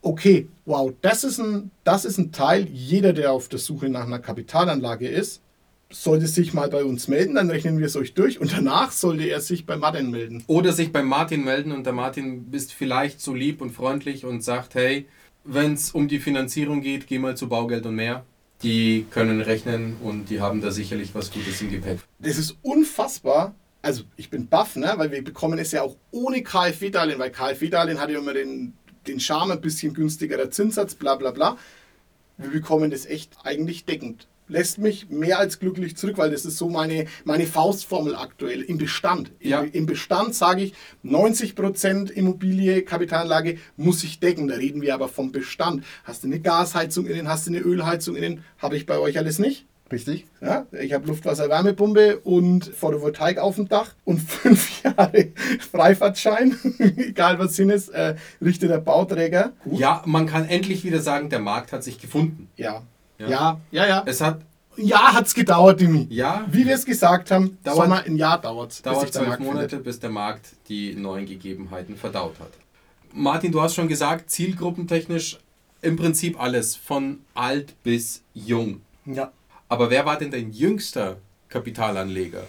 Okay, 0.00 0.48
wow, 0.64 0.92
das 1.02 1.24
ist, 1.24 1.40
ein, 1.40 1.72
das 1.82 2.04
ist 2.04 2.18
ein 2.18 2.30
Teil, 2.30 2.68
jeder, 2.68 3.12
der 3.12 3.32
auf 3.32 3.48
der 3.48 3.58
Suche 3.58 3.88
nach 3.88 4.06
einer 4.06 4.20
Kapitalanlage 4.20 5.08
ist, 5.08 5.42
sollte 5.90 6.26
sich 6.26 6.52
mal 6.52 6.68
bei 6.68 6.84
uns 6.84 7.08
melden, 7.08 7.34
dann 7.34 7.50
rechnen 7.50 7.78
wir 7.78 7.86
es 7.86 7.96
euch 7.96 8.14
durch 8.14 8.40
und 8.40 8.52
danach 8.52 8.92
sollte 8.92 9.24
er 9.24 9.40
sich 9.40 9.64
bei 9.64 9.76
Martin 9.76 10.10
melden. 10.10 10.44
Oder 10.46 10.72
sich 10.72 10.92
beim 10.92 11.06
Martin 11.06 11.44
melden 11.44 11.72
und 11.72 11.84
der 11.84 11.94
Martin 11.94 12.50
bist 12.50 12.72
vielleicht 12.72 13.20
so 13.20 13.34
lieb 13.34 13.60
und 13.62 13.70
freundlich 13.70 14.24
und 14.24 14.42
sagt, 14.42 14.74
hey, 14.74 15.06
wenn 15.44 15.74
es 15.74 15.92
um 15.92 16.08
die 16.08 16.18
Finanzierung 16.18 16.82
geht, 16.82 17.06
geh 17.06 17.18
mal 17.18 17.36
zu 17.36 17.48
Baugeld 17.48 17.86
und 17.86 17.94
mehr. 17.94 18.24
Die 18.62 19.06
können 19.10 19.40
rechnen 19.40 19.96
und 20.02 20.30
die 20.30 20.40
haben 20.40 20.60
da 20.60 20.70
sicherlich 20.72 21.14
was 21.14 21.30
Gutes 21.30 21.60
im 21.62 21.70
Gepäck. 21.70 22.00
Das 22.18 22.36
ist 22.36 22.56
unfassbar. 22.62 23.54
Also 23.80 24.02
ich 24.16 24.28
bin 24.28 24.48
baff, 24.48 24.76
ne? 24.76 24.92
weil 24.96 25.10
wir 25.12 25.22
bekommen 25.22 25.58
es 25.58 25.70
ja 25.72 25.82
auch 25.82 25.96
ohne 26.10 26.42
KfW-Darlehen, 26.42 27.18
weil 27.18 27.30
KfW-Darlehen 27.30 28.00
hat 28.00 28.10
ja 28.10 28.18
immer 28.18 28.34
den, 28.34 28.74
den 29.06 29.20
Charme, 29.20 29.52
ein 29.52 29.60
bisschen 29.60 29.94
günstigerer 29.94 30.50
Zinssatz, 30.50 30.96
bla 30.96 31.14
bla 31.14 31.30
bla. 31.30 31.56
Wir 32.36 32.50
bekommen 32.50 32.90
das 32.90 33.06
echt 33.06 33.36
eigentlich 33.44 33.84
deckend. 33.84 34.26
Lässt 34.48 34.78
mich 34.78 35.10
mehr 35.10 35.38
als 35.38 35.58
glücklich 35.58 35.96
zurück, 35.96 36.18
weil 36.18 36.30
das 36.30 36.44
ist 36.44 36.56
so 36.56 36.68
meine, 36.68 37.06
meine 37.24 37.46
Faustformel 37.46 38.14
aktuell 38.16 38.62
im 38.62 38.78
Bestand. 38.78 39.30
Im, 39.40 39.50
Ja. 39.50 39.60
im 39.62 39.86
Bestand 39.86 40.34
sage 40.34 40.62
ich, 40.62 40.74
90% 41.04 42.10
Immobilie, 42.10 42.82
Kapitalanlage 42.82 43.58
muss 43.76 44.04
ich 44.04 44.20
decken. 44.20 44.48
Da 44.48 44.54
reden 44.56 44.80
wir 44.82 44.94
aber 44.94 45.08
vom 45.08 45.32
Bestand. 45.32 45.84
Hast 46.04 46.22
du 46.24 46.28
eine 46.28 46.40
Gasheizung 46.40 47.06
innen, 47.06 47.28
hast 47.28 47.46
du 47.46 47.50
eine 47.50 47.60
Ölheizung 47.60 48.16
innen, 48.16 48.44
habe 48.58 48.76
ich 48.76 48.86
bei 48.86 48.98
euch 48.98 49.18
alles 49.18 49.38
nicht. 49.38 49.66
Richtig? 49.90 50.26
Ja, 50.42 50.66
ich 50.78 50.92
habe 50.92 51.06
Luftwasser-Wärmepumpe 51.06 52.18
und 52.18 52.66
Photovoltaik 52.66 53.38
auf 53.38 53.56
dem 53.56 53.68
Dach 53.68 53.94
und 54.04 54.18
fünf 54.20 54.82
Jahre 54.82 55.28
Freifahrtschein, 55.70 56.54
egal 56.78 57.38
was 57.38 57.56
Sinn 57.56 57.70
ist, 57.70 57.88
äh, 57.88 58.16
richtet 58.42 58.68
der 58.70 58.78
Bauträger. 58.78 59.52
Ja, 59.64 60.02
man 60.04 60.26
kann 60.26 60.46
endlich 60.46 60.84
wieder 60.84 61.00
sagen, 61.00 61.30
der 61.30 61.38
Markt 61.38 61.72
hat 61.72 61.82
sich 61.84 61.98
gefunden. 61.98 62.48
Ja. 62.56 62.82
Ja. 63.18 63.28
Ja, 63.28 63.60
ja, 63.70 63.86
ja. 63.86 64.02
Es 64.06 64.20
hat 64.20 64.40
ein 64.76 64.86
Jahr 64.86 65.12
hat 65.12 65.26
es 65.26 65.34
gedauert, 65.34 65.80
Dimi. 65.80 66.06
Ja. 66.08 66.46
Wie 66.50 66.64
wir 66.64 66.74
es 66.74 66.84
gesagt 66.84 67.32
haben, 67.32 67.58
Dauert- 67.64 67.76
Sommer, 67.76 68.02
ein 68.04 68.16
Jahr 68.16 68.40
dauert 68.40 68.70
es. 68.72 68.82
Dauert 68.82 69.12
zwölf 69.12 69.38
Monate, 69.40 69.78
bis 69.78 69.98
der 69.98 70.10
Markt 70.10 70.54
die 70.68 70.94
neuen 70.94 71.26
Gegebenheiten 71.26 71.96
verdaut 71.96 72.38
hat. 72.38 72.50
Martin, 73.12 73.50
du 73.50 73.60
hast 73.60 73.74
schon 73.74 73.88
gesagt, 73.88 74.30
zielgruppentechnisch 74.30 75.38
im 75.82 75.96
Prinzip 75.96 76.40
alles, 76.40 76.76
von 76.76 77.20
alt 77.34 77.74
bis 77.82 78.22
jung. 78.34 78.80
Ja. 79.04 79.32
Aber 79.68 79.90
wer 79.90 80.06
war 80.06 80.16
denn 80.16 80.30
dein 80.30 80.52
jüngster 80.52 81.16
Kapitalanleger? 81.48 82.42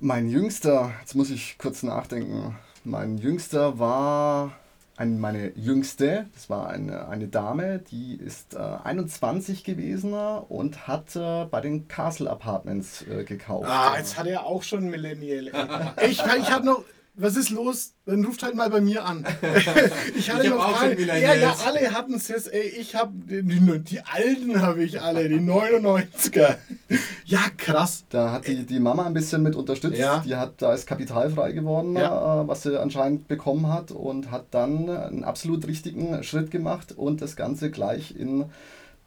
Mein 0.00 0.28
jüngster, 0.30 0.92
jetzt 1.00 1.14
muss 1.14 1.28
ich 1.30 1.56
kurz 1.58 1.82
nachdenken. 1.82 2.56
Mein 2.84 3.18
jüngster 3.18 3.78
war 3.78 4.52
ein, 4.98 5.20
meine 5.20 5.52
jüngste, 5.56 6.26
das 6.34 6.50
war 6.50 6.68
eine, 6.68 7.08
eine 7.08 7.28
Dame, 7.28 7.78
die 7.78 8.16
ist 8.16 8.54
äh, 8.54 8.58
21 8.58 9.62
gewesen 9.62 10.12
und 10.12 10.88
hat 10.88 11.14
äh, 11.14 11.44
bei 11.44 11.60
den 11.60 11.86
Castle 11.86 12.28
Apartments 12.28 13.02
äh, 13.02 13.22
gekauft. 13.22 13.68
Ah, 13.68 13.94
jetzt 13.96 14.18
hat 14.18 14.26
er 14.26 14.44
auch 14.44 14.64
schon 14.64 14.90
Millennial. 14.90 15.48
ey. 15.96 16.08
Ich, 16.10 16.20
ich 16.20 16.50
habe 16.50 16.66
noch. 16.66 16.84
Was 17.20 17.36
ist 17.36 17.50
los? 17.50 17.94
Dann 18.06 18.24
ruft 18.24 18.44
halt 18.44 18.54
mal 18.54 18.70
bei 18.70 18.80
mir 18.80 19.04
an. 19.04 19.26
Ich 20.16 20.30
hatte 20.30 20.44
Ich 20.44 20.50
noch 20.50 20.64
auch 20.68 20.78
keine- 20.80 20.96
schon 20.96 21.06
Ja, 21.08 21.34
ja, 21.34 21.54
alle 21.66 21.92
hatten 21.92 22.14
es 22.14 22.28
jetzt. 22.28 22.52
Ey, 22.52 22.68
ich 22.68 22.94
habe 22.94 23.12
die, 23.12 23.42
die 23.80 24.00
alten 24.02 24.62
habe 24.62 24.84
ich 24.84 25.02
alle, 25.02 25.28
die 25.28 25.40
99er. 25.40 26.56
Ja, 27.24 27.40
krass. 27.58 28.04
Da 28.08 28.32
hat 28.32 28.46
die, 28.46 28.64
die 28.64 28.80
Mama 28.80 29.04
ein 29.04 29.12
bisschen 29.14 29.42
mit 29.42 29.54
unterstützt. 29.56 29.98
Ja. 29.98 30.20
Die 30.24 30.36
hat, 30.36 30.62
da 30.62 30.72
ist 30.72 30.86
Kapital 30.86 31.30
frei 31.30 31.52
geworden, 31.52 31.94
Ja. 31.96 32.42
äh, 32.42 32.48
was 32.48 32.62
sie 32.62 32.80
anscheinend 32.80 33.28
bekommen 33.28 33.68
hat 33.68 33.90
und 33.90 34.30
hat 34.30 34.46
dann 34.52 34.88
einen 34.88 35.24
absolut 35.24 35.66
richtigen 35.66 36.22
Schritt 36.22 36.50
gemacht 36.50 36.92
und 36.96 37.20
das 37.20 37.36
Ganze 37.36 37.70
gleich 37.70 38.14
in 38.16 38.46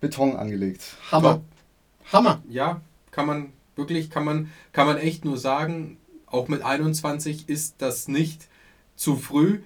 Beton 0.01 0.35
angelegt. 0.35 0.83
Hammer. 1.11 1.41
Hammer. 2.11 2.43
Ja, 2.49 2.81
kann 3.11 3.25
man 3.25 3.53
wirklich, 3.75 4.09
kann 4.11 4.25
man, 4.25 4.51
kann 4.73 4.85
man 4.85 4.97
echt 4.97 5.25
nur 5.25 5.37
sagen, 5.37 5.97
auch 6.31 6.47
mit 6.47 6.63
21 6.63 7.49
ist 7.49 7.75
das 7.79 8.07
nicht 8.07 8.47
zu 8.95 9.15
früh. 9.15 9.59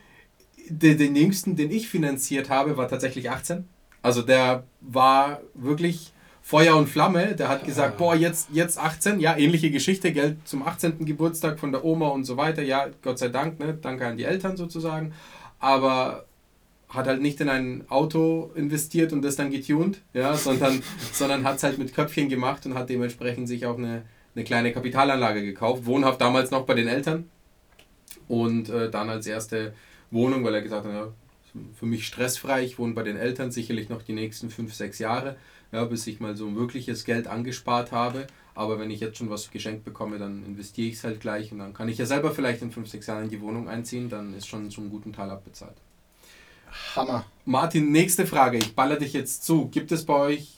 Den, 0.67 0.97
den 0.97 1.15
jüngsten, 1.15 1.56
den 1.56 1.71
ich 1.71 1.88
finanziert 1.89 2.49
habe, 2.49 2.78
war 2.78 2.88
tatsächlich 2.88 3.30
18. 3.30 3.67
Also 4.01 4.21
der 4.21 4.63
war 4.82 5.41
wirklich 5.54 6.13
Feuer 6.41 6.75
und 6.75 6.88
Flamme. 6.88 7.36
Der 7.36 7.49
hat 7.49 7.65
gesagt, 7.65 7.97
boah, 7.97 8.15
jetzt, 8.15 8.49
jetzt 8.51 8.78
18. 8.78 9.19
Ja, 9.19 9.36
ähnliche 9.38 9.71
Geschichte, 9.71 10.12
Geld 10.12 10.38
zum 10.45 10.62
18. 10.62 11.06
Geburtstag 11.06 11.60
von 11.60 11.71
der 11.71 11.84
Oma 11.84 12.10
und 12.10 12.23
so 12.23 12.38
weiter. 12.38 12.62
Ja, 12.62 12.88
Gott 13.01 13.19
sei 13.19 13.30
Dank, 13.30 13.60
ne? 13.60 13.78
danke 13.80 14.06
an 14.06 14.17
die 14.17 14.25
Eltern 14.25 14.58
sozusagen. 14.58 15.13
Aber 15.60 16.25
hat 16.89 17.08
halt 17.08 17.21
nicht 17.21 17.41
in 17.41 17.49
ein 17.49 17.86
Auto 17.89 18.51
investiert 18.56 19.12
und 19.12 19.21
das 19.21 19.36
dann 19.36 19.51
getuned, 19.51 20.01
ja, 20.13 20.36
sondern, 20.36 20.82
sondern 21.12 21.43
hat 21.43 21.58
es 21.58 21.63
halt 21.63 21.78
mit 21.78 21.93
Köpfchen 21.93 22.30
gemacht 22.30 22.65
und 22.65 22.75
hat 22.75 22.89
dementsprechend 22.89 23.47
sich 23.47 23.65
auch 23.65 23.78
eine, 23.78 24.04
eine 24.36 24.43
kleine 24.43 24.71
Kapitalanlage 24.71 25.43
gekauft. 25.43 25.86
Wohnhaft 25.86 26.21
damals 26.21 26.52
noch 26.52 26.65
bei 26.65 26.74
den 26.74 26.88
Eltern 26.88 27.30
und 28.28 28.69
äh, 28.69 28.89
dann 28.89 29.10
als 29.10 29.28
erste 29.28 29.74
Wohnung, 30.12 30.43
weil 30.43 30.56
er 30.56 30.62
gesagt 30.62 30.86
hat, 30.86 30.93
ja, 30.93 31.08
für 31.80 31.86
mich 31.86 32.06
stressfrei, 32.06 32.63
ich 32.63 32.78
wohne 32.78 32.93
bei 32.93 33.04
den 33.04 33.17
Eltern 33.17 33.52
sicherlich 33.52 33.89
noch 33.89 34.02
die 34.02 34.13
nächsten 34.13 34.50
fünf, 34.50 34.74
sechs 34.74 35.00
Jahre, 35.00 35.38
ja, 35.71 35.86
bis 35.86 36.06
ich 36.08 36.19
mal 36.19 36.36
so 36.36 36.48
ein 36.48 36.56
wirkliches 36.56 37.06
Geld 37.06 37.28
angespart 37.28 37.91
habe. 37.91 38.28
Aber 38.56 38.80
wenn 38.80 38.89
ich 38.89 39.02
jetzt 39.02 39.17
schon 39.17 39.30
was 39.30 39.52
geschenkt 39.52 39.84
bekomme, 39.84 40.17
dann 40.17 40.45
investiere 40.45 40.88
ich 40.88 40.95
es 40.95 41.04
halt 41.04 41.19
gleich 41.19 41.52
und 41.52 41.60
dann 41.60 41.74
kann 41.74 41.89
ich 41.89 41.98
ja 41.98 42.06
selber 42.06 42.32
vielleicht 42.32 42.62
in 42.62 42.71
fünf, 42.71 42.89
sechs 42.89 43.08
Jahren 43.08 43.26
in 43.26 43.30
die 43.30 43.41
Wohnung 43.41 43.67
einziehen, 43.67 44.10
dann 44.10 44.34
ist 44.34 44.48
schon 44.48 44.69
zum 44.71 44.89
guten 44.89 45.12
Teil 45.12 45.30
abbezahlt. 45.30 45.76
Hammer. 46.95 47.26
Martin, 47.45 47.91
nächste 47.91 48.26
Frage. 48.26 48.58
Ich 48.58 48.76
baller 48.76 48.98
dich 48.98 49.13
jetzt 49.13 49.43
zu. 49.43 49.67
Gibt 49.67 49.91
es 49.91 50.06
bei 50.06 50.13
euch 50.13 50.58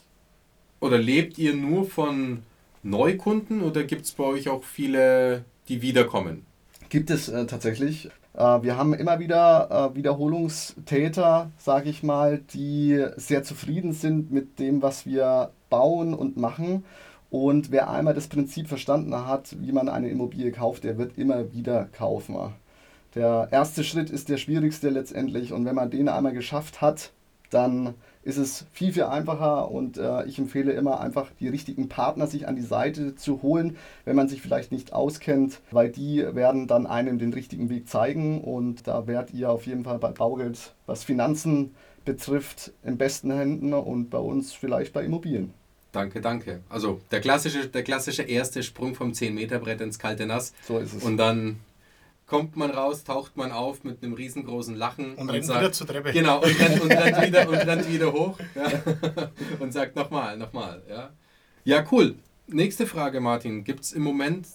oder 0.79 0.97
lebt 0.97 1.37
ihr 1.37 1.55
nur 1.55 1.89
von 1.89 2.43
Neukunden 2.88 3.62
oder 3.62 3.84
gibt 3.84 4.06
es 4.06 4.13
bei 4.13 4.23
euch 4.23 4.47
auch 4.50 4.63
viele, 4.63 5.43
die 5.67 5.82
wiederkommen? 5.82 6.45
Gibt 6.89 7.10
es 7.10 7.28
äh, 7.28 7.45
tatsächlich. 7.45 8.10
Äh, 8.34 8.39
wir 8.62 8.78
haben 8.78 8.93
immer 8.93 9.19
wieder 9.19 9.91
äh, 9.91 9.95
Wiederholungstäter, 9.95 11.52
sage 11.58 11.89
ich 11.89 12.02
mal, 12.04 12.39
die 12.54 13.06
sehr 13.17 13.43
zufrieden 13.43 13.91
sind 13.91 14.32
mit 14.32 14.58
dem, 14.60 14.82
was 14.82 15.06
wir 15.06 15.52
bauen 15.69 16.13
und 16.13 16.38
machen. 16.38 16.86
Und 17.30 17.71
wer 17.71 17.89
einmal 17.89 18.13
das 18.13 18.28
Prinzip 18.28 18.67
verstanden 18.67 19.13
hat, 19.28 19.58
wie 19.60 19.73
man 19.73 19.89
eine 19.89 20.10
Immobilie 20.10 20.52
kauft, 20.52 20.86
der 20.86 20.97
wird 20.97 21.17
immer 21.17 21.52
wieder 21.52 21.89
kaufen. 21.91 22.38
Der 23.15 23.50
erste 23.52 23.84
Schritt 23.84 24.10
ist 24.10 24.30
der 24.30 24.38
schwierigste 24.38 24.89
letztendlich 24.89 25.52
und 25.52 25.65
wenn 25.65 25.76
man 25.76 25.89
den 25.89 26.08
einmal 26.08 26.34
geschafft 26.34 26.80
hat, 26.80 27.12
dann 27.49 27.93
ist 28.23 28.38
es 28.38 28.65
viel, 28.73 28.91
viel 28.91 29.03
einfacher 29.03 29.71
und 29.71 29.97
äh, 29.97 30.25
ich 30.25 30.38
empfehle 30.38 30.73
immer 30.73 30.99
einfach 30.99 31.31
die 31.39 31.47
richtigen 31.47 31.88
Partner 31.88 32.27
sich 32.27 32.47
an 32.47 32.57
die 32.57 32.62
Seite 32.62 33.15
zu 33.15 33.41
holen, 33.41 33.77
wenn 34.03 34.17
man 34.17 34.27
sich 34.27 34.41
vielleicht 34.41 34.71
nicht 34.73 34.91
auskennt, 34.91 35.62
weil 35.71 35.89
die 35.89 36.25
werden 36.36 36.67
dann 36.67 36.88
einem 36.88 37.19
den 37.19 37.33
richtigen 37.33 37.69
Weg 37.69 37.88
zeigen 37.88 38.41
und 38.41 38.86
da 38.86 39.07
werdet 39.07 39.33
ihr 39.33 39.49
auf 39.49 39.65
jeden 39.65 39.86
Fall 39.86 39.97
bei 39.97 40.12
Baugeld, 40.12 40.73
was 40.88 41.05
Finanzen 41.05 41.73
betrifft, 42.03 42.73
in 42.83 42.97
besten 42.97 43.31
Händen 43.31 43.73
und 43.73 44.10
bei 44.10 44.17
uns 44.19 44.51
vielleicht 44.51 44.91
bei 44.91 45.05
Immobilien. 45.05 45.53
Danke, 45.93 46.19
danke. 46.19 46.60
Also 46.69 46.99
der 47.12 47.21
klassische, 47.21 47.67
der 47.67 47.83
klassische 47.83 48.23
erste 48.23 48.62
Sprung 48.62 48.93
vom 48.93 49.13
10-Meter-Brett 49.13 49.79
ins 49.81 49.99
kalte 49.99 50.25
Nass 50.25 50.53
So 50.67 50.79
ist 50.79 50.93
es. 50.93 51.03
und 51.03 51.15
dann 51.17 51.60
kommt 52.27 52.57
man 52.57 52.69
raus, 52.71 53.03
taucht 53.03 53.37
man 53.37 53.51
auf 53.51 53.83
mit 53.83 54.03
einem 54.03 54.13
riesengroßen 54.13 54.75
Lachen 54.75 55.15
Und 55.15 55.29
rennt 55.29 55.47
wieder 55.47 55.71
zur 55.71 55.87
Treppe. 55.87 56.11
Genau, 56.11 56.37
und 56.43 56.59
rennt, 56.59 56.81
und 56.81 56.91
rennt, 56.91 57.21
wieder, 57.25 57.49
und 57.49 57.55
rennt 57.55 57.89
wieder 57.89 58.13
hoch 58.13 58.37
ja, 58.53 59.31
und 59.59 59.73
sagt 59.73 59.95
nochmal, 59.95 60.37
nochmal. 60.37 60.83
Ja. 60.89 61.09
ja, 61.63 61.85
cool. 61.91 62.15
Nächste 62.47 62.85
Frage, 62.85 63.21
Martin. 63.21 63.63
Gibt 63.63 63.81
es 63.85 63.93
im 63.93 64.03
Moment, 64.03 64.47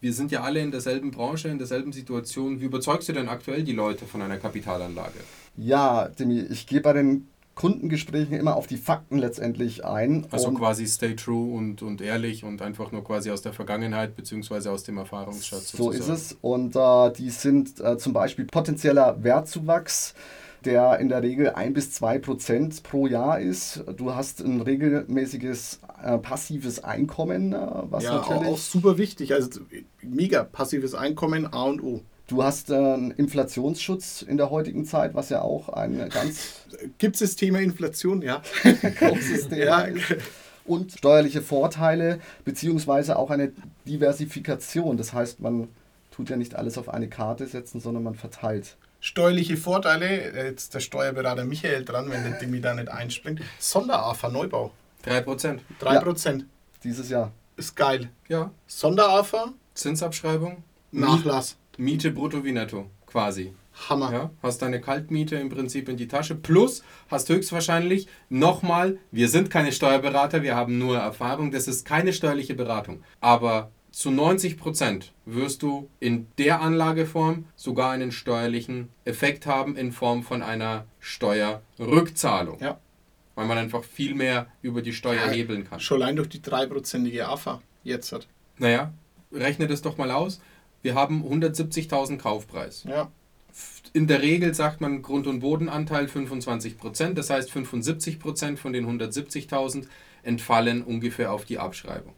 wir 0.00 0.12
sind 0.12 0.32
ja 0.32 0.42
alle 0.42 0.60
in 0.60 0.72
derselben 0.72 1.12
Branche, 1.12 1.48
in 1.48 1.58
derselben 1.58 1.92
Situation, 1.92 2.60
wie 2.60 2.64
überzeugst 2.64 3.08
du 3.08 3.12
denn 3.12 3.28
aktuell 3.28 3.62
die 3.62 3.72
Leute 3.72 4.04
von 4.04 4.20
einer 4.20 4.36
Kapitalanlage? 4.36 5.20
Ja, 5.56 6.08
Demi, 6.08 6.40
ich 6.40 6.66
gehe 6.66 6.80
bei 6.80 6.92
den 6.92 7.28
Kundengesprächen 7.56 8.34
immer 8.36 8.54
auf 8.54 8.66
die 8.66 8.76
Fakten 8.76 9.16
letztendlich 9.16 9.84
ein. 9.84 10.26
Also 10.30 10.48
und 10.48 10.58
quasi 10.58 10.86
stay 10.86 11.16
true 11.16 11.56
und, 11.56 11.80
und 11.82 12.02
ehrlich 12.02 12.44
und 12.44 12.60
einfach 12.60 12.92
nur 12.92 13.02
quasi 13.02 13.30
aus 13.30 13.40
der 13.40 13.54
Vergangenheit 13.54 14.14
beziehungsweise 14.14 14.70
aus 14.70 14.84
dem 14.84 14.98
Erfahrungsschatz. 14.98 15.72
So 15.72 15.90
ist 15.90 16.06
sozusagen. 16.06 16.12
es. 16.12 16.36
Und 16.42 16.76
äh, 16.76 17.12
die 17.12 17.30
sind 17.30 17.80
äh, 17.80 17.96
zum 17.96 18.12
Beispiel 18.12 18.44
potenzieller 18.44 19.24
Wertzuwachs, 19.24 20.14
der 20.66 20.98
in 20.98 21.08
der 21.08 21.22
Regel 21.22 21.48
1 21.48 21.72
bis 21.72 21.92
2 21.92 22.18
Prozent 22.18 22.82
pro 22.82 23.06
Jahr 23.06 23.40
ist. 23.40 23.82
Du 23.96 24.14
hast 24.14 24.40
ein 24.42 24.60
regelmäßiges 24.60 25.80
äh, 26.04 26.18
passives 26.18 26.84
Einkommen, 26.84 27.54
äh, 27.54 27.58
was 27.84 28.04
ja, 28.04 28.20
auch, 28.20 28.28
natürlich. 28.28 28.52
auch 28.52 28.58
super 28.58 28.98
wichtig. 28.98 29.32
Also 29.32 29.60
mega 30.02 30.44
passives 30.44 30.94
Einkommen, 30.94 31.46
A 31.50 31.62
und 31.62 31.82
O. 31.82 32.02
Du 32.26 32.42
hast 32.42 32.70
äh, 32.70 32.74
einen 32.74 33.12
Inflationsschutz 33.12 34.22
in 34.22 34.36
der 34.36 34.50
heutigen 34.50 34.84
Zeit, 34.84 35.14
was 35.14 35.28
ja 35.28 35.42
auch 35.42 35.68
ein 35.68 36.08
ganz 36.08 36.62
Gibt 36.98 37.16
es 37.16 37.20
das 37.20 37.36
Thema 37.36 37.60
Inflation? 37.60 38.20
Ja. 38.22 38.42
großes 38.98 39.48
Thema 39.48 39.64
Ja. 39.64 39.80
ist. 39.82 40.16
Und 40.64 40.92
steuerliche 40.92 41.42
Vorteile, 41.42 42.18
beziehungsweise 42.44 43.16
auch 43.16 43.30
eine 43.30 43.52
Diversifikation. 43.86 44.96
Das 44.96 45.12
heißt, 45.12 45.38
man 45.40 45.68
tut 46.10 46.28
ja 46.28 46.36
nicht 46.36 46.56
alles 46.56 46.76
auf 46.76 46.88
eine 46.88 47.08
Karte 47.08 47.46
setzen, 47.46 47.80
sondern 47.80 48.02
man 48.02 48.16
verteilt. 48.16 48.76
Steuerliche 48.98 49.56
Vorteile, 49.56 50.34
jetzt 50.34 50.74
der 50.74 50.80
Steuerberater 50.80 51.44
Michael 51.44 51.84
dran, 51.84 52.10
wenn 52.10 52.24
der 52.24 52.32
Dimi 52.40 52.60
da 52.60 52.74
nicht 52.74 52.88
einspringt. 52.88 53.42
Sonder-AFA 53.60 54.30
Neubau, 54.30 54.72
3%. 55.04 55.60
3%. 55.80 56.42
Dieses 56.82 57.10
Jahr. 57.10 57.30
Ist 57.56 57.76
geil. 57.76 58.10
Ja. 58.28 58.50
Sonder-AFA, 58.66 59.52
Zinsabschreibung, 59.74 60.64
Nachlass. 60.90 61.56
Miete 61.76 62.10
brutto 62.10 62.44
wie 62.44 62.52
netto, 62.52 62.90
quasi. 63.06 63.52
Hammer. 63.88 64.12
Ja, 64.12 64.30
hast 64.42 64.62
deine 64.62 64.80
Kaltmiete 64.80 65.36
im 65.36 65.50
Prinzip 65.50 65.88
in 65.88 65.96
die 65.98 66.08
Tasche. 66.08 66.34
Plus 66.34 66.82
hast 67.10 67.28
höchstwahrscheinlich 67.28 68.08
nochmal, 68.30 68.98
wir 69.10 69.28
sind 69.28 69.50
keine 69.50 69.70
Steuerberater, 69.72 70.42
wir 70.42 70.56
haben 70.56 70.78
nur 70.78 70.96
Erfahrung, 70.96 71.50
das 71.50 71.68
ist 71.68 71.84
keine 71.84 72.14
steuerliche 72.14 72.54
Beratung. 72.54 73.02
Aber 73.20 73.70
zu 73.90 74.10
90 74.10 74.56
Prozent 74.58 75.12
wirst 75.26 75.62
du 75.62 75.90
in 76.00 76.26
der 76.38 76.60
Anlageform 76.62 77.46
sogar 77.54 77.90
einen 77.92 78.12
steuerlichen 78.12 78.88
Effekt 79.04 79.46
haben 79.46 79.76
in 79.76 79.92
Form 79.92 80.22
von 80.22 80.42
einer 80.42 80.86
Steuerrückzahlung. 80.98 82.58
Ja. 82.60 82.78
Weil 83.34 83.46
man 83.46 83.58
einfach 83.58 83.84
viel 83.84 84.14
mehr 84.14 84.46
über 84.62 84.80
die 84.80 84.92
Steuer 84.94 85.26
Ja. 85.26 85.30
hebeln 85.30 85.68
kann. 85.68 85.80
Schon 85.80 86.02
allein 86.02 86.16
durch 86.16 86.28
die 86.28 86.40
3%ige 86.40 87.28
AFA 87.28 87.60
jetzt 87.84 88.12
hat. 88.12 88.26
Naja, 88.58 88.92
rechne 89.32 89.66
das 89.66 89.82
doch 89.82 89.98
mal 89.98 90.10
aus. 90.10 90.40
Wir 90.86 90.94
haben 90.94 91.24
170.000 91.24 92.16
Kaufpreis. 92.16 92.84
Ja. 92.88 93.10
In 93.92 94.06
der 94.06 94.22
Regel 94.22 94.54
sagt 94.54 94.80
man 94.80 95.02
Grund- 95.02 95.26
und 95.26 95.40
Bodenanteil 95.40 96.06
25%, 96.06 97.14
das 97.14 97.28
heißt 97.28 97.50
75% 97.50 98.56
von 98.56 98.72
den 98.72 98.86
170.000 98.86 99.88
entfallen 100.22 100.84
ungefähr 100.84 101.32
auf 101.32 101.44
die 101.44 101.58
Abschreibung. 101.58 102.12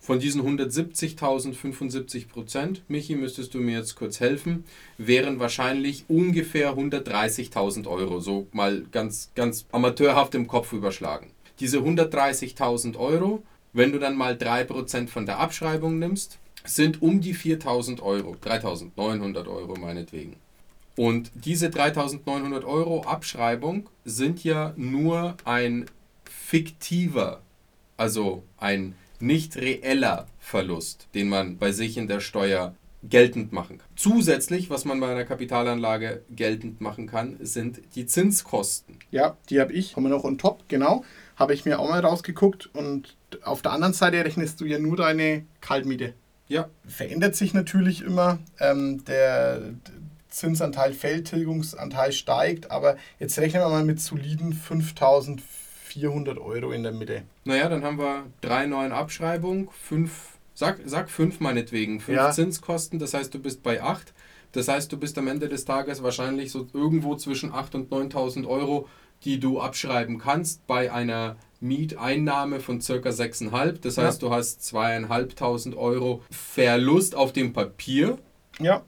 Von 0.00 0.20
diesen 0.20 0.40
170.000 0.40 1.54
75%, 1.54 2.78
Michi, 2.88 3.14
müsstest 3.14 3.52
du 3.52 3.58
mir 3.58 3.76
jetzt 3.76 3.94
kurz 3.94 4.20
helfen, 4.20 4.64
wären 4.96 5.38
wahrscheinlich 5.38 6.06
ungefähr 6.08 6.78
130.000 6.78 7.86
Euro, 7.86 8.20
so 8.20 8.46
mal 8.52 8.86
ganz, 8.90 9.32
ganz 9.34 9.66
amateurhaft 9.70 10.34
im 10.34 10.46
Kopf 10.46 10.72
überschlagen. 10.72 11.32
Diese 11.60 11.80
130.000 11.80 12.96
Euro 12.96 13.42
wenn 13.72 13.92
du 13.92 13.98
dann 13.98 14.16
mal 14.16 14.34
3% 14.34 15.08
von 15.08 15.26
der 15.26 15.38
Abschreibung 15.38 15.98
nimmst, 15.98 16.38
sind 16.68 17.02
um 17.02 17.20
die 17.20 17.34
4000 17.34 18.02
Euro, 18.02 18.36
3900 18.40 19.48
Euro 19.48 19.74
meinetwegen. 19.76 20.36
Und 20.96 21.30
diese 21.34 21.70
3900 21.70 22.64
Euro 22.64 23.02
Abschreibung 23.02 23.88
sind 24.04 24.42
ja 24.42 24.72
nur 24.76 25.36
ein 25.44 25.86
fiktiver, 26.24 27.40
also 27.96 28.42
ein 28.58 28.94
nicht 29.20 29.56
reeller 29.56 30.26
Verlust, 30.38 31.08
den 31.14 31.28
man 31.28 31.58
bei 31.58 31.72
sich 31.72 31.96
in 31.96 32.08
der 32.08 32.20
Steuer 32.20 32.74
geltend 33.02 33.52
machen 33.52 33.78
kann. 33.78 33.86
Zusätzlich, 33.96 34.70
was 34.70 34.84
man 34.84 34.98
bei 34.98 35.10
einer 35.10 35.24
Kapitalanlage 35.24 36.22
geltend 36.30 36.80
machen 36.80 37.06
kann, 37.06 37.36
sind 37.40 37.80
die 37.94 38.06
Zinskosten. 38.06 38.96
Ja, 39.10 39.36
die 39.50 39.60
habe 39.60 39.72
ich. 39.72 39.92
Kommen 39.92 40.10
noch 40.10 40.24
on 40.24 40.38
top, 40.38 40.68
genau. 40.68 41.04
Habe 41.36 41.54
ich 41.54 41.64
mir 41.64 41.78
auch 41.78 41.88
mal 41.88 42.00
rausgeguckt. 42.00 42.74
Und 42.74 43.16
auf 43.42 43.62
der 43.62 43.72
anderen 43.72 43.92
Seite 43.92 44.24
rechnest 44.24 44.60
du 44.60 44.64
ja 44.64 44.78
nur 44.78 44.96
deine 44.96 45.44
Kaltmiete. 45.60 46.14
Ja. 46.48 46.68
Verändert 46.86 47.36
sich 47.36 47.54
natürlich 47.54 48.02
immer. 48.02 48.38
Ähm, 48.58 49.04
der 49.04 49.62
Zinsanteil 50.28 50.92
fällt, 50.92 51.28
Tilgungsanteil 51.28 52.12
steigt. 52.12 52.70
Aber 52.70 52.96
jetzt 53.18 53.38
rechnen 53.38 53.62
wir 53.62 53.68
mal 53.68 53.84
mit 53.84 54.00
soliden 54.00 54.52
5400 54.52 56.38
Euro 56.38 56.72
in 56.72 56.82
der 56.82 56.92
Mitte. 56.92 57.22
Naja, 57.44 57.68
dann 57.68 57.84
haben 57.84 57.98
wir 57.98 58.26
drei 58.40 58.66
neuen 58.66 58.92
Abschreibungen, 58.92 59.68
fünf 59.70 60.38
Sag, 60.58 60.80
sag 60.86 61.08
fünf 61.08 61.38
meinetwegen. 61.38 62.00
Fünf 62.00 62.16
ja. 62.16 62.32
Zinskosten, 62.32 62.98
das 62.98 63.14
heißt, 63.14 63.32
du 63.32 63.38
bist 63.38 63.62
bei 63.62 63.80
acht. 63.80 64.12
Das 64.50 64.66
heißt, 64.66 64.90
du 64.90 64.96
bist 64.96 65.16
am 65.16 65.28
Ende 65.28 65.48
des 65.48 65.64
Tages 65.64 66.02
wahrscheinlich 66.02 66.50
so 66.50 66.66
irgendwo 66.72 67.14
zwischen 67.14 67.52
8.000 67.52 67.74
und 67.76 68.12
9.000 68.12 68.48
Euro, 68.48 68.88
die 69.24 69.40
du 69.40 69.60
abschreiben 69.60 70.18
kannst 70.18 70.66
bei 70.66 70.92
einer 70.92 71.36
Mieteinnahme 71.60 72.60
von 72.60 72.80
circa 72.80 73.10
6,5. 73.10 73.80
Das 73.80 73.98
heißt, 73.98 74.22
ja. 74.22 74.28
du 74.28 74.34
hast 74.34 74.62
2.500 74.62 75.76
Euro 75.76 76.22
Verlust 76.30 77.14
auf 77.14 77.32
dem 77.32 77.52
Papier. 77.52 78.18
Ja. 78.60 78.82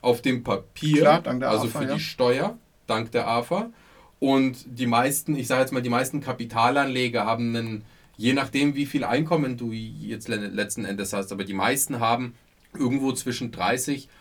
Auf 0.00 0.22
dem 0.22 0.42
Papier. 0.44 1.00
Klar, 1.00 1.22
dank 1.22 1.40
der 1.40 1.50
also 1.50 1.66
AFA, 1.66 1.78
für 1.80 1.84
ja. 1.86 1.94
die 1.94 2.00
Steuer, 2.00 2.58
dank 2.86 3.12
der 3.12 3.28
AFA. 3.28 3.70
Und 4.18 4.64
die 4.66 4.86
meisten, 4.86 5.34
ich 5.34 5.48
sage 5.48 5.62
jetzt 5.62 5.72
mal, 5.72 5.82
die 5.82 5.90
meisten 5.90 6.20
Kapitalanleger 6.20 7.26
haben 7.26 7.56
einen 7.56 7.84
je 8.16 8.34
nachdem, 8.34 8.76
wie 8.76 8.86
viel 8.86 9.04
Einkommen 9.04 9.56
du 9.56 9.72
jetzt 9.72 10.28
letzten 10.28 10.84
Endes 10.84 11.12
hast. 11.12 11.32
Aber 11.32 11.44
die 11.44 11.54
meisten 11.54 11.98
haben 11.98 12.34
irgendwo 12.72 13.12
zwischen 13.12 13.50
30 13.50 14.04
und 14.04 14.12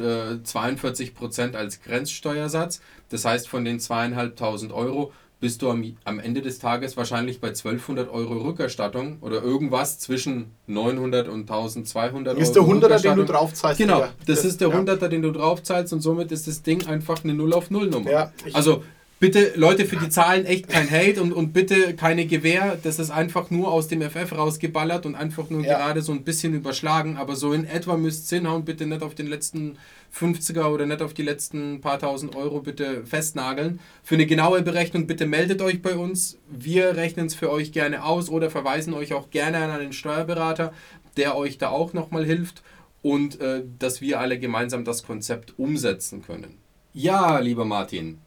äh, 0.00 0.42
42 0.42 1.14
Prozent 1.14 1.54
als 1.54 1.82
Grenzsteuersatz. 1.82 2.80
Das 3.10 3.24
heißt, 3.24 3.48
von 3.48 3.64
den 3.64 3.80
zweieinhalbtausend 3.80 4.72
Euro 4.72 5.12
bist 5.40 5.62
du 5.62 5.70
am, 5.70 5.84
am 6.04 6.18
Ende 6.18 6.42
des 6.42 6.58
Tages 6.58 6.96
wahrscheinlich 6.96 7.40
bei 7.40 7.48
1200 7.48 8.10
Euro 8.10 8.38
Rückerstattung 8.38 9.18
oder 9.20 9.42
irgendwas 9.42 9.98
zwischen 9.98 10.52
900 10.66 11.28
und 11.28 11.42
1200 11.42 12.34
Euro. 12.34 12.42
Ist 12.42 12.52
der 12.52 12.66
Hunderter, 12.66 12.98
den 12.98 13.16
du 13.16 13.24
draufzahlst. 13.24 13.78
Genau, 13.78 14.00
das, 14.00 14.10
das 14.26 14.44
ist 14.44 14.60
der 14.60 14.70
ja. 14.70 15.08
den 15.08 15.22
du 15.22 15.30
draufzahlst 15.30 15.92
und 15.92 16.00
somit 16.00 16.32
ist 16.32 16.48
das 16.48 16.62
Ding 16.62 16.86
einfach 16.86 17.22
eine 17.22 17.34
Null 17.34 17.52
auf 17.52 17.70
Null 17.70 17.88
Nummer. 17.88 18.10
Ja, 18.10 18.32
also 18.52 18.82
Bitte, 19.20 19.54
Leute, 19.56 19.84
für 19.84 19.96
die 19.96 20.10
Zahlen 20.10 20.46
echt 20.46 20.68
kein 20.68 20.88
Hate 20.88 21.20
und, 21.20 21.32
und 21.32 21.52
bitte 21.52 21.94
keine 21.94 22.24
Gewehr. 22.26 22.78
Das 22.80 23.00
ist 23.00 23.10
einfach 23.10 23.50
nur 23.50 23.72
aus 23.72 23.88
dem 23.88 24.00
FF 24.00 24.30
rausgeballert 24.30 25.06
und 25.06 25.16
einfach 25.16 25.50
nur 25.50 25.64
ja. 25.64 25.76
gerade 25.76 26.02
so 26.02 26.12
ein 26.12 26.22
bisschen 26.22 26.54
überschlagen. 26.54 27.16
Aber 27.16 27.34
so 27.34 27.52
in 27.52 27.64
etwa 27.64 27.96
müsst 27.96 28.30
ihr 28.30 28.38
hinhauen. 28.38 28.64
Bitte 28.64 28.86
nicht 28.86 29.02
auf 29.02 29.16
den 29.16 29.26
letzten 29.26 29.76
50er 30.16 30.66
oder 30.66 30.86
nicht 30.86 31.02
auf 31.02 31.14
die 31.14 31.22
letzten 31.22 31.80
paar 31.80 31.98
tausend 31.98 32.36
Euro 32.36 32.60
bitte 32.60 33.04
festnageln. 33.06 33.80
Für 34.04 34.14
eine 34.14 34.26
genaue 34.26 34.62
Berechnung 34.62 35.08
bitte 35.08 35.26
meldet 35.26 35.62
euch 35.62 35.82
bei 35.82 35.96
uns. 35.96 36.38
Wir 36.48 36.96
rechnen 36.96 37.26
es 37.26 37.34
für 37.34 37.50
euch 37.50 37.72
gerne 37.72 38.04
aus 38.04 38.28
oder 38.28 38.50
verweisen 38.50 38.94
euch 38.94 39.14
auch 39.14 39.30
gerne 39.30 39.58
an 39.58 39.70
einen 39.70 39.92
Steuerberater, 39.92 40.72
der 41.16 41.36
euch 41.36 41.58
da 41.58 41.70
auch 41.70 41.92
nochmal 41.92 42.24
hilft 42.24 42.62
und 43.02 43.40
äh, 43.40 43.64
dass 43.80 44.00
wir 44.00 44.20
alle 44.20 44.38
gemeinsam 44.38 44.84
das 44.84 45.02
Konzept 45.02 45.54
umsetzen 45.58 46.22
können. 46.22 46.58
Ja, 46.94 47.40
lieber 47.40 47.64
Martin, 47.64 48.18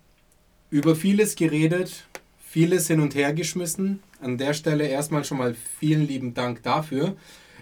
über 0.71 0.95
vieles 0.95 1.35
geredet, 1.35 2.07
vieles 2.39 2.87
hin 2.87 3.01
und 3.01 3.13
her 3.13 3.33
geschmissen. 3.33 4.01
An 4.21 4.37
der 4.37 4.53
Stelle 4.53 4.87
erstmal 4.87 5.25
schon 5.25 5.37
mal 5.37 5.55
vielen 5.79 6.07
lieben 6.07 6.33
Dank 6.33 6.63
dafür. 6.63 7.15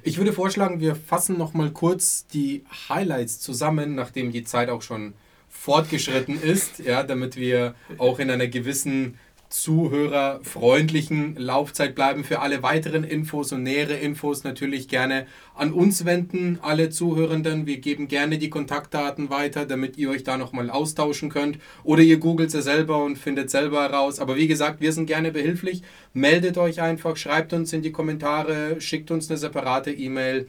Ich 0.03 0.17
würde 0.17 0.31
vorschlagen, 0.31 0.79
wir 0.79 0.95
fassen 0.95 1.37
noch 1.37 1.53
mal 1.53 1.71
kurz 1.71 2.27
die 2.27 2.63
Highlights 2.87 3.39
zusammen, 3.39 3.95
nachdem 3.95 4.31
die 4.31 4.43
Zeit 4.45 4.69
auch 4.69 4.81
schon 4.81 5.13
fortgeschritten 5.49 6.41
ist, 6.41 6.79
ja, 6.79 7.03
damit 7.03 7.35
wir 7.35 7.75
auch 7.97 8.19
in 8.19 8.29
einer 8.29 8.47
gewissen 8.47 9.17
zuhörerfreundlichen 9.49 11.35
Laufzeit 11.35 11.95
bleiben. 11.95 12.23
Für 12.23 12.39
alle 12.39 12.63
weiteren 12.63 13.03
Infos 13.03 13.51
und 13.51 13.63
nähere 13.63 13.95
Infos 13.95 14.43
natürlich 14.43 14.87
gerne 14.87 15.25
an 15.55 15.73
uns 15.73 16.05
wenden, 16.05 16.59
alle 16.61 16.89
Zuhörenden. 16.89 17.65
Wir 17.65 17.79
geben 17.79 18.07
gerne 18.07 18.37
die 18.37 18.49
Kontaktdaten 18.49 19.29
weiter, 19.29 19.65
damit 19.65 19.97
ihr 19.97 20.09
euch 20.09 20.23
da 20.23 20.37
nochmal 20.37 20.69
austauschen 20.69 21.29
könnt. 21.29 21.57
Oder 21.83 22.03
ihr 22.03 22.17
googelt 22.17 22.51
sie 22.51 22.61
selber 22.61 23.03
und 23.03 23.17
findet 23.17 23.49
selber 23.49 23.81
heraus. 23.81 24.19
Aber 24.19 24.35
wie 24.37 24.47
gesagt, 24.47 24.81
wir 24.81 24.93
sind 24.93 25.07
gerne 25.07 25.31
behilflich. 25.31 25.81
Meldet 26.13 26.57
euch 26.57 26.81
einfach, 26.81 27.17
schreibt 27.17 27.53
uns 27.53 27.73
in 27.73 27.81
die 27.81 27.91
Kommentare, 27.91 28.79
schickt 28.79 29.11
uns 29.11 29.29
eine 29.29 29.37
separate 29.37 29.91
E-Mail 29.91 30.47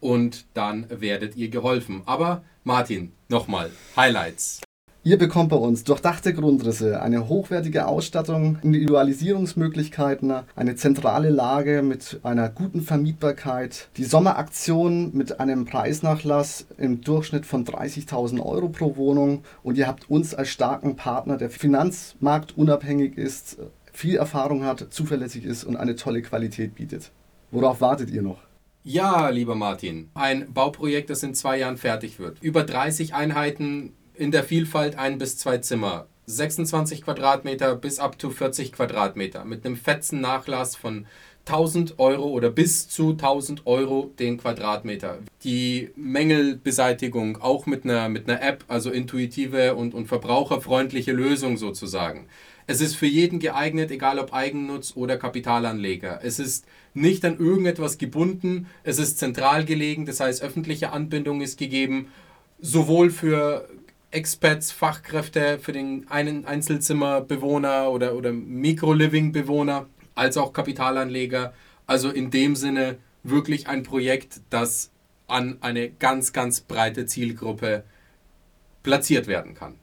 und 0.00 0.46
dann 0.54 0.86
werdet 0.90 1.36
ihr 1.36 1.48
geholfen. 1.48 2.02
Aber 2.06 2.44
Martin, 2.64 3.12
nochmal, 3.28 3.70
Highlights. 3.96 4.60
Ihr 5.02 5.16
bekommt 5.16 5.48
bei 5.48 5.56
uns 5.56 5.82
durchdachte 5.84 6.34
Grundrisse, 6.34 7.00
eine 7.00 7.26
hochwertige 7.26 7.86
Ausstattung, 7.86 8.58
Individualisierungsmöglichkeiten, 8.62 10.42
eine 10.54 10.76
zentrale 10.76 11.30
Lage 11.30 11.80
mit 11.80 12.20
einer 12.22 12.50
guten 12.50 12.82
Vermietbarkeit, 12.82 13.88
die 13.96 14.04
Sommeraktion 14.04 15.16
mit 15.16 15.40
einem 15.40 15.64
Preisnachlass 15.64 16.66
im 16.76 17.00
Durchschnitt 17.00 17.46
von 17.46 17.64
30.000 17.64 18.44
Euro 18.44 18.68
pro 18.68 18.96
Wohnung 18.96 19.42
und 19.62 19.78
ihr 19.78 19.86
habt 19.86 20.10
uns 20.10 20.34
als 20.34 20.50
starken 20.50 20.96
Partner, 20.96 21.38
der 21.38 21.48
finanzmarktunabhängig 21.48 23.16
ist, 23.16 23.56
viel 23.94 24.16
Erfahrung 24.16 24.64
hat, 24.64 24.88
zuverlässig 24.90 25.46
ist 25.46 25.64
und 25.64 25.76
eine 25.76 25.96
tolle 25.96 26.20
Qualität 26.20 26.74
bietet. 26.74 27.10
Worauf 27.50 27.80
wartet 27.80 28.10
ihr 28.10 28.20
noch? 28.20 28.42
Ja, 28.82 29.30
lieber 29.30 29.54
Martin, 29.54 30.10
ein 30.12 30.52
Bauprojekt, 30.52 31.08
das 31.08 31.22
in 31.22 31.34
zwei 31.34 31.58
Jahren 31.58 31.76
fertig 31.78 32.18
wird. 32.18 32.42
Über 32.42 32.64
30 32.64 33.14
Einheiten 33.14 33.92
in 34.20 34.30
der 34.30 34.44
Vielfalt 34.44 34.98
ein 34.98 35.16
bis 35.16 35.38
zwei 35.38 35.58
Zimmer. 35.58 36.06
26 36.26 37.02
Quadratmeter 37.02 37.74
bis 37.74 37.98
up 37.98 38.18
to 38.18 38.28
40 38.28 38.70
Quadratmeter 38.70 39.46
mit 39.46 39.64
einem 39.64 39.76
fetzen 39.76 40.20
Nachlass 40.20 40.76
von 40.76 41.06
1000 41.46 41.98
Euro 41.98 42.28
oder 42.28 42.50
bis 42.50 42.86
zu 42.86 43.12
1000 43.12 43.66
Euro 43.66 44.12
den 44.18 44.36
Quadratmeter. 44.36 45.18
Die 45.42 45.88
Mängelbeseitigung 45.96 47.40
auch 47.40 47.64
mit 47.64 47.84
einer, 47.84 48.10
mit 48.10 48.28
einer 48.28 48.42
App, 48.42 48.62
also 48.68 48.90
intuitive 48.90 49.74
und, 49.74 49.94
und 49.94 50.06
verbraucherfreundliche 50.06 51.12
Lösung 51.12 51.56
sozusagen. 51.56 52.26
Es 52.66 52.82
ist 52.82 52.96
für 52.96 53.06
jeden 53.06 53.38
geeignet, 53.38 53.90
egal 53.90 54.18
ob 54.18 54.34
Eigennutz 54.34 54.92
oder 54.96 55.16
Kapitalanleger. 55.16 56.20
Es 56.22 56.38
ist 56.38 56.66
nicht 56.92 57.24
an 57.24 57.38
irgendetwas 57.38 57.96
gebunden, 57.96 58.66
es 58.84 58.98
ist 58.98 59.18
zentral 59.18 59.64
gelegen, 59.64 60.04
das 60.04 60.20
heißt 60.20 60.42
öffentliche 60.42 60.92
Anbindung 60.92 61.40
ist 61.40 61.58
gegeben, 61.58 62.08
sowohl 62.60 63.10
für 63.10 63.66
Expats, 64.10 64.72
Fachkräfte 64.72 65.58
für 65.60 65.72
den 65.72 66.08
einen 66.08 66.44
Einzelzimmerbewohner 66.44 67.90
oder, 67.90 68.14
oder 68.14 68.32
Micro-Living-Bewohner, 68.32 69.86
als 70.14 70.36
auch 70.36 70.52
Kapitalanleger. 70.52 71.54
Also 71.86 72.10
in 72.10 72.30
dem 72.30 72.56
Sinne 72.56 72.98
wirklich 73.22 73.68
ein 73.68 73.82
Projekt, 73.82 74.40
das 74.50 74.90
an 75.26 75.58
eine 75.60 75.90
ganz, 75.90 76.32
ganz 76.32 76.60
breite 76.60 77.06
Zielgruppe 77.06 77.84
platziert 78.82 79.26
werden 79.26 79.54
kann. 79.54 79.76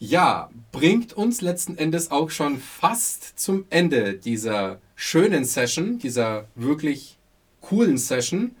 Ja, 0.00 0.50
bringt 0.72 1.12
uns 1.12 1.40
letzten 1.40 1.78
Endes 1.78 2.10
auch 2.10 2.30
schon 2.30 2.58
fast 2.58 3.38
zum 3.38 3.64
Ende 3.70 4.14
dieser 4.14 4.80
schönen 4.96 5.44
Session, 5.44 5.98
dieser 5.98 6.48
wirklich 6.56 7.16
coolen 7.60 7.96
Session 7.96 8.56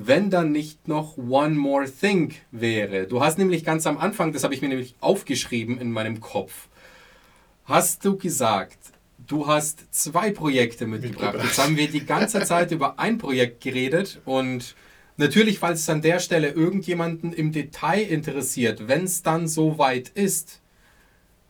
wenn 0.00 0.30
dann 0.30 0.52
nicht 0.52 0.86
noch 0.86 1.18
One 1.18 1.56
More 1.56 1.90
Thing 1.90 2.32
wäre. 2.52 3.08
Du 3.08 3.20
hast 3.20 3.36
nämlich 3.36 3.64
ganz 3.64 3.84
am 3.84 3.98
Anfang, 3.98 4.32
das 4.32 4.44
habe 4.44 4.54
ich 4.54 4.62
mir 4.62 4.68
nämlich 4.68 4.94
aufgeschrieben 5.00 5.78
in 5.78 5.90
meinem 5.90 6.20
Kopf, 6.20 6.68
hast 7.64 8.04
du 8.04 8.16
gesagt, 8.16 8.78
du 9.26 9.48
hast 9.48 9.92
zwei 9.92 10.30
Projekte 10.30 10.86
mitgebracht. 10.86 11.38
Jetzt 11.42 11.58
haben 11.58 11.76
wir 11.76 11.88
die 11.88 12.06
ganze 12.06 12.44
Zeit 12.44 12.70
über 12.70 13.00
ein 13.00 13.18
Projekt 13.18 13.60
geredet 13.60 14.20
und 14.24 14.76
natürlich, 15.16 15.58
falls 15.58 15.80
es 15.80 15.90
an 15.90 16.00
der 16.00 16.20
Stelle 16.20 16.50
irgendjemanden 16.50 17.32
im 17.32 17.50
Detail 17.50 18.02
interessiert, 18.02 18.86
wenn 18.86 19.02
es 19.02 19.24
dann 19.24 19.48
soweit 19.48 20.10
ist, 20.10 20.60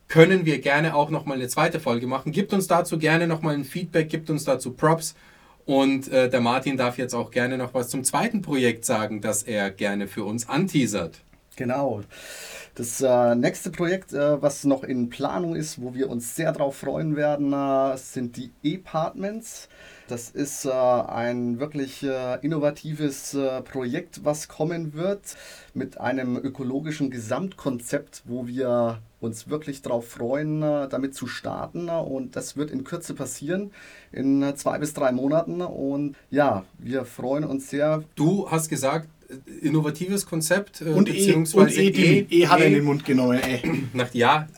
können 0.07 0.47
wir 0.47 0.59
gerne 0.59 0.95
auch 0.95 1.11
nochmal 1.11 1.37
eine 1.37 1.49
zweite 1.49 1.79
Folge 1.79 2.07
machen. 2.07 2.31
Gibt 2.31 2.51
uns 2.51 2.65
dazu 2.65 2.97
gerne 2.97 3.27
nochmal 3.27 3.53
ein 3.53 3.63
Feedback, 3.63 4.09
gibt 4.09 4.31
uns 4.31 4.43
dazu 4.43 4.71
Props. 4.71 5.13
Und 5.65 6.07
äh, 6.07 6.29
der 6.29 6.41
Martin 6.41 6.77
darf 6.77 6.97
jetzt 6.97 7.13
auch 7.13 7.31
gerne 7.31 7.57
noch 7.57 7.73
was 7.73 7.89
zum 7.89 8.03
zweiten 8.03 8.41
Projekt 8.41 8.85
sagen, 8.85 9.21
das 9.21 9.43
er 9.43 9.69
gerne 9.69 10.07
für 10.07 10.23
uns 10.23 10.49
anteasert. 10.49 11.21
Genau. 11.55 12.01
Das 12.79 13.01
äh, 13.01 13.35
nächste 13.35 13.71
Projekt, 13.71 14.13
äh, 14.13 14.41
was 14.41 14.63
noch 14.63 14.85
in 14.85 15.09
Planung 15.09 15.53
ist, 15.53 15.81
wo 15.81 15.95
wir 15.95 16.09
uns 16.09 16.37
sehr 16.37 16.53
darauf 16.53 16.77
freuen 16.77 17.17
werden, 17.17 17.51
äh, 17.51 17.97
sind 17.97 18.37
die 18.37 18.51
E-Partments. 18.63 19.67
Das 20.07 20.29
ist 20.29 20.63
äh, 20.63 20.69
ein 20.71 21.59
wirklich 21.59 22.03
äh, 22.03 22.39
innovatives 22.41 23.33
äh, 23.33 23.61
Projekt, 23.63 24.23
was 24.23 24.47
kommen 24.47 24.93
wird 24.93 25.35
mit 25.73 25.99
einem 25.99 26.37
ökologischen 26.37 27.09
Gesamtkonzept, 27.09 28.23
wo 28.23 28.47
wir 28.47 28.99
uns 29.19 29.49
wirklich 29.49 29.81
darauf 29.81 30.07
freuen, 30.07 30.61
damit 30.61 31.13
zu 31.13 31.27
starten. 31.27 31.89
Und 31.89 32.37
das 32.37 32.55
wird 32.55 32.71
in 32.71 32.85
Kürze 32.85 33.13
passieren, 33.13 33.71
in 34.13 34.53
zwei 34.55 34.79
bis 34.79 34.93
drei 34.93 35.11
Monaten. 35.11 35.61
Und 35.61 36.15
ja, 36.29 36.63
wir 36.77 37.03
freuen 37.03 37.43
uns 37.43 37.69
sehr. 37.69 38.05
Du 38.15 38.49
hast 38.49 38.69
gesagt, 38.69 39.09
innovatives 39.61 40.25
Konzept. 40.25 40.81
Äh, 40.81 40.89
und 40.89 41.05
beziehungsweise 41.05 41.81
E, 41.81 41.87
und 41.87 41.97
e, 41.97 42.19
e, 42.19 42.25
e 42.29 42.45
hat 42.47 42.59
er 42.59 42.65
in 42.67 42.73
den 42.73 42.83
Mund 42.83 43.05
genommen. 43.05 43.39
Ey. 43.39 43.61
Nach, 43.93 44.13
ja, 44.13 44.49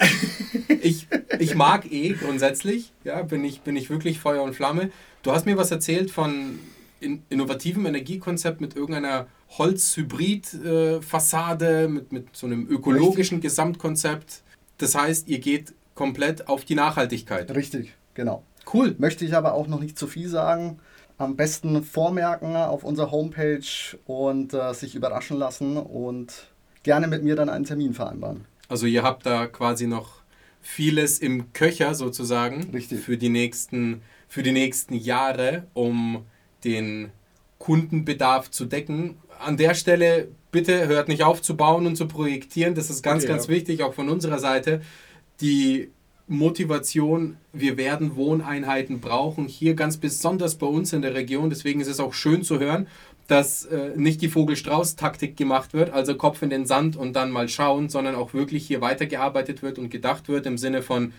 ich, 0.82 1.07
ich 1.39 1.55
mag 1.55 1.89
E 1.91 2.13
grundsätzlich. 2.13 2.91
Ja, 3.03 3.22
bin 3.24 3.43
ich, 3.43 3.61
bin 3.61 3.76
ich 3.76 3.89
wirklich 3.89 4.19
Feuer 4.19 4.43
und 4.43 4.53
Flamme. 4.53 4.91
Du 5.24 5.32
hast 5.32 5.45
mir 5.45 5.57
was 5.57 5.72
erzählt 5.72 6.11
von 6.11 6.59
in, 6.99 7.24
innovativem 7.30 7.86
Energiekonzept 7.86 8.59
mit 8.61 8.76
irgendeiner 8.76 9.28
Holzhybrid-Fassade, 9.57 11.88
mit, 11.89 12.11
mit 12.11 12.28
so 12.32 12.45
einem 12.47 12.67
ökologischen 12.69 13.38
Richtig. 13.38 13.51
Gesamtkonzept. 13.51 14.41
Das 14.78 14.95
heißt, 14.95 15.28
ihr 15.28 15.39
geht 15.39 15.74
komplett 15.95 16.47
auf 16.47 16.63
die 16.63 16.76
Nachhaltigkeit. 16.76 17.53
Richtig, 17.53 17.91
genau. 18.13 18.43
Cool. 18.74 18.95
Möchte 18.97 19.26
ich 19.26 19.36
aber 19.36 19.53
auch 19.53 19.67
noch 19.67 19.82
nicht 19.82 19.99
zu 19.99 20.07
viel 20.07 20.30
sagen 20.30 20.80
am 21.22 21.36
besten 21.36 21.84
vormerken 21.84 22.55
auf 22.55 22.84
unserer 22.84 23.11
Homepage 23.11 23.61
und 24.05 24.53
äh, 24.53 24.74
sich 24.74 24.95
überraschen 24.95 25.38
lassen 25.38 25.78
und 25.78 26.47
gerne 26.84 27.07
mit 27.07 27.24
mir 27.24 27.36
dann 27.36 27.49
einen 27.49 27.65
Termin 27.65 27.93
vereinbaren. 27.93 28.45
Also 28.67 28.86
ihr 28.86 29.03
habt 29.03 29.26
da 29.26 29.47
quasi 29.47 29.88
noch 29.88 30.22
vieles 30.61 31.19
im 31.19 31.53
Köcher 31.53 31.95
sozusagen 31.95 32.72
Richtig. 32.74 33.01
für 33.01 33.17
die 33.17 33.30
nächsten 33.30 34.01
für 34.28 34.43
die 34.43 34.53
nächsten 34.53 34.93
Jahre, 34.93 35.67
um 35.74 36.26
den 36.63 37.11
Kundenbedarf 37.59 38.49
zu 38.49 38.63
decken. 38.63 39.17
An 39.39 39.57
der 39.57 39.74
Stelle 39.74 40.30
bitte 40.51 40.88
hört 40.88 41.09
nicht 41.09 41.24
auf 41.24 41.41
zu 41.41 41.57
bauen 41.57 41.86
und 41.86 41.97
zu 41.97 42.07
projektieren. 42.07 42.74
Das 42.74 42.89
ist 42.89 43.03
ganz, 43.03 43.24
okay, 43.24 43.34
ganz 43.34 43.47
ja. 43.47 43.53
wichtig, 43.53 43.84
auch 43.84 43.93
von 43.93 44.07
unserer 44.07 44.39
Seite. 44.39 44.82
Die 45.41 45.91
Motivation, 46.32 47.36
wir 47.51 47.75
werden 47.75 48.15
Wohneinheiten 48.15 49.01
brauchen, 49.01 49.47
hier 49.47 49.73
ganz 49.73 49.97
besonders 49.97 50.55
bei 50.55 50.65
uns 50.65 50.93
in 50.93 51.01
der 51.01 51.13
Region. 51.13 51.49
Deswegen 51.49 51.82
ist 51.82 51.89
es 51.89 51.99
auch 51.99 52.13
schön 52.13 52.41
zu 52.43 52.57
hören, 52.57 52.88
dass 53.27 53.65
äh, 53.65 53.91
nicht 53.97 54.21
die 54.21 54.29
Vogel-Strauß-Taktik 54.29 55.36
gemacht 55.36 55.73
wird, 55.73 55.89
also 55.89 56.15
Kopf 56.15 56.41
in 56.41 56.49
den 56.49 56.65
Sand 56.65 56.95
und 56.95 57.17
dann 57.17 57.32
mal 57.32 57.49
schauen, 57.49 57.89
sondern 57.89 58.15
auch 58.15 58.34
wirklich 58.34 58.65
hier 58.65 58.79
weitergearbeitet 58.79 59.61
wird 59.61 59.77
und 59.77 59.89
gedacht 59.89 60.29
wird 60.29 60.45
im 60.45 60.57
Sinne 60.57 60.82
von 60.82 61.11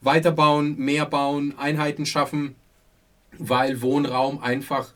weiterbauen, 0.00 0.78
mehr 0.78 1.06
bauen, 1.06 1.54
Einheiten 1.58 2.06
schaffen, 2.06 2.54
weil 3.36 3.82
Wohnraum 3.82 4.40
einfach 4.40 4.92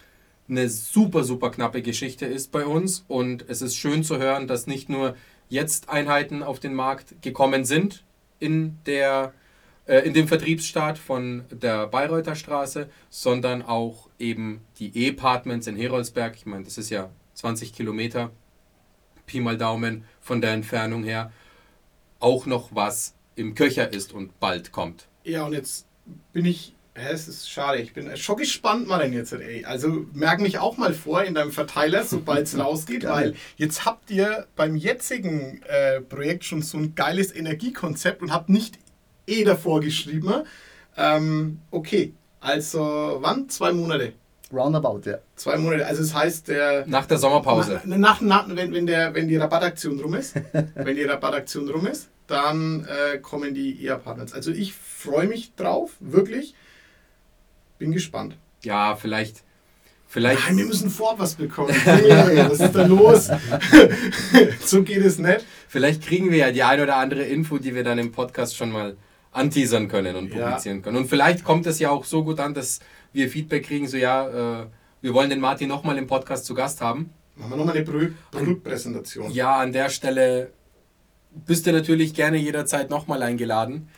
eine 0.49 0.69
super, 0.69 1.25
super 1.25 1.51
knappe 1.51 1.83
Geschichte 1.83 2.25
ist 2.25 2.53
bei 2.53 2.65
uns. 2.65 3.05
Und 3.09 3.45
es 3.49 3.63
ist 3.63 3.75
schön 3.75 4.05
zu 4.05 4.19
hören, 4.19 4.47
dass 4.47 4.69
nicht 4.69 4.89
nur 4.89 5.17
jetzt 5.49 5.89
Einheiten 5.89 6.45
auf 6.45 6.61
den 6.61 6.75
Markt 6.75 7.21
gekommen 7.21 7.65
sind 7.65 8.05
in 8.39 8.79
der 8.87 9.33
in 9.87 10.15
dem 10.15 10.29
Vertriebsstart 10.29 10.99
von 10.99 11.45
der 11.51 11.87
Bayreuther 11.87 12.35
Straße, 12.35 12.89
sondern 13.09 13.63
auch 13.63 14.09
eben 14.19 14.61
die 14.79 15.07
E-Apartments 15.07 15.67
in 15.67 15.77
Heroldsberg. 15.77 16.35
Ich 16.37 16.47
meine, 16.47 16.65
das 16.65 16.79
ist 16.79 16.91
ja 16.91 17.11
20 17.35 17.73
Kilometer, 17.73 18.31
Pi 19.27 19.41
mal 19.41 19.57
Daumen 19.57 20.05
von 20.21 20.41
der 20.41 20.53
Entfernung 20.53 21.05
her, 21.05 21.33
auch 22.19 22.47
noch 22.47 22.75
was 22.75 23.15
im 23.37 23.55
Köcher 23.55 23.93
ist 23.93 24.13
und 24.13 24.41
bald 24.41 24.73
kommt. 24.73 25.07
Ja, 25.25 25.45
und 25.45 25.53
jetzt 25.53 25.87
bin 26.33 26.45
ich 26.45 26.73
es 26.99 27.29
ist 27.29 27.51
schade. 27.51 27.79
Ich 27.79 27.93
bin 27.93 28.17
schon 28.17 28.37
gespannt, 28.37 28.89
mal 28.89 28.99
denn 28.99 29.13
jetzt, 29.13 29.33
ey. 29.33 29.65
Also 29.65 30.07
merk 30.15 30.41
mich 30.41 30.59
auch 30.59 30.77
mal 30.79 30.95
vor 30.95 31.23
in 31.25 31.35
deinem 31.35 31.53
Verteiler, 31.53 32.05
sobald 32.05 32.47
es 32.47 32.59
rausgeht, 32.59 33.05
weil 33.05 33.35
jetzt 33.57 33.85
habt 33.85 34.11
ihr 34.11 34.47
beim 34.57 34.77
jetzigen 34.77 35.63
äh, 35.65 36.01
Projekt 36.01 36.45
schon 36.45 36.63
so 36.63 36.79
ein 36.79 36.95
geiles 36.95 37.35
Energiekonzept 37.35 38.23
und 38.23 38.33
habt 38.33 38.49
nicht 38.49 38.79
eh 39.27 39.45
davor 39.45 39.81
geschrieben. 39.81 40.45
Ähm, 40.97 41.61
okay, 41.71 42.15
also 42.41 43.19
wann? 43.21 43.49
Zwei 43.49 43.73
Monate. 43.73 44.13
Roundabout, 44.53 45.01
ja. 45.05 45.19
Zwei 45.35 45.57
Monate. 45.57 45.87
Also 45.87 46.03
das 46.03 46.15
heißt, 46.15 46.49
der. 46.49 46.87
Nach 46.87 47.07
der 47.07 47.19
Sommerpause. 47.19 47.81
Nach, 47.85 48.21
nach, 48.21 48.49
wenn, 48.49 48.73
wenn, 48.73 48.87
der, 48.87 49.15
wenn 49.15 49.29
die 49.29 49.37
Rabattaktion 49.37 49.99
rum 50.01 50.15
ist, 50.15 50.35
wenn 50.75 50.97
die 50.97 51.03
Rabattaktion 51.03 51.69
rum 51.69 51.87
ist, 51.87 52.09
dann 52.27 52.87
äh, 52.87 53.19
kommen 53.19 53.55
die 53.55 53.87
ER-Partners. 53.87 54.33
Also 54.33 54.53
ich 54.53 54.73
freue 54.75 55.27
mich 55.27 55.55
drauf, 55.55 55.93
wirklich. 56.01 56.55
Bin 57.79 57.93
gespannt. 57.93 58.37
Ja, 58.63 58.97
vielleicht. 58.97 59.43
Vielleicht. 60.09 60.47
Nein, 60.47 60.59
wir 60.59 60.67
müssen 60.67 60.89
vorab 60.89 61.19
was 61.19 61.35
bekommen. 61.35 61.69
was 61.85 62.61
ist 62.61 62.73
da 62.73 62.87
los? 62.87 63.29
so 64.65 64.83
geht 64.83 65.05
es 65.05 65.19
nicht. 65.19 65.45
Vielleicht 65.69 66.03
kriegen 66.03 66.31
wir 66.31 66.39
ja 66.39 66.53
die 66.53 66.63
ein 66.63 66.81
oder 66.81 66.97
andere 66.97 67.23
Info, 67.23 67.59
die 67.59 67.75
wir 67.75 67.83
dann 67.83 67.99
im 67.99 68.13
Podcast 68.13 68.57
schon 68.57 68.71
mal 68.71 68.97
anteasern 69.37 69.89
können 69.89 70.17
und 70.17 70.31
publizieren 70.31 70.79
ja. 70.79 70.83
können. 70.83 70.97
Und 70.97 71.09
vielleicht 71.09 71.45
kommt 71.45 71.67
es 71.67 71.79
ja 71.79 71.91
auch 71.91 72.05
so 72.05 72.25
gut 72.25 72.41
an, 72.41 72.55
dass 72.55 72.81
wir 73.13 73.29
Feedback 73.29 73.65
kriegen, 73.65 73.87
so 73.87 73.97
ja, 73.97 74.63
äh, 74.63 74.67
wir 75.01 75.15
wollen 75.15 75.31
den 75.31 75.41
Martin 75.41 75.69
nochmal 75.69 75.99
im 75.99 76.07
Podcast 76.07 76.47
zu 76.47 76.55
Gast 76.55 76.81
haben. 76.81 77.11
Machen 77.37 77.51
wir 77.51 77.57
nochmal 77.57 77.77
eine 77.77 77.85
Produktpräsentation. 78.31 79.31
Ja, 79.31 79.57
an 79.57 79.73
der 79.73 79.91
Stelle 79.91 80.51
bist 81.47 81.67
du 81.67 81.73
natürlich 81.73 82.15
gerne 82.15 82.39
jederzeit 82.39 82.91
nochmal 82.91 83.23
eingeladen. 83.23 83.89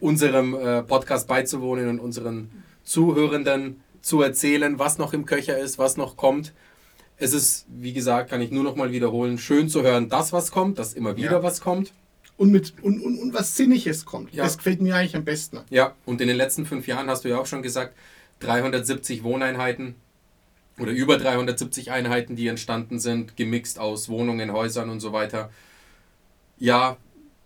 Unserem 0.00 0.54
äh, 0.54 0.82
Podcast 0.82 1.26
beizuwohnen 1.26 1.88
und 1.88 1.98
unseren 1.98 2.62
Zuhörenden 2.84 3.80
zu 4.00 4.22
erzählen, 4.22 4.78
was 4.78 4.98
noch 4.98 5.12
im 5.12 5.24
Köcher 5.26 5.58
ist, 5.58 5.78
was 5.78 5.96
noch 5.96 6.16
kommt 6.16 6.52
es 7.18 7.32
ist, 7.32 7.66
wie 7.68 7.92
gesagt, 7.92 8.30
kann 8.30 8.40
ich 8.40 8.50
nur 8.50 8.64
noch 8.64 8.76
mal 8.76 8.92
wiederholen, 8.92 9.38
schön 9.38 9.68
zu 9.68 9.82
hören, 9.82 10.08
dass 10.08 10.32
was 10.32 10.50
kommt, 10.50 10.78
dass 10.78 10.92
immer 10.92 11.16
wieder 11.16 11.32
ja. 11.32 11.42
was 11.42 11.60
kommt. 11.60 11.92
Und, 12.36 12.52
mit, 12.52 12.74
und, 12.82 13.00
und, 13.00 13.18
und 13.18 13.32
was 13.34 13.56
Sinniges 13.56 14.04
kommt. 14.04 14.34
Ja. 14.34 14.44
Das 14.44 14.58
gefällt 14.58 14.82
mir 14.82 14.94
eigentlich 14.94 15.16
am 15.16 15.24
besten. 15.24 15.60
Ja, 15.70 15.94
und 16.04 16.20
in 16.20 16.28
den 16.28 16.36
letzten 16.36 16.66
fünf 16.66 16.86
Jahren 16.86 17.08
hast 17.08 17.24
du 17.24 17.28
ja 17.30 17.38
auch 17.38 17.46
schon 17.46 17.62
gesagt, 17.62 17.96
370 18.40 19.22
Wohneinheiten 19.22 19.94
oder 20.78 20.92
über 20.92 21.16
370 21.16 21.90
Einheiten, 21.90 22.36
die 22.36 22.48
entstanden 22.48 22.98
sind, 22.98 23.36
gemixt 23.36 23.78
aus 23.78 24.08
Wohnungen, 24.08 24.52
Häusern 24.52 24.90
und 24.90 25.00
so 25.00 25.12
weiter. 25.12 25.50
Ja, 26.58 26.98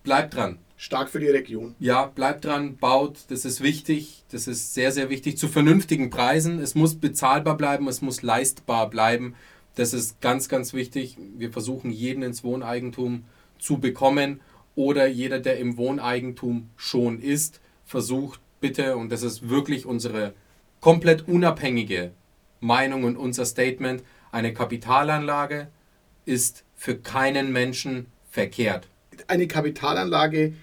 bleibt 0.03 0.35
dran. 0.35 0.59
Stark 0.77 1.11
für 1.11 1.21
die 1.21 1.29
Region. 1.29 1.75
Ja, 1.79 2.07
bleibt 2.07 2.47
dran, 2.47 2.79
baut, 2.79 3.19
das 3.29 3.45
ist 3.45 3.61
wichtig, 3.61 4.25
das 4.31 4.49
ist 4.49 4.73
sehr, 4.73 4.93
sehr 4.93 5.11
wichtig, 5.11 5.37
zu 5.37 5.47
vernünftigen 5.47 6.09
Preisen. 6.09 6.59
Es 6.59 6.75
muss 6.75 6.95
bezahlbar 6.95 7.57
bleiben, 7.57 7.87
es 7.87 8.01
muss 8.01 8.23
leistbar 8.23 8.89
bleiben. 8.89 9.35
Das 9.75 9.93
ist 9.93 10.21
ganz, 10.23 10.49
ganz 10.49 10.73
wichtig. 10.73 11.19
Wir 11.37 11.53
versuchen 11.53 11.91
jeden 11.91 12.23
ins 12.23 12.43
Wohneigentum 12.45 13.25
zu 13.59 13.79
bekommen 13.79 14.41
oder 14.75 15.07
jeder, 15.07 15.41
der 15.41 15.59
im 15.59 15.77
Wohneigentum 15.77 16.71
schon 16.77 17.21
ist, 17.21 17.61
versucht 17.85 18.41
bitte, 18.61 18.97
und 18.97 19.11
das 19.11 19.23
ist 19.23 19.49
wirklich 19.49 19.87
unsere 19.87 20.35
komplett 20.81 21.29
unabhängige 21.29 22.13
Meinung 22.61 23.05
und 23.05 23.17
unser 23.17 23.45
Statement, 23.45 24.03
eine 24.33 24.53
Kapitalanlage 24.55 25.69
ist 26.25 26.65
für 26.75 26.97
keinen 26.97 27.53
Menschen 27.53 28.07
verkehrt. 28.31 28.89
Eine 29.27 29.49
Kapitalanlage 29.49 30.55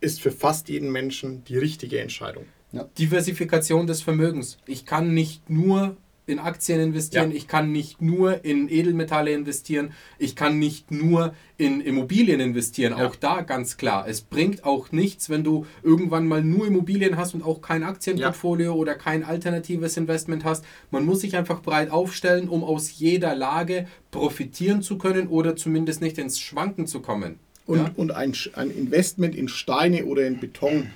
ist 0.00 0.20
für 0.20 0.32
fast 0.32 0.68
jeden 0.68 0.92
Menschen 0.92 1.44
die 1.44 1.58
richtige 1.58 2.00
Entscheidung. 2.00 2.44
Ja. 2.72 2.84
Diversifikation 2.98 3.86
des 3.86 4.02
Vermögens. 4.02 4.58
Ich 4.66 4.86
kann 4.86 5.12
nicht 5.12 5.50
nur 5.50 5.96
in 6.26 6.38
Aktien 6.38 6.80
investieren, 6.80 7.30
ja. 7.30 7.36
ich 7.36 7.48
kann 7.48 7.72
nicht 7.72 8.00
nur 8.00 8.44
in 8.44 8.68
Edelmetalle 8.68 9.32
investieren, 9.32 9.92
ich 10.18 10.36
kann 10.36 10.58
nicht 10.58 10.90
nur 10.90 11.34
in 11.56 11.80
Immobilien 11.80 12.40
investieren. 12.40 12.96
Ja. 12.96 13.06
Auch 13.06 13.16
da 13.16 13.42
ganz 13.42 13.76
klar. 13.76 14.06
Es 14.08 14.20
bringt 14.20 14.64
auch 14.64 14.92
nichts, 14.92 15.28
wenn 15.28 15.44
du 15.44 15.66
irgendwann 15.82 16.26
mal 16.26 16.42
nur 16.42 16.66
Immobilien 16.66 17.16
hast 17.16 17.34
und 17.34 17.42
auch 17.42 17.60
kein 17.60 17.82
Aktienportfolio 17.82 18.72
ja. 18.72 18.76
oder 18.76 18.94
kein 18.94 19.24
alternatives 19.24 19.96
Investment 19.96 20.44
hast. 20.44 20.64
Man 20.90 21.04
muss 21.04 21.20
sich 21.20 21.36
einfach 21.36 21.62
breit 21.62 21.90
aufstellen, 21.90 22.48
um 22.48 22.64
aus 22.64 22.98
jeder 22.98 23.34
Lage 23.34 23.86
profitieren 24.10 24.82
zu 24.82 24.98
können 24.98 25.28
oder 25.28 25.56
zumindest 25.56 26.00
nicht 26.00 26.18
ins 26.18 26.38
Schwanken 26.38 26.86
zu 26.86 27.00
kommen. 27.00 27.38
Und, 27.66 27.96
und 27.96 28.10
ein, 28.10 28.34
ein 28.54 28.70
Investment 28.70 29.36
in 29.36 29.46
Steine 29.46 30.06
oder 30.06 30.26
in 30.26 30.40
Beton 30.40 30.90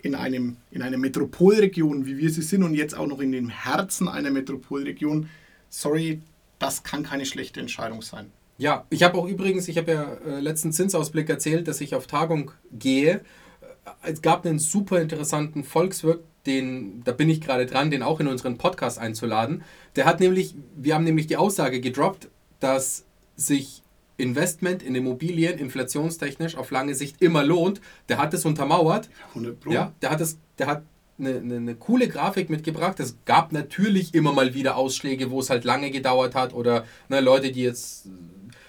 in, 0.00 0.14
einem, 0.14 0.56
in 0.70 0.82
einer 0.82 0.98
Metropolregion, 0.98 2.06
wie 2.06 2.18
wir 2.18 2.30
sie 2.30 2.42
sind 2.42 2.62
und 2.62 2.74
jetzt 2.74 2.96
auch 2.96 3.06
noch 3.06 3.20
in 3.20 3.32
dem 3.32 3.48
Herzen 3.48 4.08
einer 4.08 4.30
Metropolregion, 4.30 5.28
sorry, 5.68 6.20
das 6.58 6.82
kann 6.82 7.02
keine 7.02 7.26
schlechte 7.26 7.60
Entscheidung 7.60 8.02
sein. 8.02 8.30
Ja, 8.58 8.84
ich 8.90 9.02
habe 9.04 9.16
auch 9.18 9.28
übrigens, 9.28 9.68
ich 9.68 9.78
habe 9.78 9.92
ja 9.92 10.14
äh, 10.26 10.40
letzten 10.40 10.72
Zinsausblick 10.72 11.28
erzählt, 11.28 11.68
dass 11.68 11.80
ich 11.80 11.94
auf 11.94 12.06
Tagung 12.08 12.50
gehe. 12.72 13.20
Äh, 13.20 14.10
es 14.10 14.22
gab 14.22 14.44
einen 14.44 14.58
super 14.58 15.00
interessanten 15.00 15.62
Volkswirt, 15.62 16.24
den, 16.46 17.02
da 17.04 17.12
bin 17.12 17.28
ich 17.28 17.40
gerade 17.40 17.66
dran, 17.66 17.90
den 17.90 18.02
auch 18.02 18.20
in 18.20 18.26
unseren 18.26 18.58
Podcast 18.58 18.98
einzuladen. 18.98 19.62
Der 19.96 20.06
hat 20.06 20.18
nämlich, 20.18 20.54
wir 20.76 20.94
haben 20.94 21.04
nämlich 21.04 21.26
die 21.26 21.36
Aussage 21.36 21.80
gedroppt, 21.80 22.28
dass 22.58 23.04
sich 23.36 23.82
Investment 24.18 24.82
in 24.82 24.94
Immobilien 24.94 25.58
inflationstechnisch 25.58 26.56
auf 26.56 26.70
lange 26.70 26.94
Sicht 26.94 27.22
immer 27.22 27.44
lohnt. 27.44 27.80
Der 28.08 28.18
hat 28.18 28.34
es 28.34 28.44
untermauert. 28.44 29.08
100 29.30 29.60
Pro. 29.60 29.70
Ja, 29.70 29.92
der 30.02 30.10
hat 30.10 30.20
es, 30.20 30.38
der 30.58 30.66
hat 30.66 30.82
eine, 31.18 31.36
eine, 31.36 31.56
eine 31.56 31.74
coole 31.76 32.08
Grafik 32.08 32.50
mitgebracht. 32.50 33.00
Es 33.00 33.16
gab 33.24 33.52
natürlich 33.52 34.14
immer 34.14 34.32
mal 34.32 34.54
wieder 34.54 34.76
Ausschläge, 34.76 35.30
wo 35.30 35.40
es 35.40 35.50
halt 35.50 35.64
lange 35.64 35.90
gedauert 35.90 36.34
hat 36.34 36.52
oder 36.52 36.84
ne, 37.08 37.20
Leute, 37.20 37.52
die 37.52 37.62
jetzt 37.62 38.08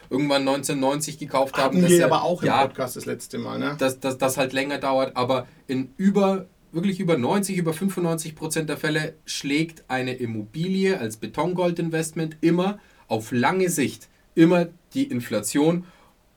irgendwann 0.09 0.47
1990 0.47 1.17
gekauft 1.17 1.57
haben. 1.57 1.65
Hatten 1.65 1.81
dass 1.81 1.91
wir 1.91 1.97
ja- 1.97 2.05
aber 2.05 2.23
auch 2.23 2.41
im 2.43 2.47
ja, 2.47 2.65
Podcast 2.67 2.95
das 2.95 3.05
letzte 3.05 3.39
Mal, 3.39 3.59
ne? 3.59 3.75
dass, 3.79 3.99
dass 3.99 4.17
das 4.17 4.37
halt 4.37 4.53
länger 4.53 4.77
dauert, 4.77 5.15
aber 5.17 5.47
in 5.67 5.93
über, 5.97 6.45
wirklich 6.71 6.99
über 6.99 7.17
90, 7.17 7.57
über 7.57 7.73
95 7.73 8.35
Prozent 8.35 8.69
der 8.69 8.77
Fälle 8.77 9.15
schlägt 9.25 9.83
eine 9.87 10.13
Immobilie 10.13 10.99
als 10.99 11.17
Betongoldinvestment 11.17 12.37
immer 12.41 12.79
auf 13.07 13.31
lange 13.31 13.69
Sicht 13.69 14.09
immer 14.35 14.67
die 14.93 15.03
Inflation 15.03 15.85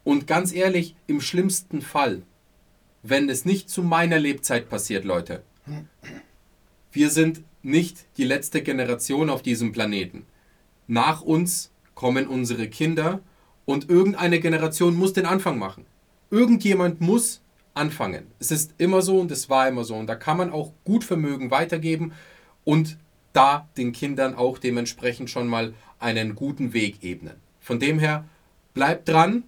und 0.04 0.26
ganz 0.26 0.52
ehrlich, 0.52 0.96
im 1.06 1.20
schlimmsten 1.20 1.80
Fall, 1.80 2.22
wenn 3.02 3.28
es 3.28 3.44
nicht 3.44 3.70
zu 3.70 3.82
meiner 3.82 4.18
Lebzeit 4.18 4.68
passiert, 4.68 5.04
Leute, 5.04 5.42
wir 6.90 7.10
sind 7.10 7.42
nicht 7.62 8.06
die 8.16 8.24
letzte 8.24 8.62
Generation 8.62 9.30
auf 9.30 9.42
diesem 9.42 9.72
Planeten. 9.72 10.26
Nach 10.86 11.22
uns 11.22 11.70
kommen 11.94 12.26
unsere 12.26 12.68
Kinder 12.68 13.20
und 13.64 13.88
irgendeine 13.88 14.40
Generation 14.40 14.96
muss 14.96 15.12
den 15.12 15.26
Anfang 15.26 15.58
machen. 15.58 15.86
Irgendjemand 16.30 17.00
muss 17.00 17.40
anfangen. 17.74 18.26
Es 18.38 18.50
ist 18.50 18.74
immer 18.78 19.02
so 19.02 19.18
und 19.20 19.30
es 19.30 19.48
war 19.48 19.68
immer 19.68 19.84
so. 19.84 19.94
Und 19.94 20.06
da 20.06 20.16
kann 20.16 20.36
man 20.36 20.50
auch 20.50 20.72
gut 20.84 21.04
Vermögen 21.04 21.50
weitergeben 21.50 22.12
und 22.64 22.98
da 23.32 23.68
den 23.76 23.92
Kindern 23.92 24.34
auch 24.34 24.58
dementsprechend 24.58 25.30
schon 25.30 25.46
mal 25.48 25.74
einen 25.98 26.34
guten 26.34 26.72
Weg 26.72 27.02
ebnen. 27.02 27.36
Von 27.60 27.78
dem 27.78 27.98
her, 27.98 28.24
bleibt 28.74 29.08
dran. 29.08 29.44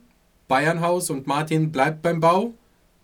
Bayernhaus 0.49 1.11
und 1.11 1.27
Martin 1.27 1.73
bleibt 1.73 2.03
beim 2.03 2.21
Bau. 2.21 2.55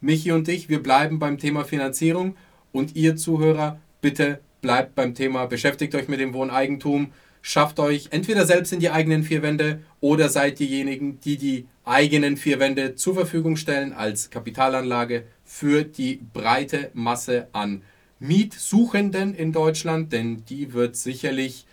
Michi 0.01 0.33
und 0.33 0.49
ich, 0.49 0.69
wir 0.69 0.83
bleiben 0.83 1.19
beim 1.19 1.39
Thema 1.39 1.65
Finanzierung. 1.65 2.37
Und 2.73 2.97
ihr 2.97 3.17
Zuhörer, 3.17 3.79
bitte 4.01 4.41
bleibt 4.61 4.95
beim 4.95 5.15
Thema, 5.15 5.47
beschäftigt 5.47 5.95
euch 5.95 6.09
mit 6.09 6.21
dem 6.21 6.35
Wohneigentum, 6.35 7.13
schafft 7.43 7.81
euch 7.81 8.09
entweder 8.11 8.47
selbst 8.47 8.73
in 8.73 8.81
die 8.81 8.91
eigenen 8.91 9.25
vier 9.25 9.43
Wände 9.43 9.81
oder 10.01 10.29
seid 10.29 10.59
diejenigen, 10.59 11.21
die 11.21 11.37
die 11.37 11.67
eigenen 11.85 12.37
vier 12.37 12.61
Wände 12.61 12.95
zur 12.95 13.15
Verfügung 13.15 13.57
stellen 13.57 13.93
als 13.93 14.31
Kapitalanlage 14.31 15.25
für 15.45 15.85
die 15.85 16.21
breite 16.33 16.91
Masse 16.95 17.49
an 17.53 17.83
Mietsuchenden 18.19 19.35
in 19.35 19.53
Deutschland, 19.53 20.13
denn 20.13 20.45
die 20.45 20.75
wird 20.75 20.95
sicherlich 20.95 21.67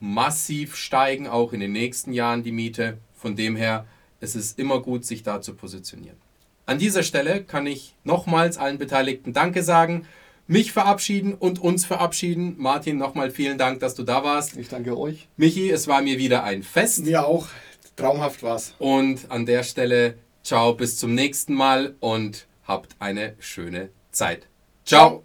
massiv 0.00 0.76
steigen, 0.76 1.26
auch 1.26 1.54
in 1.54 1.60
den 1.60 1.72
nächsten 1.72 2.12
Jahren 2.12 2.42
die 2.42 2.52
Miete. 2.52 2.98
Von 3.24 3.36
dem 3.36 3.56
her, 3.56 3.86
es 4.20 4.36
ist 4.36 4.58
immer 4.58 4.82
gut, 4.82 5.06
sich 5.06 5.22
da 5.22 5.40
zu 5.40 5.54
positionieren. 5.54 6.18
An 6.66 6.78
dieser 6.78 7.02
Stelle 7.02 7.42
kann 7.42 7.66
ich 7.66 7.94
nochmals 8.04 8.58
allen 8.58 8.76
Beteiligten 8.76 9.32
Danke 9.32 9.62
sagen, 9.62 10.06
mich 10.46 10.72
verabschieden 10.72 11.32
und 11.32 11.58
uns 11.58 11.86
verabschieden. 11.86 12.56
Martin, 12.58 12.98
nochmal 12.98 13.30
vielen 13.30 13.56
Dank, 13.56 13.80
dass 13.80 13.94
du 13.94 14.02
da 14.02 14.24
warst. 14.24 14.58
Ich 14.58 14.68
danke 14.68 14.98
euch. 14.98 15.26
Michi, 15.38 15.70
es 15.70 15.88
war 15.88 16.02
mir 16.02 16.18
wieder 16.18 16.44
ein 16.44 16.62
Fest. 16.62 17.06
Mir 17.06 17.26
auch. 17.26 17.48
Traumhaft 17.96 18.42
war's. 18.42 18.74
Und 18.78 19.30
an 19.30 19.46
der 19.46 19.62
Stelle, 19.62 20.18
ciao, 20.42 20.74
bis 20.74 20.98
zum 20.98 21.14
nächsten 21.14 21.54
Mal 21.54 21.94
und 22.00 22.46
habt 22.64 22.94
eine 22.98 23.36
schöne 23.38 23.88
Zeit. 24.10 24.46
Ciao. 24.84 25.24